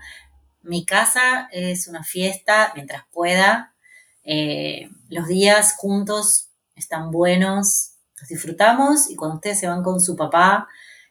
mi 0.61 0.85
casa 0.85 1.49
es 1.51 1.87
una 1.87 2.03
fiesta 2.03 2.71
mientras 2.75 3.03
pueda, 3.11 3.73
eh, 4.23 4.89
los 5.09 5.27
días 5.27 5.73
juntos 5.75 6.51
están 6.75 7.09
buenos, 7.09 7.93
los 8.19 8.29
disfrutamos 8.29 9.09
y 9.09 9.15
cuando 9.15 9.37
ustedes 9.37 9.59
se 9.59 9.67
van 9.67 9.81
con 9.81 9.99
su 9.99 10.15
papá, 10.15 10.67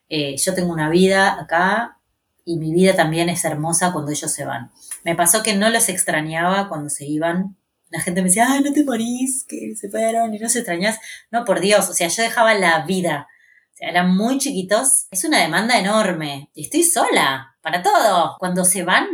eh, 0.08 0.36
yo 0.36 0.54
tengo 0.54 0.72
una 0.72 0.88
vida 0.88 1.40
acá 1.40 1.98
y 2.44 2.58
mi 2.58 2.72
vida 2.72 2.94
también 2.94 3.28
es 3.28 3.44
hermosa 3.44 3.92
cuando 3.92 4.10
ellos 4.10 4.30
se 4.32 4.44
van. 4.44 4.70
Me 5.04 5.14
pasó 5.14 5.42
que 5.42 5.54
no 5.54 5.70
los 5.70 5.88
extrañaba 5.88 6.68
cuando 6.68 6.90
se 6.90 7.06
iban. 7.06 7.56
La 7.90 8.00
gente 8.00 8.22
me 8.22 8.28
decía, 8.28 8.46
ay, 8.50 8.62
no 8.62 8.72
te 8.72 8.84
morís, 8.84 9.44
que 9.48 9.74
se 9.76 9.88
fueron 9.88 10.34
y 10.34 10.38
no 10.38 10.48
se 10.48 10.60
extrañas. 10.60 10.98
No, 11.30 11.44
por 11.44 11.60
Dios, 11.60 11.88
o 11.88 11.94
sea, 11.94 12.08
yo 12.08 12.22
dejaba 12.22 12.54
la 12.54 12.84
vida 12.84 13.28
o 13.74 13.76
sea, 13.76 13.88
eran 13.88 14.16
muy 14.16 14.38
chiquitos. 14.38 15.08
Es 15.10 15.24
una 15.24 15.40
demanda 15.40 15.76
enorme. 15.78 16.48
Y 16.54 16.62
estoy 16.62 16.84
sola 16.84 17.56
para 17.60 17.82
todo. 17.82 18.36
Cuando 18.38 18.64
se 18.64 18.84
van, 18.84 19.08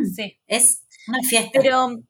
es 0.47 0.85
una 1.09 1.21
fiesta. 1.23 1.61
Pero 1.63 2.03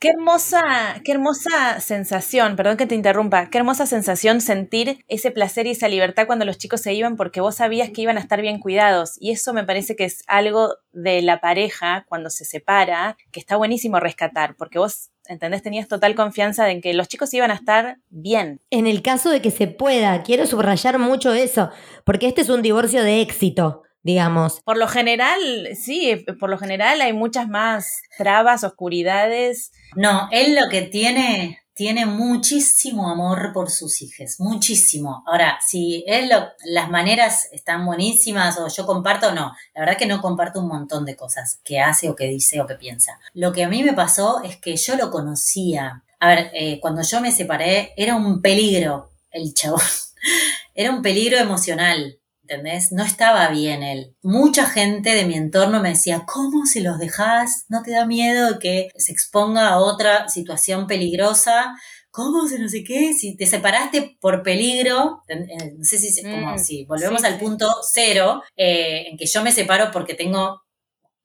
Qué 0.00 0.10
hermosa, 0.10 0.62
qué 1.04 1.10
hermosa 1.10 1.80
sensación, 1.80 2.54
perdón 2.54 2.76
que 2.76 2.86
te 2.86 2.94
interrumpa, 2.94 3.50
qué 3.50 3.58
hermosa 3.58 3.84
sensación 3.84 4.40
sentir 4.40 5.04
ese 5.08 5.32
placer 5.32 5.66
y 5.66 5.70
esa 5.70 5.88
libertad 5.88 6.28
cuando 6.28 6.44
los 6.44 6.56
chicos 6.56 6.82
se 6.82 6.94
iban 6.94 7.16
porque 7.16 7.40
vos 7.40 7.56
sabías 7.56 7.90
que 7.90 8.02
iban 8.02 8.16
a 8.16 8.20
estar 8.20 8.40
bien 8.40 8.60
cuidados 8.60 9.16
y 9.18 9.32
eso 9.32 9.52
me 9.52 9.64
parece 9.64 9.96
que 9.96 10.04
es 10.04 10.22
algo 10.28 10.76
de 10.92 11.20
la 11.20 11.40
pareja 11.40 12.06
cuando 12.08 12.30
se 12.30 12.44
separa 12.44 13.16
que 13.32 13.40
está 13.40 13.56
buenísimo 13.56 13.98
rescatar 13.98 14.54
porque 14.56 14.78
vos 14.78 15.10
¿entendés? 15.26 15.64
Tenías 15.64 15.88
total 15.88 16.14
confianza 16.14 16.64
de 16.64 16.80
que 16.80 16.94
los 16.94 17.08
chicos 17.08 17.34
iban 17.34 17.50
a 17.50 17.54
estar 17.54 17.98
bien. 18.08 18.60
En 18.70 18.86
el 18.86 19.02
caso 19.02 19.30
de 19.30 19.42
que 19.42 19.50
se 19.50 19.66
pueda, 19.66 20.22
quiero 20.22 20.46
subrayar 20.46 21.00
mucho 21.00 21.34
eso, 21.34 21.70
porque 22.04 22.28
este 22.28 22.42
es 22.42 22.48
un 22.48 22.62
divorcio 22.62 23.02
de 23.02 23.20
éxito 23.20 23.82
digamos. 24.02 24.60
Por 24.64 24.76
lo 24.76 24.88
general, 24.88 25.40
sí, 25.74 26.24
por 26.38 26.50
lo 26.50 26.58
general 26.58 27.00
hay 27.00 27.12
muchas 27.12 27.48
más 27.48 28.02
trabas, 28.16 28.64
oscuridades. 28.64 29.72
No, 29.96 30.28
él 30.30 30.54
lo 30.54 30.68
que 30.68 30.82
tiene, 30.82 31.60
tiene 31.74 32.06
muchísimo 32.06 33.10
amor 33.10 33.52
por 33.52 33.70
sus 33.70 34.02
hijos, 34.02 34.36
muchísimo. 34.38 35.22
Ahora, 35.26 35.58
si 35.66 36.04
él 36.06 36.28
lo, 36.28 36.48
las 36.64 36.90
maneras 36.90 37.48
están 37.52 37.84
buenísimas 37.86 38.58
o 38.58 38.68
yo 38.68 38.86
comparto, 38.86 39.32
no, 39.32 39.54
la 39.74 39.80
verdad 39.80 39.96
que 39.96 40.06
no 40.06 40.20
comparto 40.20 40.60
un 40.60 40.68
montón 40.68 41.04
de 41.04 41.16
cosas 41.16 41.60
que 41.64 41.80
hace 41.80 42.08
o 42.08 42.16
que 42.16 42.26
dice 42.26 42.60
o 42.60 42.66
que 42.66 42.74
piensa. 42.74 43.18
Lo 43.34 43.52
que 43.52 43.64
a 43.64 43.68
mí 43.68 43.82
me 43.82 43.92
pasó 43.92 44.42
es 44.42 44.56
que 44.56 44.76
yo 44.76 44.96
lo 44.96 45.10
conocía. 45.10 46.02
A 46.20 46.28
ver, 46.28 46.50
eh, 46.52 46.78
cuando 46.80 47.02
yo 47.02 47.20
me 47.20 47.32
separé 47.32 47.92
era 47.96 48.16
un 48.16 48.40
peligro 48.42 49.12
el 49.30 49.54
chabón. 49.54 49.80
Era 50.74 50.92
un 50.92 51.02
peligro 51.02 51.38
emocional. 51.38 52.17
¿Entendés? 52.48 52.92
No 52.92 53.04
estaba 53.04 53.48
bien 53.48 53.82
él. 53.82 54.16
Mucha 54.22 54.66
gente 54.66 55.14
de 55.14 55.26
mi 55.26 55.34
entorno 55.34 55.80
me 55.82 55.90
decía, 55.90 56.24
¿cómo 56.26 56.64
se 56.64 56.80
los 56.80 56.98
dejas? 56.98 57.66
¿No 57.68 57.82
te 57.82 57.90
da 57.90 58.06
miedo 58.06 58.58
que 58.58 58.88
se 58.96 59.12
exponga 59.12 59.68
a 59.68 59.78
otra 59.78 60.28
situación 60.28 60.86
peligrosa? 60.86 61.76
¿Cómo 62.10 62.48
se 62.48 62.58
no 62.58 62.68
sé 62.68 62.82
qué? 62.84 63.12
Si 63.12 63.36
te 63.36 63.46
separaste 63.46 64.16
por 64.20 64.42
peligro, 64.42 65.22
no 65.28 65.84
sé 65.84 65.98
si, 65.98 66.22
como 66.22 66.54
mm, 66.54 66.58
si 66.58 66.84
volvemos 66.86 67.22
al 67.24 67.38
punto 67.38 67.68
cero, 67.92 68.42
eh, 68.56 69.08
en 69.10 69.18
que 69.18 69.26
yo 69.26 69.42
me 69.42 69.52
separo 69.52 69.90
porque 69.92 70.14
tengo 70.14 70.62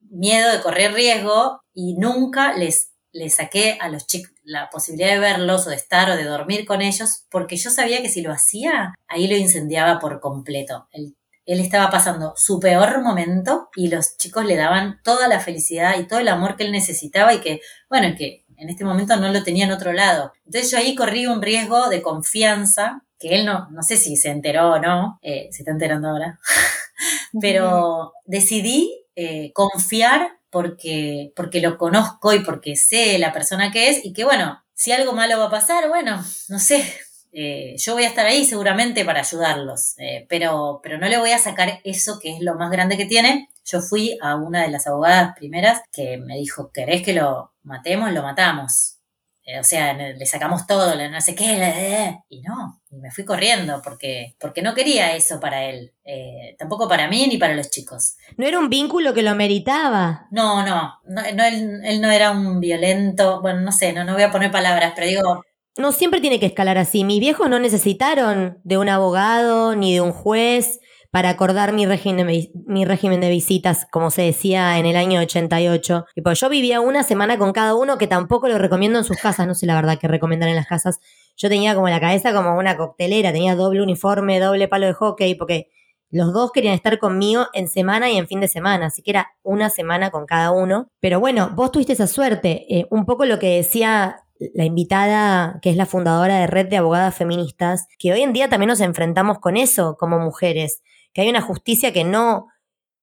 miedo 0.01 0.51
de 0.51 0.61
correr 0.61 0.93
riesgo 0.93 1.61
y 1.74 1.95
nunca 1.95 2.53
les, 2.55 2.92
les 3.14 3.36
saqué 3.36 3.78
a 3.80 3.88
los 3.88 4.05
chicos 4.07 4.32
la 4.43 4.70
posibilidad 4.70 5.14
de 5.14 5.20
verlos 5.20 5.66
o 5.66 5.70
de 5.70 5.78
estar 5.78 6.09
o 6.09 6.18
de 6.18 6.26
dormir 6.26 6.66
con 6.66 6.82
ellos, 6.82 7.26
porque 7.30 7.55
yo 7.55 7.70
sabía 7.70 8.01
que 8.01 8.09
si 8.09 8.22
lo 8.22 8.34
hacía, 8.34 8.93
ahí 9.07 9.28
lo 9.28 9.38
incendiaba 9.38 9.99
por 9.99 10.20
completo. 10.20 10.88
Él, 10.91 11.16
él 11.45 11.59
estaba 11.59 11.89
pasando 11.89 12.34
su 12.36 12.59
peor 12.59 13.01
momento 13.01 13.70
y 13.76 13.88
los 13.88 14.18
chicos 14.18 14.45
le 14.45 14.57
daban 14.57 14.99
toda 15.03 15.28
la 15.28 15.39
felicidad 15.39 15.97
y 15.97 16.07
todo 16.07 16.20
el 16.20 16.28
amor 16.28 16.57
que 16.57 16.64
él 16.64 16.72
necesitaba 16.72 17.34
y 17.34 17.39
que, 17.39 17.61
bueno, 17.89 18.14
que 18.18 18.43
en 18.57 18.70
este 18.70 18.86
momento 18.86 19.16
no 19.16 19.32
lo 19.32 19.43
tenía 19.43 19.66
en 19.66 19.72
otro 19.72 19.93
lado. 19.93 20.34
Entonces 20.45 20.72
yo 20.72 20.78
ahí 20.78 20.95
corrí 20.95 21.26
un 21.26 21.41
riesgo 21.41 21.89
de 21.89 22.01
confianza 22.01 23.03
que 23.20 23.36
él 23.36 23.45
no, 23.45 23.70
no 23.72 23.84
sé 23.84 23.95
si 23.95 24.18
se 24.18 24.30
enteró 24.30 24.74
o 24.74 24.80
no, 24.80 25.20
eh, 25.22 25.47
se 25.51 25.61
está 25.61 25.72
enterando 25.72 26.09
ahora, 26.09 26.39
pero 27.41 28.14
decidí 28.26 29.05
eh, 29.16 29.51
confiar 29.53 30.39
porque, 30.53 31.33
porque 31.35 31.59
lo 31.59 31.77
conozco 31.77 32.33
y 32.33 32.39
porque 32.39 32.75
sé 32.75 33.17
la 33.17 33.33
persona 33.33 33.71
que 33.71 33.89
es 33.89 34.05
y 34.05 34.13
que 34.13 34.23
bueno, 34.23 34.63
si 34.75 34.91
algo 34.91 35.11
malo 35.11 35.39
va 35.39 35.45
a 35.45 35.51
pasar, 35.51 35.89
bueno, 35.89 36.23
no 36.47 36.59
sé, 36.59 36.93
eh, 37.31 37.75
yo 37.77 37.93
voy 37.93 38.03
a 38.03 38.09
estar 38.09 38.27
ahí 38.27 38.45
seguramente 38.45 39.03
para 39.03 39.21
ayudarlos, 39.21 39.95
eh, 39.97 40.27
pero, 40.29 40.79
pero 40.83 40.99
no 40.99 41.09
le 41.09 41.17
voy 41.17 41.31
a 41.31 41.39
sacar 41.39 41.81
eso 41.83 42.19
que 42.21 42.35
es 42.35 42.41
lo 42.41 42.55
más 42.55 42.69
grande 42.69 42.95
que 42.95 43.05
tiene. 43.05 43.49
Yo 43.65 43.81
fui 43.81 44.17
a 44.21 44.35
una 44.35 44.61
de 44.61 44.69
las 44.69 44.85
abogadas 44.85 45.33
primeras 45.35 45.81
que 45.91 46.17
me 46.17 46.37
dijo, 46.37 46.69
¿querés 46.71 47.01
que 47.01 47.13
lo 47.13 47.53
matemos? 47.63 48.11
Lo 48.11 48.21
matamos. 48.21 48.99
Eh, 49.45 49.59
o 49.59 49.63
sea, 49.63 49.93
le 49.93 50.25
sacamos 50.25 50.65
todo, 50.65 50.95
no 51.09 51.19
sé 51.21 51.35
qué, 51.35 52.17
y 52.29 52.41
no, 52.41 52.81
y 52.89 52.95
me 52.95 53.11
fui 53.11 53.25
corriendo 53.25 53.81
porque, 53.83 54.35
porque 54.39 54.61
no 54.61 54.73
quería 54.73 55.15
eso 55.17 55.41
para 55.41 55.65
él, 55.65 55.91
eh, 56.05 56.55
tampoco 56.57 56.87
para 56.87 57.09
mí 57.09 57.27
ni 57.27 57.37
para 57.37 57.53
los 57.53 57.69
chicos. 57.69 58.15
¿No 58.37 58.47
era 58.47 58.57
un 58.57 58.69
vínculo 58.69 59.13
que 59.13 59.21
lo 59.21 59.35
meritaba? 59.35 60.27
No, 60.31 60.65
no, 60.65 60.93
no, 61.05 61.21
él, 61.43 61.99
no 61.99 62.09
era 62.09 62.31
un 62.31 62.61
violento, 62.61 63.41
bueno, 63.41 63.59
no 63.59 63.73
sé, 63.73 63.91
no, 63.91 64.05
no 64.05 64.13
voy 64.13 64.23
a 64.23 64.31
poner 64.31 64.49
palabras, 64.49 64.93
pero 64.95 65.07
digo... 65.07 65.43
No 65.75 65.91
siempre 65.91 66.21
tiene 66.21 66.39
que 66.39 66.45
escalar 66.45 66.77
así. 66.77 67.03
Mis 67.03 67.19
viejos 67.19 67.49
no 67.49 67.59
necesitaron 67.59 68.59
de 68.63 68.77
un 68.77 68.89
abogado 68.89 69.75
ni 69.75 69.95
de 69.95 70.01
un 70.01 70.11
juez 70.11 70.79
para 71.14 71.30
acordar 71.30 71.74
mi 71.74 71.86
régimen, 71.86 72.26
de, 72.26 72.49
mi 72.66 72.86
régimen 72.86 73.22
de 73.22 73.30
visitas, 73.30 73.86
como 73.91 74.09
se 74.09 74.24
decía 74.24 74.80
en 74.80 74.88
el 74.88 74.95
año 74.95 75.20
88. 75.20 76.05
Y 76.16 76.22
pues 76.24 76.39
yo 76.39 76.49
vivía 76.49 76.82
una 76.82 77.03
semana 77.03 77.38
con 77.38 77.53
cada 77.53 77.76
uno, 77.76 77.99
que 77.99 78.07
tampoco 78.07 78.47
lo 78.47 78.57
recomiendo 78.57 78.97
en 78.97 79.05
sus 79.05 79.18
casas, 79.18 79.45
no 79.45 79.53
sé 79.53 79.68
la 79.68 79.76
verdad 79.76 79.99
que 79.99 80.07
recomiendan 80.07 80.49
en 80.49 80.55
las 80.55 80.66
casas. 80.66 80.99
Yo 81.38 81.49
tenía 81.49 81.76
como 81.76 81.88
la 81.88 81.99
cabeza 81.99 82.34
como 82.34 82.57
una 82.57 82.78
coctelera, 82.78 83.32
tenía 83.32 83.55
doble 83.55 83.84
uniforme, 83.84 84.39
doble 84.39 84.68
palo 84.68 84.88
de 84.88 84.93
hockey, 84.93 85.36
porque 85.36 85.70
los 86.09 86.34
dos 86.34 86.51
querían 86.51 86.74
estar 86.74 86.97
conmigo 86.97 87.45
en 87.53 87.68
semana 87.68 88.09
y 88.09 88.18
en 88.18 88.26
fin 88.26 88.39
de 88.39 88.47
semana, 88.47 88.88
así 88.88 89.03
que 89.03 89.11
era 89.11 89.34
una 89.43 89.70
semana 89.70 90.09
con 90.09 90.26
cada 90.26 90.49
uno. 90.49 90.88
Pero 90.99 91.20
bueno, 91.20 91.51
vos 91.53 91.72
tuviste 91.72 91.93
esa 91.93 92.07
suerte. 92.07 92.66
Eh, 92.68 92.88
un 92.89 93.05
poco 93.05 93.26
lo 93.26 93.38
que 93.38 93.57
decía 93.57 94.24
la 94.55 94.66
invitada, 94.66 95.59
que 95.61 95.70
es 95.70 95.76
la 95.76 95.86
fundadora 95.86 96.39
de 96.39 96.47
Red 96.47 96.70
de 96.70 96.78
Abogadas 96.78 97.16
Feministas, 97.16 97.88
que 97.99 98.14
hoy 98.14 98.22
en 98.22 98.34
día 98.34 98.49
también 98.49 98.70
nos 98.70 98.82
enfrentamos 98.82 99.38
con 99.38 99.57
eso 99.57 99.95
como 99.99 100.18
mujeres 100.18 100.82
que 101.14 101.22
hay 101.22 101.30
una 101.30 101.41
justicia 101.41 101.93
que 101.93 102.03
no, 102.03 102.47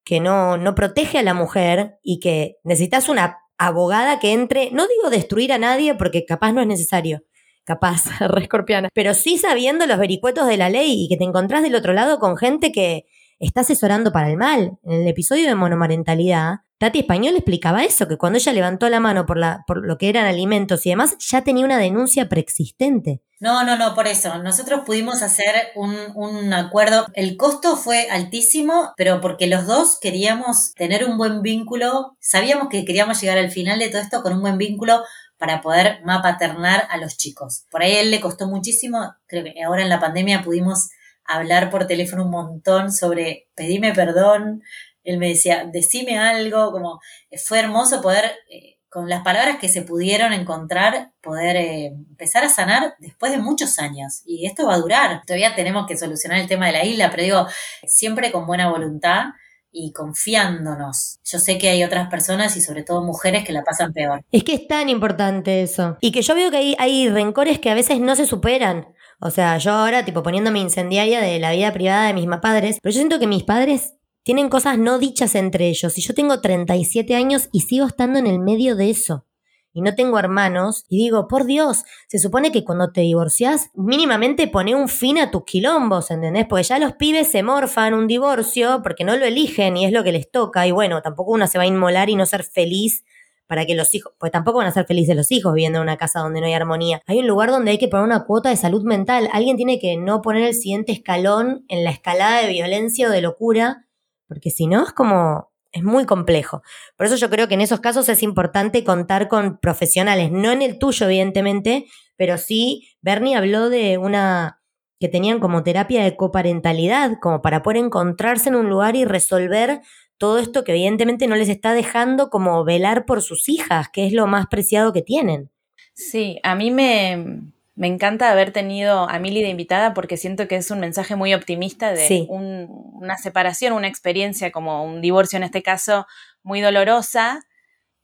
que 0.04 0.20
no, 0.20 0.56
no 0.56 0.74
protege 0.74 1.18
a 1.18 1.22
la 1.22 1.34
mujer 1.34 1.98
y 2.02 2.20
que 2.20 2.56
necesitas 2.64 3.08
una 3.08 3.38
abogada 3.58 4.18
que 4.18 4.32
entre, 4.32 4.70
no 4.72 4.86
digo 4.86 5.10
destruir 5.10 5.52
a 5.52 5.58
nadie 5.58 5.94
porque 5.94 6.24
capaz 6.24 6.52
no 6.52 6.60
es 6.60 6.66
necesario, 6.66 7.22
capaz, 7.64 8.04
re 8.20 8.42
escorpiana, 8.42 8.88
pero 8.94 9.14
sí 9.14 9.38
sabiendo 9.38 9.86
los 9.86 9.98
vericuetos 9.98 10.46
de 10.46 10.56
la 10.56 10.70
ley 10.70 11.04
y 11.04 11.08
que 11.08 11.16
te 11.16 11.24
encontrás 11.24 11.62
del 11.62 11.74
otro 11.74 11.92
lado 11.92 12.18
con 12.18 12.36
gente 12.36 12.72
que 12.72 13.06
está 13.40 13.62
asesorando 13.62 14.12
para 14.12 14.30
el 14.30 14.36
mal. 14.36 14.78
En 14.84 15.02
el 15.02 15.08
episodio 15.08 15.48
de 15.48 15.54
monomarentalidad, 15.54 16.60
Tati 16.78 17.00
Español 17.00 17.36
explicaba 17.36 17.84
eso, 17.84 18.08
que 18.08 18.16
cuando 18.16 18.38
ella 18.38 18.52
levantó 18.52 18.88
la 18.88 19.00
mano 19.00 19.26
por, 19.26 19.38
lo 19.38 19.98
que 19.98 20.08
eran 20.08 20.26
alimentos 20.26 20.86
y 20.86 20.90
demás, 20.90 21.16
ya 21.18 21.42
tenía 21.42 21.64
una 21.64 21.78
denuncia 21.78 22.28
preexistente. 22.28 23.22
No, 23.38 23.64
no, 23.64 23.76
no, 23.76 23.94
por 23.94 24.06
eso. 24.06 24.38
Nosotros 24.38 24.82
pudimos 24.86 25.22
hacer 25.22 25.54
un, 25.74 25.96
un, 26.14 26.52
acuerdo. 26.52 27.06
El 27.14 27.36
costo 27.36 27.76
fue 27.76 28.08
altísimo, 28.10 28.92
pero 28.96 29.20
porque 29.20 29.46
los 29.46 29.66
dos 29.66 29.98
queríamos 30.00 30.72
tener 30.74 31.04
un 31.04 31.18
buen 31.18 31.42
vínculo. 31.42 32.16
Sabíamos 32.20 32.68
que 32.68 32.84
queríamos 32.84 33.20
llegar 33.20 33.38
al 33.38 33.50
final 33.50 33.78
de 33.78 33.88
todo 33.88 34.00
esto 34.00 34.22
con 34.22 34.34
un 34.34 34.42
buen 34.42 34.58
vínculo 34.58 35.02
para 35.38 35.62
poder 35.62 36.00
mapaternar 36.04 36.86
a 36.90 36.98
los 36.98 37.16
chicos. 37.16 37.64
Por 37.70 37.82
ahí 37.82 37.96
a 37.96 38.00
él 38.00 38.10
le 38.10 38.20
costó 38.20 38.46
muchísimo. 38.46 39.14
Creo 39.26 39.42
que 39.44 39.54
ahora 39.62 39.82
en 39.82 39.88
la 39.88 39.98
pandemia 40.00 40.42
pudimos 40.42 40.90
hablar 41.36 41.70
por 41.70 41.86
teléfono 41.86 42.24
un 42.24 42.30
montón 42.30 42.92
sobre 42.92 43.48
pedime 43.54 43.92
perdón. 43.92 44.62
Él 45.02 45.18
me 45.18 45.28
decía, 45.28 45.64
decime 45.72 46.18
algo, 46.18 46.72
como 46.72 47.00
fue 47.42 47.60
hermoso 47.60 48.02
poder, 48.02 48.32
eh, 48.50 48.80
con 48.90 49.08
las 49.08 49.22
palabras 49.22 49.58
que 49.60 49.68
se 49.68 49.82
pudieron 49.82 50.32
encontrar, 50.32 51.12
poder 51.22 51.56
eh, 51.56 51.86
empezar 51.86 52.44
a 52.44 52.48
sanar 52.48 52.94
después 52.98 53.30
de 53.30 53.38
muchos 53.38 53.78
años. 53.78 54.22
Y 54.26 54.46
esto 54.46 54.66
va 54.66 54.74
a 54.74 54.78
durar. 54.78 55.22
Todavía 55.24 55.54
tenemos 55.54 55.86
que 55.86 55.96
solucionar 55.96 56.38
el 56.38 56.48
tema 56.48 56.66
de 56.66 56.72
la 56.72 56.84
isla, 56.84 57.08
pero 57.10 57.22
digo, 57.22 57.46
siempre 57.86 58.32
con 58.32 58.46
buena 58.46 58.68
voluntad 58.68 59.26
y 59.70 59.92
confiándonos. 59.92 61.20
Yo 61.24 61.38
sé 61.38 61.56
que 61.56 61.68
hay 61.68 61.84
otras 61.84 62.08
personas 62.08 62.56
y 62.56 62.60
sobre 62.60 62.82
todo 62.82 63.04
mujeres 63.04 63.44
que 63.44 63.52
la 63.52 63.62
pasan 63.62 63.92
peor. 63.92 64.24
Es 64.32 64.42
que 64.42 64.54
es 64.54 64.66
tan 64.66 64.88
importante 64.88 65.62
eso. 65.62 65.96
Y 66.00 66.10
que 66.10 66.22
yo 66.22 66.34
veo 66.34 66.50
que 66.50 66.74
hay 66.76 67.08
rencores 67.08 67.60
que 67.60 67.70
a 67.70 67.74
veces 67.74 68.00
no 68.00 68.16
se 68.16 68.26
superan. 68.26 68.88
O 69.20 69.30
sea, 69.30 69.58
yo 69.58 69.72
ahora, 69.72 70.04
tipo, 70.04 70.22
poniéndome 70.22 70.60
incendiaria 70.60 71.20
de 71.20 71.38
la 71.38 71.52
vida 71.52 71.72
privada 71.72 72.06
de 72.06 72.14
mis 72.14 72.26
padres, 72.40 72.78
pero 72.82 72.92
yo 72.92 72.98
siento 72.98 73.18
que 73.18 73.26
mis 73.26 73.42
padres 73.44 73.94
tienen 74.22 74.48
cosas 74.48 74.78
no 74.78 74.98
dichas 74.98 75.34
entre 75.34 75.68
ellos. 75.68 75.98
Y 75.98 76.00
yo 76.00 76.14
tengo 76.14 76.40
37 76.40 77.14
años 77.14 77.48
y 77.52 77.60
sigo 77.60 77.86
estando 77.86 78.18
en 78.18 78.26
el 78.26 78.38
medio 78.38 78.76
de 78.76 78.90
eso. 78.90 79.26
Y 79.72 79.82
no 79.82 79.94
tengo 79.94 80.18
hermanos. 80.18 80.84
Y 80.88 80.98
digo, 80.98 81.28
por 81.28 81.44
Dios, 81.44 81.84
se 82.08 82.18
supone 82.18 82.50
que 82.50 82.64
cuando 82.64 82.92
te 82.92 83.02
divorcias, 83.02 83.70
mínimamente 83.74 84.48
pone 84.48 84.74
un 84.74 84.88
fin 84.88 85.18
a 85.18 85.30
tus 85.30 85.44
quilombos, 85.44 86.10
¿entendés? 86.10 86.46
Porque 86.48 86.64
ya 86.64 86.78
los 86.78 86.94
pibes 86.94 87.30
se 87.30 87.42
morfan 87.42 87.94
un 87.94 88.06
divorcio 88.06 88.80
porque 88.82 89.04
no 89.04 89.16
lo 89.16 89.26
eligen 89.26 89.76
y 89.76 89.84
es 89.84 89.92
lo 89.92 90.02
que 90.02 90.12
les 90.12 90.30
toca. 90.30 90.66
Y 90.66 90.72
bueno, 90.72 91.02
tampoco 91.02 91.32
uno 91.32 91.46
se 91.46 91.58
va 91.58 91.64
a 91.64 91.68
inmolar 91.68 92.10
y 92.10 92.16
no 92.16 92.26
ser 92.26 92.42
feliz 92.42 93.04
para 93.50 93.66
que 93.66 93.74
los 93.74 93.92
hijos, 93.96 94.12
pues 94.16 94.30
tampoco 94.30 94.58
van 94.58 94.68
a 94.68 94.70
ser 94.70 94.86
felices 94.86 95.16
los 95.16 95.32
hijos 95.32 95.52
viviendo 95.52 95.80
en 95.80 95.82
una 95.82 95.96
casa 95.96 96.20
donde 96.20 96.40
no 96.40 96.46
hay 96.46 96.52
armonía. 96.52 97.02
Hay 97.08 97.18
un 97.18 97.26
lugar 97.26 97.50
donde 97.50 97.72
hay 97.72 97.78
que 97.78 97.88
poner 97.88 98.04
una 98.04 98.24
cuota 98.24 98.48
de 98.48 98.54
salud 98.54 98.84
mental. 98.84 99.28
Alguien 99.32 99.56
tiene 99.56 99.80
que 99.80 99.96
no 99.96 100.22
poner 100.22 100.44
el 100.44 100.54
siguiente 100.54 100.92
escalón 100.92 101.64
en 101.66 101.82
la 101.82 101.90
escalada 101.90 102.42
de 102.42 102.48
violencia 102.48 103.08
o 103.08 103.10
de 103.10 103.20
locura, 103.20 103.88
porque 104.28 104.50
si 104.50 104.68
no 104.68 104.84
es 104.84 104.92
como, 104.92 105.50
es 105.72 105.82
muy 105.82 106.06
complejo. 106.06 106.62
Por 106.96 107.06
eso 107.06 107.16
yo 107.16 107.28
creo 107.28 107.48
que 107.48 107.54
en 107.54 107.60
esos 107.60 107.80
casos 107.80 108.08
es 108.08 108.22
importante 108.22 108.84
contar 108.84 109.26
con 109.26 109.58
profesionales, 109.58 110.30
no 110.30 110.52
en 110.52 110.62
el 110.62 110.78
tuyo 110.78 111.06
evidentemente, 111.06 111.86
pero 112.16 112.38
sí, 112.38 112.88
Bernie 113.02 113.34
habló 113.34 113.68
de 113.68 113.98
una 113.98 114.62
que 115.00 115.08
tenían 115.08 115.40
como 115.40 115.64
terapia 115.64 116.04
de 116.04 116.14
coparentalidad, 116.14 117.18
como 117.20 117.42
para 117.42 117.64
poder 117.64 117.78
encontrarse 117.78 118.48
en 118.48 118.54
un 118.54 118.70
lugar 118.70 118.94
y 118.94 119.04
resolver 119.04 119.80
todo 120.20 120.38
esto 120.38 120.64
que 120.64 120.72
evidentemente 120.72 121.26
no 121.26 121.34
les 121.34 121.48
está 121.48 121.72
dejando 121.72 122.28
como 122.28 122.62
velar 122.62 123.06
por 123.06 123.22
sus 123.22 123.48
hijas, 123.48 123.88
que 123.88 124.06
es 124.06 124.12
lo 124.12 124.26
más 124.26 124.48
preciado 124.48 124.92
que 124.92 125.00
tienen. 125.00 125.50
Sí, 125.94 126.38
a 126.42 126.54
mí 126.54 126.70
me, 126.70 127.40
me 127.74 127.86
encanta 127.86 128.30
haber 128.30 128.52
tenido 128.52 129.08
a 129.08 129.18
Mili 129.18 129.40
de 129.40 129.48
invitada 129.48 129.94
porque 129.94 130.18
siento 130.18 130.46
que 130.46 130.56
es 130.56 130.70
un 130.70 130.78
mensaje 130.78 131.16
muy 131.16 131.32
optimista 131.32 131.94
de 131.94 132.26
una 132.28 133.16
separación, 133.16 133.72
una 133.72 133.88
experiencia 133.88 134.52
como 134.52 134.84
un 134.84 135.00
divorcio 135.00 135.38
en 135.38 135.44
este 135.44 135.62
caso 135.62 136.06
muy 136.42 136.60
dolorosa, 136.60 137.40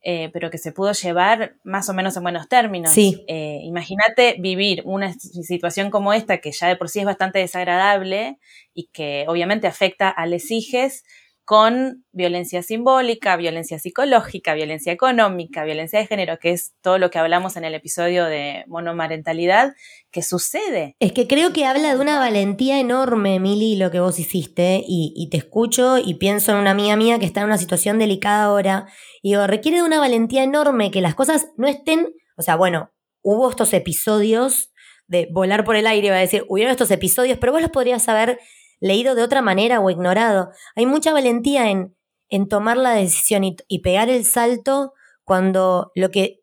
eh, 0.01 0.31
pero 0.33 0.49
que 0.49 0.57
se 0.57 0.71
pudo 0.71 0.93
llevar 0.93 1.57
más 1.63 1.87
o 1.87 1.93
menos 1.93 2.17
en 2.17 2.23
buenos 2.23 2.49
términos. 2.49 2.93
Sí. 2.93 3.23
Eh, 3.27 3.59
imagínate 3.61 4.37
vivir 4.39 4.81
una 4.85 5.13
situación 5.13 5.91
como 5.91 6.13
esta 6.13 6.39
que 6.39 6.51
ya 6.51 6.67
de 6.67 6.77
por 6.77 6.89
sí 6.89 7.01
es 7.01 7.05
bastante 7.05 7.37
desagradable 7.37 8.39
y 8.73 8.87
que 8.87 9.25
obviamente 9.27 9.67
afecta 9.67 10.09
a 10.09 10.25
les 10.25 10.49
hijes 10.49 11.03
con 11.47 12.03
violencia 12.11 12.61
simbólica, 12.61 13.37
violencia 13.37 13.79
psicológica, 13.79 14.53
violencia 14.53 14.91
económica, 14.91 15.63
violencia 15.63 15.97
de 15.97 16.05
género, 16.05 16.39
que 16.39 16.51
es 16.51 16.73
todo 16.81 16.97
lo 16.97 17.09
que 17.09 17.19
hablamos 17.19 17.55
en 17.55 17.63
el 17.63 17.73
episodio 17.73 18.25
de 18.25 18.65
monomarentalidad, 18.67 19.73
que 20.11 20.23
sucede. 20.23 20.97
Es 20.99 21.13
que 21.13 21.25
creo 21.25 21.53
que 21.53 21.65
habla 21.65 21.95
de 21.95 22.01
una 22.01 22.19
valentía 22.19 22.81
enorme, 22.81 23.39
Mili, 23.39 23.77
lo 23.77 23.91
que 23.91 24.01
vos 24.01 24.19
hiciste, 24.19 24.83
y, 24.85 25.29
te 25.31 25.37
escucho 25.37 25.97
y 25.97 26.15
pienso 26.15 26.51
en 26.51 26.57
una 26.57 26.71
amiga 26.71 26.97
mía 26.97 27.17
que 27.17 27.25
está 27.25 27.39
en 27.39 27.45
una 27.45 27.57
situación 27.57 27.97
delicada 27.97 28.43
ahora, 28.43 28.89
y 29.21 29.29
digo, 29.29 29.47
requiere 29.47 29.77
de 29.77 29.83
una 29.83 30.01
valentía 30.01 30.43
enorme 30.43 30.91
que 30.91 30.99
las 30.99 31.15
cosas 31.15 31.47
no 31.55 31.69
estén, 31.69 32.13
o 32.35 32.41
sea, 32.41 32.57
bueno, 32.57 32.91
hubo 33.21 33.49
estos 33.49 33.71
episodios 33.71 34.73
de 35.07 35.29
volar 35.31 35.63
por 35.63 35.77
el 35.77 35.87
aire, 35.87 36.07
iba 36.07 36.17
a 36.17 36.19
decir, 36.19 36.43
hubieron 36.49 36.71
estos 36.71 36.91
episodios, 36.91 37.37
pero 37.37 37.53
vos 37.53 37.61
los 37.61 37.71
podrías 37.71 38.03
saber 38.03 38.37
leído 38.79 39.15
de 39.15 39.23
otra 39.23 39.41
manera 39.41 39.79
o 39.79 39.89
ignorado. 39.89 40.51
Hay 40.75 40.85
mucha 40.85 41.13
valentía 41.13 41.69
en, 41.69 41.95
en 42.29 42.47
tomar 42.47 42.77
la 42.77 42.91
decisión 42.91 43.43
y, 43.43 43.79
pegar 43.79 44.09
el 44.09 44.25
salto 44.25 44.93
cuando 45.23 45.91
lo 45.95 46.09
que 46.09 46.41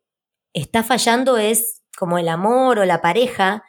está 0.53 0.82
fallando 0.82 1.37
es 1.37 1.82
como 1.97 2.18
el 2.18 2.28
amor 2.28 2.78
o 2.78 2.85
la 2.85 3.01
pareja, 3.01 3.64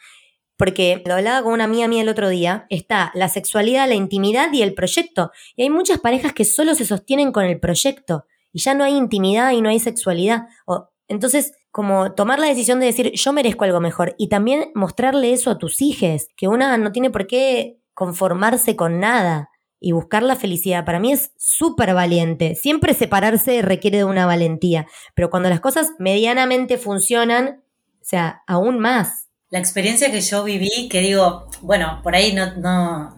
porque 0.57 1.03
lo 1.05 1.15
hablaba 1.15 1.43
con 1.43 1.53
una 1.53 1.65
amiga 1.65 1.87
mía 1.87 2.01
el 2.01 2.09
otro 2.09 2.29
día, 2.29 2.65
está 2.69 3.11
la 3.13 3.29
sexualidad, 3.29 3.87
la 3.87 3.95
intimidad 3.95 4.51
y 4.53 4.61
el 4.61 4.73
proyecto. 4.73 5.31
Y 5.55 5.63
hay 5.63 5.69
muchas 5.69 5.99
parejas 5.99 6.33
que 6.33 6.45
solo 6.45 6.75
se 6.75 6.85
sostienen 6.85 7.31
con 7.31 7.45
el 7.45 7.59
proyecto 7.59 8.25
y 8.53 8.59
ya 8.59 8.73
no 8.73 8.83
hay 8.83 8.95
intimidad 8.95 9.51
y 9.51 9.61
no 9.61 9.69
hay 9.69 9.79
sexualidad. 9.79 10.43
O, 10.65 10.89
entonces, 11.07 11.51
como 11.71 12.13
tomar 12.13 12.39
la 12.39 12.47
decisión 12.47 12.79
de 12.79 12.85
decir 12.85 13.11
yo 13.11 13.33
merezco 13.33 13.65
algo 13.65 13.81
mejor 13.81 14.15
y 14.17 14.29
también 14.29 14.71
mostrarle 14.75 15.33
eso 15.33 15.51
a 15.51 15.57
tus 15.57 15.81
hijos, 15.81 16.27
que 16.37 16.47
una 16.47 16.77
no 16.77 16.93
tiene 16.93 17.09
por 17.09 17.27
qué 17.27 17.77
conformarse 17.95 18.75
con 18.75 18.99
nada 18.99 19.49
y 19.79 19.91
buscar 19.91 20.21
la 20.23 20.35
felicidad. 20.35 20.85
Para 20.85 20.99
mí 20.99 21.11
es 21.11 21.31
súper 21.37 21.93
valiente. 21.93 22.55
Siempre 22.55 22.93
separarse 22.93 23.61
requiere 23.61 23.97
de 23.97 24.03
una 24.03 24.25
valentía, 24.25 24.87
pero 25.15 25.29
cuando 25.29 25.49
las 25.49 25.61
cosas 25.61 25.93
medianamente 25.97 26.77
funcionan, 26.77 27.63
o 28.01 28.05
sea, 28.05 28.43
aún 28.45 28.79
más. 28.79 29.29
La 29.49 29.59
experiencia 29.59 30.11
que 30.11 30.21
yo 30.21 30.43
viví, 30.43 30.89
que 30.89 31.01
digo, 31.01 31.47
bueno, 31.61 32.01
por 32.03 32.15
ahí 32.15 32.33
no, 32.33 32.55
no, 32.55 33.15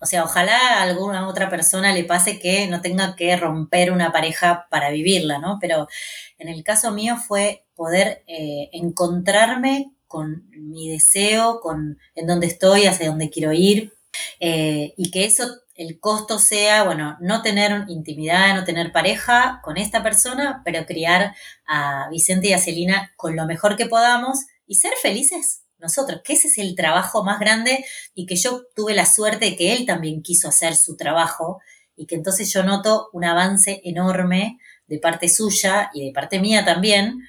o 0.00 0.06
sea, 0.06 0.24
ojalá 0.24 0.56
a 0.56 0.82
alguna 0.82 1.28
otra 1.28 1.50
persona 1.50 1.92
le 1.92 2.04
pase 2.04 2.38
que 2.38 2.68
no 2.68 2.80
tenga 2.80 3.16
que 3.16 3.36
romper 3.36 3.90
una 3.92 4.12
pareja 4.12 4.66
para 4.70 4.90
vivirla, 4.90 5.38
¿no? 5.38 5.58
Pero 5.60 5.88
en 6.38 6.48
el 6.48 6.62
caso 6.62 6.92
mío 6.92 7.16
fue 7.16 7.66
poder 7.74 8.22
eh, 8.28 8.70
encontrarme 8.72 9.92
con 10.06 10.48
mi 10.52 10.88
deseo, 10.88 11.60
con 11.60 11.98
en 12.14 12.26
dónde 12.26 12.46
estoy, 12.46 12.86
hacia 12.86 13.08
dónde 13.08 13.28
quiero 13.28 13.52
ir, 13.52 13.92
eh, 14.40 14.94
y 14.96 15.10
que 15.10 15.24
eso, 15.24 15.46
el 15.74 16.00
costo 16.00 16.38
sea, 16.38 16.84
bueno, 16.84 17.16
no 17.20 17.42
tener 17.42 17.84
intimidad, 17.88 18.54
no 18.54 18.64
tener 18.64 18.92
pareja 18.92 19.60
con 19.62 19.76
esta 19.76 20.02
persona, 20.02 20.62
pero 20.64 20.86
criar 20.86 21.34
a 21.66 22.08
Vicente 22.10 22.48
y 22.48 22.52
a 22.52 22.58
Celina 22.58 23.12
con 23.16 23.36
lo 23.36 23.46
mejor 23.46 23.76
que 23.76 23.86
podamos 23.86 24.46
y 24.66 24.76
ser 24.76 24.92
felices 25.00 25.62
nosotros, 25.78 26.22
que 26.24 26.32
ese 26.32 26.48
es 26.48 26.58
el 26.58 26.74
trabajo 26.74 27.22
más 27.22 27.38
grande 27.38 27.84
y 28.14 28.26
que 28.26 28.36
yo 28.36 28.62
tuve 28.74 28.94
la 28.94 29.06
suerte 29.06 29.46
de 29.46 29.56
que 29.56 29.72
él 29.72 29.86
también 29.86 30.22
quiso 30.22 30.48
hacer 30.48 30.74
su 30.74 30.96
trabajo 30.96 31.60
y 31.96 32.06
que 32.06 32.16
entonces 32.16 32.52
yo 32.52 32.62
noto 32.62 33.08
un 33.12 33.24
avance 33.24 33.80
enorme 33.84 34.58
de 34.86 34.98
parte 34.98 35.28
suya 35.28 35.90
y 35.92 36.06
de 36.06 36.12
parte 36.12 36.40
mía 36.40 36.64
también, 36.64 37.20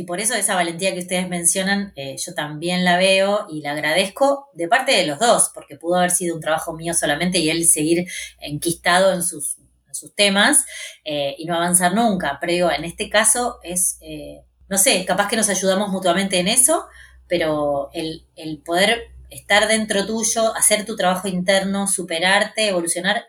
y 0.00 0.04
por 0.04 0.18
eso 0.18 0.32
esa 0.32 0.54
valentía 0.54 0.94
que 0.94 1.00
ustedes 1.00 1.28
mencionan, 1.28 1.92
eh, 1.94 2.16
yo 2.16 2.32
también 2.32 2.86
la 2.86 2.96
veo 2.96 3.46
y 3.50 3.60
la 3.60 3.72
agradezco 3.72 4.48
de 4.54 4.66
parte 4.66 4.92
de 4.92 5.04
los 5.04 5.18
dos, 5.18 5.50
porque 5.52 5.76
pudo 5.76 5.96
haber 5.96 6.10
sido 6.10 6.34
un 6.34 6.40
trabajo 6.40 6.72
mío 6.72 6.94
solamente 6.94 7.36
y 7.36 7.50
él 7.50 7.66
seguir 7.66 8.10
enquistado 8.40 9.12
en 9.12 9.22
sus, 9.22 9.58
temas 10.16 10.64
eh, 11.04 11.34
y 11.36 11.44
no 11.44 11.54
avanzar 11.54 11.92
nunca. 11.92 12.38
Pero 12.40 12.52
digo, 12.54 12.70
en 12.72 12.84
este 12.84 13.10
caso 13.10 13.58
es, 13.62 13.98
eh, 14.00 14.42
no 14.70 14.78
sé, 14.78 15.04
capaz 15.04 15.28
que 15.28 15.36
nos 15.36 15.50
ayudamos 15.50 15.90
mutuamente 15.90 16.38
en 16.38 16.48
eso, 16.48 16.86
pero 17.28 17.90
el, 17.92 18.26
el 18.36 18.62
poder 18.62 19.10
estar 19.28 19.68
dentro 19.68 20.06
tuyo, 20.06 20.56
hacer 20.56 20.86
tu 20.86 20.96
trabajo 20.96 21.28
interno, 21.28 21.86
superarte, 21.86 22.68
evolucionar, 22.68 23.26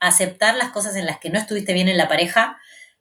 aceptar 0.00 0.56
las 0.56 0.70
cosas 0.70 0.96
en 0.96 1.04
las 1.04 1.18
que 1.18 1.28
no 1.28 1.38
estuviste 1.38 1.74
bien 1.74 1.88
en 1.88 1.98
la 1.98 2.08
pareja, 2.08 2.56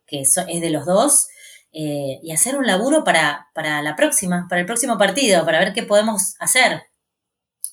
que 0.06 0.20
es 0.20 0.36
de 0.36 0.70
los 0.70 0.86
dos, 0.86 1.30
eh, 1.74 2.20
y 2.22 2.32
hacer 2.32 2.58
un 2.58 2.66
laburo 2.66 3.04
para, 3.04 3.48
para 3.54 3.82
la 3.82 3.96
próxima, 3.96 4.46
para 4.50 4.62
el 4.62 4.68
próximo 4.68 4.98
partido, 4.98 5.46
para 5.46 5.60
ver 5.60 5.74
qué 5.74 5.84
podemos 5.84 6.36
hacer. 6.40 6.84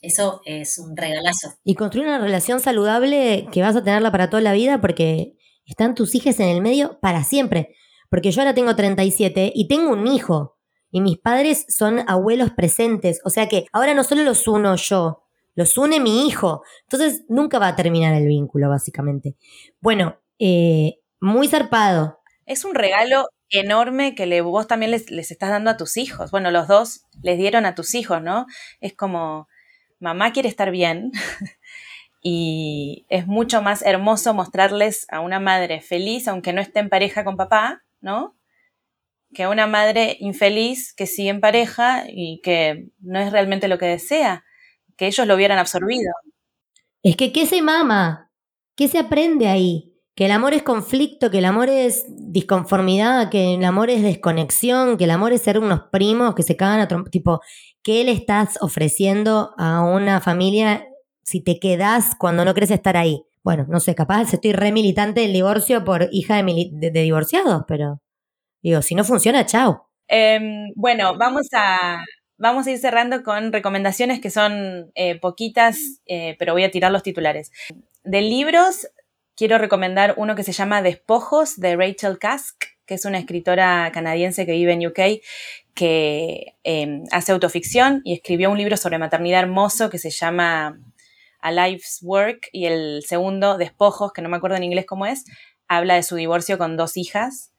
Eso 0.00 0.40
es 0.44 0.78
un 0.78 0.96
regalazo. 0.96 1.54
Y 1.64 1.74
construir 1.74 2.06
una 2.06 2.18
relación 2.18 2.60
saludable 2.60 3.48
que 3.52 3.62
vas 3.62 3.74
a 3.74 3.82
tenerla 3.82 4.12
para 4.12 4.30
toda 4.30 4.40
la 4.40 4.52
vida 4.52 4.80
porque 4.80 5.36
están 5.66 5.94
tus 5.94 6.14
hijos 6.14 6.38
en 6.40 6.48
el 6.48 6.60
medio 6.60 6.98
para 7.00 7.24
siempre. 7.24 7.74
porque 8.10 8.30
yo 8.30 8.40
ahora 8.40 8.54
tengo 8.54 8.74
37 8.74 9.52
y 9.54 9.68
tengo 9.68 9.90
un 9.90 10.06
hijo. 10.06 10.56
Y 10.90 11.02
mis 11.02 11.18
padres 11.18 11.66
son 11.68 12.08
abuelos 12.08 12.50
presentes. 12.52 13.20
O 13.24 13.30
sea 13.30 13.48
que 13.48 13.66
ahora 13.72 13.92
no 13.92 14.02
solo 14.02 14.22
los 14.22 14.48
uno 14.48 14.76
yo, 14.76 15.24
los 15.54 15.76
une 15.76 16.00
mi 16.00 16.26
hijo. 16.26 16.62
Entonces 16.84 17.24
nunca 17.28 17.58
va 17.58 17.68
a 17.68 17.76
terminar 17.76 18.14
el 18.14 18.26
vínculo, 18.26 18.70
básicamente. 18.70 19.36
Bueno, 19.80 20.16
eh, 20.38 21.00
muy 21.20 21.48
zarpado. 21.48 22.20
Es 22.46 22.64
un 22.64 22.74
regalo 22.74 23.26
enorme 23.50 24.14
que 24.14 24.26
le, 24.26 24.40
vos 24.40 24.66
también 24.66 24.90
les, 24.90 25.10
les 25.10 25.30
estás 25.30 25.50
dando 25.50 25.70
a 25.70 25.76
tus 25.76 25.96
hijos. 25.96 26.30
Bueno, 26.30 26.50
los 26.50 26.68
dos 26.68 27.06
les 27.22 27.38
dieron 27.38 27.66
a 27.66 27.74
tus 27.74 27.94
hijos, 27.94 28.22
¿no? 28.22 28.46
Es 28.80 28.94
como, 28.94 29.48
mamá 30.00 30.32
quiere 30.32 30.48
estar 30.48 30.70
bien. 30.70 31.12
y 32.22 33.06
es 33.08 33.26
mucho 33.26 33.62
más 33.62 33.82
hermoso 33.82 34.34
mostrarles 34.34 35.06
a 35.10 35.20
una 35.20 35.40
madre 35.40 35.80
feliz, 35.80 36.28
aunque 36.28 36.52
no 36.52 36.60
esté 36.60 36.80
en 36.80 36.88
pareja 36.88 37.24
con 37.24 37.36
papá, 37.36 37.84
¿no? 38.00 38.36
Que 39.34 39.44
a 39.44 39.50
una 39.50 39.66
madre 39.66 40.16
infeliz 40.20 40.94
que 40.94 41.06
sigue 41.06 41.30
en 41.30 41.40
pareja 41.40 42.04
y 42.08 42.40
que 42.42 42.88
no 43.00 43.20
es 43.20 43.32
realmente 43.32 43.68
lo 43.68 43.78
que 43.78 43.86
desea, 43.86 44.44
que 44.96 45.06
ellos 45.06 45.26
lo 45.26 45.34
hubieran 45.34 45.58
absorbido. 45.58 46.12
Es 47.02 47.16
que, 47.16 47.32
¿qué 47.32 47.46
se 47.46 47.62
mama? 47.62 48.32
¿Qué 48.74 48.88
se 48.88 48.98
aprende 48.98 49.48
ahí? 49.48 49.87
Que 50.18 50.24
el 50.24 50.32
amor 50.32 50.52
es 50.52 50.64
conflicto, 50.64 51.30
que 51.30 51.38
el 51.38 51.44
amor 51.44 51.68
es 51.68 52.06
disconformidad, 52.08 53.30
que 53.30 53.54
el 53.54 53.64
amor 53.64 53.88
es 53.88 54.02
desconexión, 54.02 54.96
que 54.96 55.04
el 55.04 55.12
amor 55.12 55.32
es 55.32 55.42
ser 55.42 55.60
unos 55.60 55.82
primos 55.92 56.34
que 56.34 56.42
se 56.42 56.56
cagan 56.56 56.80
a 56.80 56.88
trompa. 56.88 57.08
Tipo, 57.08 57.40
¿qué 57.84 58.02
le 58.02 58.10
estás 58.10 58.58
ofreciendo 58.60 59.54
a 59.58 59.82
una 59.84 60.20
familia 60.20 60.84
si 61.22 61.40
te 61.40 61.60
quedas 61.60 62.16
cuando 62.18 62.44
no 62.44 62.52
crees 62.52 62.72
estar 62.72 62.96
ahí? 62.96 63.22
Bueno, 63.44 63.64
no 63.68 63.78
sé, 63.78 63.94
capaz 63.94 64.34
estoy 64.34 64.54
re 64.54 64.72
militante 64.72 65.20
del 65.20 65.32
divorcio 65.32 65.84
por 65.84 66.08
hija 66.10 66.42
de- 66.42 66.70
de 66.72 66.90
divorciados, 67.02 67.62
pero 67.68 68.00
digo, 68.60 68.82
si 68.82 68.96
no 68.96 69.04
funciona, 69.04 69.46
chao. 69.46 69.88
Em, 70.08 70.72
bueno, 70.74 71.16
vamos 71.16 71.46
a, 71.52 72.04
vamos 72.36 72.66
a 72.66 72.72
ir 72.72 72.78
cerrando 72.78 73.22
con 73.22 73.52
recomendaciones 73.52 74.20
que 74.20 74.30
son 74.30 74.90
eh, 74.96 75.16
poquitas, 75.20 75.78
eh, 76.06 76.34
pero 76.40 76.54
voy 76.54 76.64
a 76.64 76.72
tirar 76.72 76.90
los 76.90 77.04
titulares. 77.04 77.52
De 78.02 78.20
libros, 78.20 78.88
quiero 79.38 79.56
recomendar 79.56 80.14
uno 80.16 80.34
que 80.34 80.42
se 80.42 80.50
llama 80.50 80.82
Despojos 80.82 81.60
de 81.60 81.76
Rachel 81.76 82.18
Kask, 82.18 82.64
que 82.84 82.94
es 82.94 83.04
una 83.04 83.18
escritora 83.18 83.88
canadiense 83.94 84.44
que 84.44 84.52
vive 84.52 84.72
en 84.72 84.84
UK, 84.84 85.22
que 85.74 86.56
eh, 86.64 87.02
hace 87.12 87.30
autoficción 87.30 88.00
y 88.02 88.14
escribió 88.14 88.50
un 88.50 88.58
libro 88.58 88.76
sobre 88.76 88.98
maternidad 88.98 89.42
hermoso 89.42 89.90
que 89.90 89.98
se 89.98 90.10
llama 90.10 90.80
A 91.40 91.52
Life's 91.52 92.00
Work, 92.02 92.48
y 92.50 92.66
el 92.66 93.04
segundo, 93.06 93.58
Despojos, 93.58 94.12
que 94.12 94.22
no 94.22 94.28
me 94.28 94.38
acuerdo 94.38 94.56
en 94.56 94.64
inglés 94.64 94.86
cómo 94.86 95.06
es, 95.06 95.24
habla 95.68 95.94
de 95.94 96.02
su 96.02 96.16
divorcio 96.16 96.58
con 96.58 96.76
dos 96.76 96.96
hijas, 96.96 97.52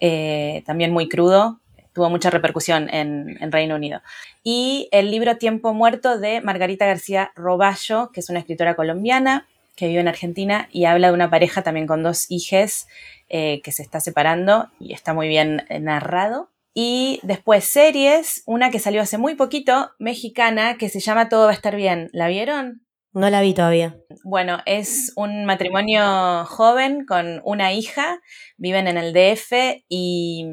eh, 0.00 0.64
también 0.66 0.90
muy 0.90 1.08
crudo, 1.08 1.60
tuvo 1.92 2.10
mucha 2.10 2.30
repercusión 2.30 2.92
en, 2.92 3.36
en, 3.40 3.52
Reino 3.52 3.76
Unido. 3.76 4.00
Y 4.42 4.88
el 4.90 5.12
libro 5.12 5.36
Tiempo 5.36 5.72
Muerto 5.72 6.18
de 6.18 6.40
Margarita 6.40 6.86
García 6.86 7.30
Roballo, 7.36 8.10
que 8.12 8.18
es 8.18 8.28
una 8.28 8.40
escritora 8.40 8.74
colombiana 8.74 9.46
que 9.76 9.88
vive 9.88 10.00
en 10.00 10.08
Argentina 10.08 10.68
y 10.70 10.84
habla 10.84 11.08
de 11.08 11.14
una 11.14 11.30
pareja 11.30 11.62
también 11.62 11.86
con 11.86 12.02
dos 12.02 12.26
hijes 12.30 12.86
eh, 13.28 13.60
que 13.62 13.72
se 13.72 13.82
está 13.82 14.00
separando 14.00 14.70
y 14.78 14.92
está 14.92 15.14
muy 15.14 15.28
bien 15.28 15.64
narrado. 15.80 16.50
Y 16.74 17.20
después 17.22 17.64
series, 17.64 18.42
una 18.46 18.70
que 18.70 18.78
salió 18.78 19.02
hace 19.02 19.18
muy 19.18 19.34
poquito, 19.34 19.90
mexicana, 19.98 20.78
que 20.78 20.88
se 20.88 21.00
llama 21.00 21.28
Todo 21.28 21.44
va 21.44 21.50
a 21.50 21.54
estar 21.54 21.76
bien. 21.76 22.08
¿La 22.12 22.28
vieron? 22.28 22.86
No 23.12 23.28
la 23.28 23.42
vi 23.42 23.52
todavía. 23.52 23.98
Bueno, 24.24 24.60
es 24.64 25.12
un 25.16 25.44
matrimonio 25.44 26.46
joven 26.46 27.04
con 27.04 27.42
una 27.44 27.74
hija, 27.74 28.20
viven 28.56 28.88
en 28.88 28.96
el 28.96 29.12
DF 29.12 29.82
y 29.88 30.46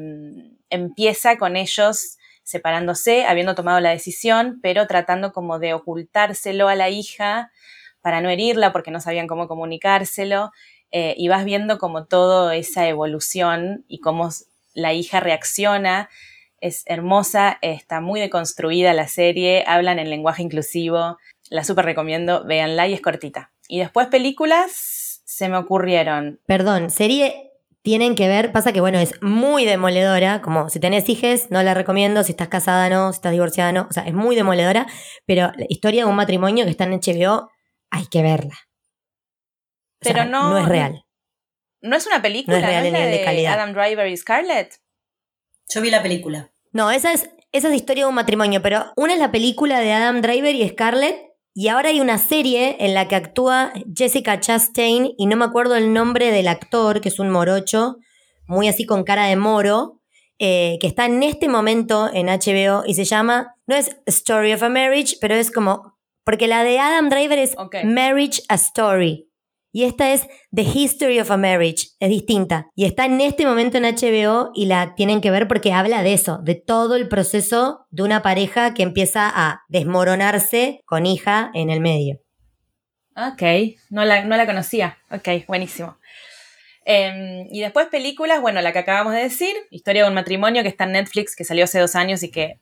empieza 0.68 1.38
con 1.38 1.56
ellos 1.56 2.18
separándose, 2.42 3.24
habiendo 3.24 3.54
tomado 3.54 3.80
la 3.80 3.90
decisión, 3.90 4.58
pero 4.62 4.86
tratando 4.86 5.32
como 5.32 5.58
de 5.58 5.72
ocultárselo 5.72 6.68
a 6.68 6.74
la 6.74 6.90
hija 6.90 7.50
para 8.00 8.20
no 8.20 8.28
herirla 8.30 8.72
porque 8.72 8.90
no 8.90 9.00
sabían 9.00 9.26
cómo 9.26 9.48
comunicárselo. 9.48 10.50
Eh, 10.92 11.14
y 11.16 11.28
vas 11.28 11.44
viendo 11.44 11.78
como 11.78 12.06
toda 12.06 12.56
esa 12.56 12.88
evolución 12.88 13.84
y 13.86 14.00
cómo 14.00 14.30
la 14.74 14.92
hija 14.92 15.20
reacciona. 15.20 16.08
Es 16.60 16.82
hermosa, 16.86 17.58
está 17.62 18.00
muy 18.00 18.20
deconstruida 18.20 18.92
la 18.92 19.08
serie, 19.08 19.64
hablan 19.66 19.98
en 19.98 20.10
lenguaje 20.10 20.42
inclusivo. 20.42 21.18
La 21.48 21.64
súper 21.64 21.84
recomiendo, 21.84 22.44
véanla 22.44 22.88
y 22.88 22.94
es 22.94 23.00
cortita. 23.00 23.52
Y 23.68 23.78
después 23.78 24.08
películas 24.08 25.22
se 25.24 25.48
me 25.48 25.56
ocurrieron. 25.56 26.40
Perdón, 26.46 26.90
serie 26.90 27.50
tienen 27.82 28.14
que 28.14 28.28
ver, 28.28 28.52
pasa 28.52 28.72
que 28.72 28.80
bueno, 28.80 28.98
es 28.98 29.14
muy 29.22 29.64
demoledora, 29.64 30.42
como 30.42 30.68
si 30.68 30.80
tenés 30.80 31.08
hijes, 31.08 31.50
no 31.50 31.62
la 31.62 31.72
recomiendo, 31.72 32.22
si 32.24 32.32
estás 32.32 32.48
casada 32.48 32.90
no, 32.90 33.12
si 33.12 33.16
estás 33.16 33.32
divorciada 33.32 33.72
no, 33.72 33.86
o 33.88 33.92
sea, 33.92 34.02
es 34.02 34.12
muy 34.12 34.36
demoledora, 34.36 34.86
pero 35.24 35.50
la 35.56 35.64
historia 35.68 36.04
de 36.04 36.10
un 36.10 36.16
matrimonio 36.16 36.64
que 36.64 36.70
está 36.70 36.84
en 36.84 37.00
HBO, 37.00 37.50
hay 37.90 38.06
que 38.06 38.22
verla. 38.22 38.54
O 38.54 39.98
pero 40.00 40.14
sea, 40.16 40.24
no, 40.24 40.50
no 40.50 40.58
es 40.58 40.66
real. 40.66 41.04
No 41.82 41.96
es 41.96 42.06
una 42.06 42.22
película, 42.22 42.58
no 42.58 42.62
es, 42.62 42.68
real 42.68 42.82
¿no 42.82 42.86
es 42.88 42.92
la 42.92 42.98
de, 43.00 43.18
de 43.18 43.24
calidad. 43.24 43.54
Adam 43.54 43.74
Driver 43.74 44.06
y 44.06 44.16
Scarlett. 44.16 44.80
Yo 45.68 45.80
vi 45.80 45.90
la 45.90 46.02
película. 46.02 46.50
No, 46.72 46.90
esa 46.90 47.12
es, 47.12 47.30
esa 47.52 47.68
es 47.68 47.74
historia 47.74 48.04
de 48.04 48.08
un 48.08 48.14
matrimonio, 48.14 48.62
pero 48.62 48.92
una 48.96 49.14
es 49.14 49.18
la 49.18 49.32
película 49.32 49.80
de 49.80 49.92
Adam 49.92 50.20
Driver 50.20 50.54
y 50.54 50.68
Scarlett, 50.68 51.16
y 51.52 51.68
ahora 51.68 51.88
hay 51.88 52.00
una 52.00 52.18
serie 52.18 52.76
en 52.80 52.94
la 52.94 53.08
que 53.08 53.16
actúa 53.16 53.72
Jessica 53.94 54.38
Chastain, 54.38 55.12
y 55.16 55.26
no 55.26 55.36
me 55.36 55.44
acuerdo 55.44 55.76
el 55.76 55.92
nombre 55.92 56.30
del 56.30 56.48
actor, 56.48 57.00
que 57.00 57.08
es 57.08 57.18
un 57.18 57.30
morocho, 57.30 57.96
muy 58.46 58.68
así 58.68 58.84
con 58.84 59.04
cara 59.04 59.26
de 59.26 59.36
moro, 59.36 60.00
eh, 60.38 60.78
que 60.80 60.86
está 60.86 61.04
en 61.04 61.22
este 61.22 61.48
momento 61.48 62.08
en 62.12 62.26
HBO 62.26 62.84
y 62.86 62.94
se 62.94 63.04
llama, 63.04 63.56
no 63.66 63.76
es 63.76 63.96
Story 64.06 64.54
of 64.54 64.62
a 64.62 64.70
Marriage, 64.70 65.16
pero 65.20 65.34
es 65.34 65.50
como, 65.50 65.98
porque 66.24 66.46
la 66.46 66.64
de 66.64 66.78
Adam 66.78 67.08
Driver 67.08 67.38
es 67.38 67.54
okay. 67.58 67.84
Marriage 67.84 68.42
a 68.48 68.54
Story. 68.54 69.26
Y 69.72 69.84
esta 69.84 70.12
es 70.12 70.26
The 70.52 70.62
History 70.62 71.20
of 71.20 71.30
a 71.30 71.36
Marriage, 71.36 71.88
es 72.00 72.08
distinta. 72.08 72.68
Y 72.74 72.86
está 72.86 73.04
en 73.04 73.20
este 73.20 73.46
momento 73.46 73.78
en 73.78 73.84
HBO 73.84 74.50
y 74.52 74.66
la 74.66 74.96
tienen 74.96 75.20
que 75.20 75.30
ver 75.30 75.46
porque 75.46 75.72
habla 75.72 76.02
de 76.02 76.12
eso, 76.12 76.38
de 76.42 76.56
todo 76.56 76.96
el 76.96 77.08
proceso 77.08 77.86
de 77.90 78.02
una 78.02 78.20
pareja 78.20 78.74
que 78.74 78.82
empieza 78.82 79.30
a 79.32 79.62
desmoronarse 79.68 80.80
con 80.86 81.06
hija 81.06 81.52
en 81.54 81.70
el 81.70 81.80
medio. 81.80 82.20
Ok, 83.16 83.42
no 83.90 84.04
la, 84.04 84.24
no 84.24 84.36
la 84.36 84.46
conocía. 84.46 84.98
Ok, 85.10 85.46
buenísimo. 85.46 85.98
Eh, 86.84 87.46
y 87.52 87.60
después 87.60 87.86
películas, 87.88 88.40
bueno, 88.40 88.60
la 88.62 88.72
que 88.72 88.80
acabamos 88.80 89.12
de 89.12 89.20
decir, 89.20 89.54
Historia 89.70 90.02
de 90.02 90.08
un 90.08 90.14
matrimonio, 90.14 90.62
que 90.62 90.68
está 90.68 90.84
en 90.84 90.92
Netflix, 90.92 91.36
que 91.36 91.44
salió 91.44 91.64
hace 91.64 91.78
dos 91.78 91.94
años 91.94 92.24
y 92.24 92.30
que 92.30 92.60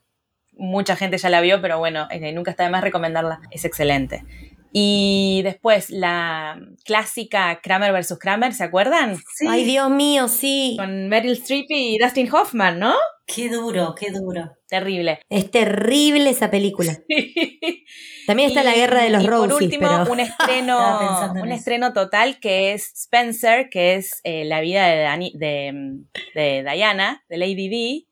mucha 0.58 0.96
gente 0.96 1.16
ya 1.18 1.30
la 1.30 1.40
vio, 1.40 1.62
pero 1.62 1.78
bueno, 1.78 2.06
eh, 2.10 2.32
nunca 2.32 2.50
está 2.50 2.64
de 2.64 2.70
más 2.70 2.82
recomendarla, 2.82 3.40
es 3.50 3.64
excelente. 3.64 4.24
Y 4.72 5.40
después 5.44 5.88
la 5.88 6.60
clásica 6.84 7.60
Kramer 7.62 7.92
vs. 7.92 8.18
Kramer, 8.20 8.52
¿se 8.52 8.64
acuerdan? 8.64 9.16
Sí. 9.34 9.46
Ay, 9.48 9.64
Dios 9.64 9.90
mío, 9.90 10.28
sí. 10.28 10.76
Con 10.78 11.08
Meryl 11.08 11.32
Streep 11.32 11.66
y 11.70 11.98
Dustin 11.98 12.32
Hoffman, 12.32 12.78
¿no? 12.78 12.94
Qué 13.26 13.48
duro, 13.48 13.94
qué 13.94 14.10
duro. 14.10 14.56
Terrible. 14.68 15.20
Es 15.30 15.50
terrible 15.50 16.30
esa 16.30 16.50
película. 16.50 16.98
También 18.26 18.50
está 18.50 18.62
y, 18.62 18.64
la 18.64 18.74
guerra 18.74 19.02
de 19.02 19.10
los 19.10 19.24
Roses. 19.24 19.52
Por 19.52 19.62
último, 19.62 19.88
pero... 19.88 20.12
un 20.12 20.20
estreno, 20.20 21.32
un 21.42 21.52
estreno 21.52 21.92
total 21.92 22.38
que 22.40 22.72
es 22.72 22.92
Spencer, 22.94 23.70
que 23.70 23.94
es 23.94 24.20
eh, 24.24 24.44
la 24.44 24.60
vida 24.60 24.86
de, 24.86 25.02
Dani, 25.02 25.32
de, 25.34 26.02
de, 26.34 26.64
Diana, 26.70 27.24
de 27.28 27.36
Lady 27.38 27.68
D, 27.68 28.07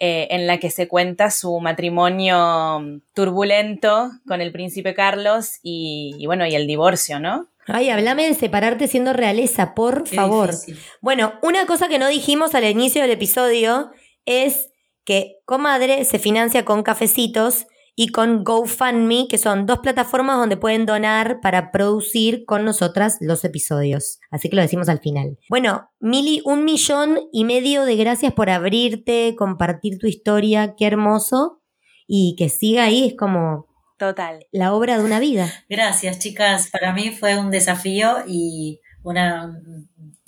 eh, 0.00 0.28
en 0.30 0.46
la 0.46 0.58
que 0.58 0.70
se 0.70 0.88
cuenta 0.88 1.30
su 1.30 1.58
matrimonio 1.60 3.00
turbulento 3.14 4.10
con 4.26 4.40
el 4.40 4.52
príncipe 4.52 4.94
Carlos 4.94 5.58
y, 5.62 6.14
y 6.18 6.26
bueno, 6.26 6.46
y 6.46 6.54
el 6.54 6.66
divorcio, 6.66 7.20
¿no? 7.20 7.48
Ay, 7.66 7.90
hablame 7.90 8.26
de 8.26 8.34
separarte 8.34 8.88
siendo 8.88 9.12
realeza, 9.12 9.74
por 9.74 10.04
Qué 10.04 10.16
favor. 10.16 10.50
difícil. 10.52 10.78
Bueno, 11.02 11.34
una 11.42 11.66
cosa 11.66 11.88
que 11.88 11.98
no 11.98 12.08
dijimos 12.08 12.54
al 12.54 12.64
inicio 12.64 13.02
del 13.02 13.10
episodio 13.10 13.90
es 14.24 14.70
que 15.04 15.36
Comadre 15.44 16.04
se 16.04 16.18
financia 16.18 16.64
con 16.64 16.82
cafecitos 16.82 17.66
y 18.00 18.10
con 18.10 18.44
GoFundMe, 18.44 19.26
que 19.26 19.38
son 19.38 19.66
dos 19.66 19.80
plataformas 19.80 20.36
donde 20.36 20.56
pueden 20.56 20.86
donar 20.86 21.40
para 21.40 21.72
producir 21.72 22.44
con 22.44 22.64
nosotras 22.64 23.16
los 23.20 23.44
episodios. 23.44 24.20
Así 24.30 24.48
que 24.48 24.54
lo 24.54 24.62
decimos 24.62 24.88
al 24.88 25.00
final. 25.00 25.36
Bueno, 25.50 25.90
Mili, 25.98 26.40
un 26.44 26.64
millón 26.64 27.18
y 27.32 27.44
medio 27.44 27.84
de 27.84 27.96
gracias 27.96 28.32
por 28.34 28.50
abrirte, 28.50 29.34
compartir 29.36 29.98
tu 29.98 30.06
historia, 30.06 30.76
qué 30.76 30.86
hermoso. 30.86 31.60
Y 32.06 32.36
que 32.38 32.48
siga 32.48 32.84
ahí, 32.84 33.08
es 33.08 33.14
como 33.16 33.66
Total. 33.98 34.46
la 34.52 34.74
obra 34.74 34.96
de 34.96 35.04
una 35.04 35.18
vida. 35.18 35.52
Gracias, 35.68 36.20
chicas. 36.20 36.70
Para 36.70 36.92
mí 36.92 37.10
fue 37.10 37.36
un 37.36 37.50
desafío 37.50 38.18
y 38.28 38.78
una, 39.02 39.60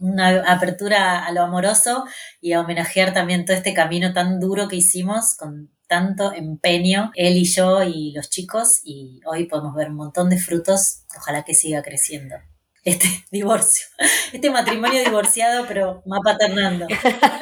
una 0.00 0.42
apertura 0.52 1.24
a 1.24 1.30
lo 1.30 1.42
amoroso 1.42 2.02
y 2.40 2.52
a 2.52 2.62
homenajear 2.62 3.14
también 3.14 3.44
todo 3.44 3.56
este 3.56 3.74
camino 3.74 4.12
tan 4.12 4.40
duro 4.40 4.66
que 4.66 4.74
hicimos 4.74 5.36
con 5.36 5.70
tanto 5.90 6.32
empeño, 6.32 7.10
él 7.16 7.36
y 7.36 7.44
yo 7.44 7.82
y 7.82 8.12
los 8.12 8.30
chicos, 8.30 8.80
y 8.84 9.20
hoy 9.26 9.46
podemos 9.46 9.74
ver 9.74 9.88
un 9.88 9.96
montón 9.96 10.30
de 10.30 10.38
frutos, 10.38 11.02
ojalá 11.18 11.42
que 11.42 11.52
siga 11.52 11.82
creciendo. 11.82 12.36
este 12.84 13.08
divorcio, 13.32 13.86
este 14.32 14.50
matrimonio 14.50 15.02
divorciado, 15.02 15.66
pero 15.66 16.00
más 16.06 16.20
paternando. 16.24 16.86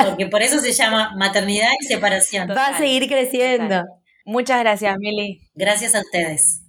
Porque 0.02 0.26
por 0.26 0.40
eso 0.40 0.60
se 0.60 0.72
llama 0.72 1.14
maternidad 1.18 1.68
y 1.78 1.84
separación. 1.84 2.48
Va 2.48 2.68
a 2.68 2.78
seguir 2.78 3.06
creciendo. 3.06 3.84
Muchas 4.24 4.60
gracias, 4.60 4.96
Mili. 4.98 5.50
Gracias 5.54 5.94
a 5.94 6.00
ustedes. 6.00 6.62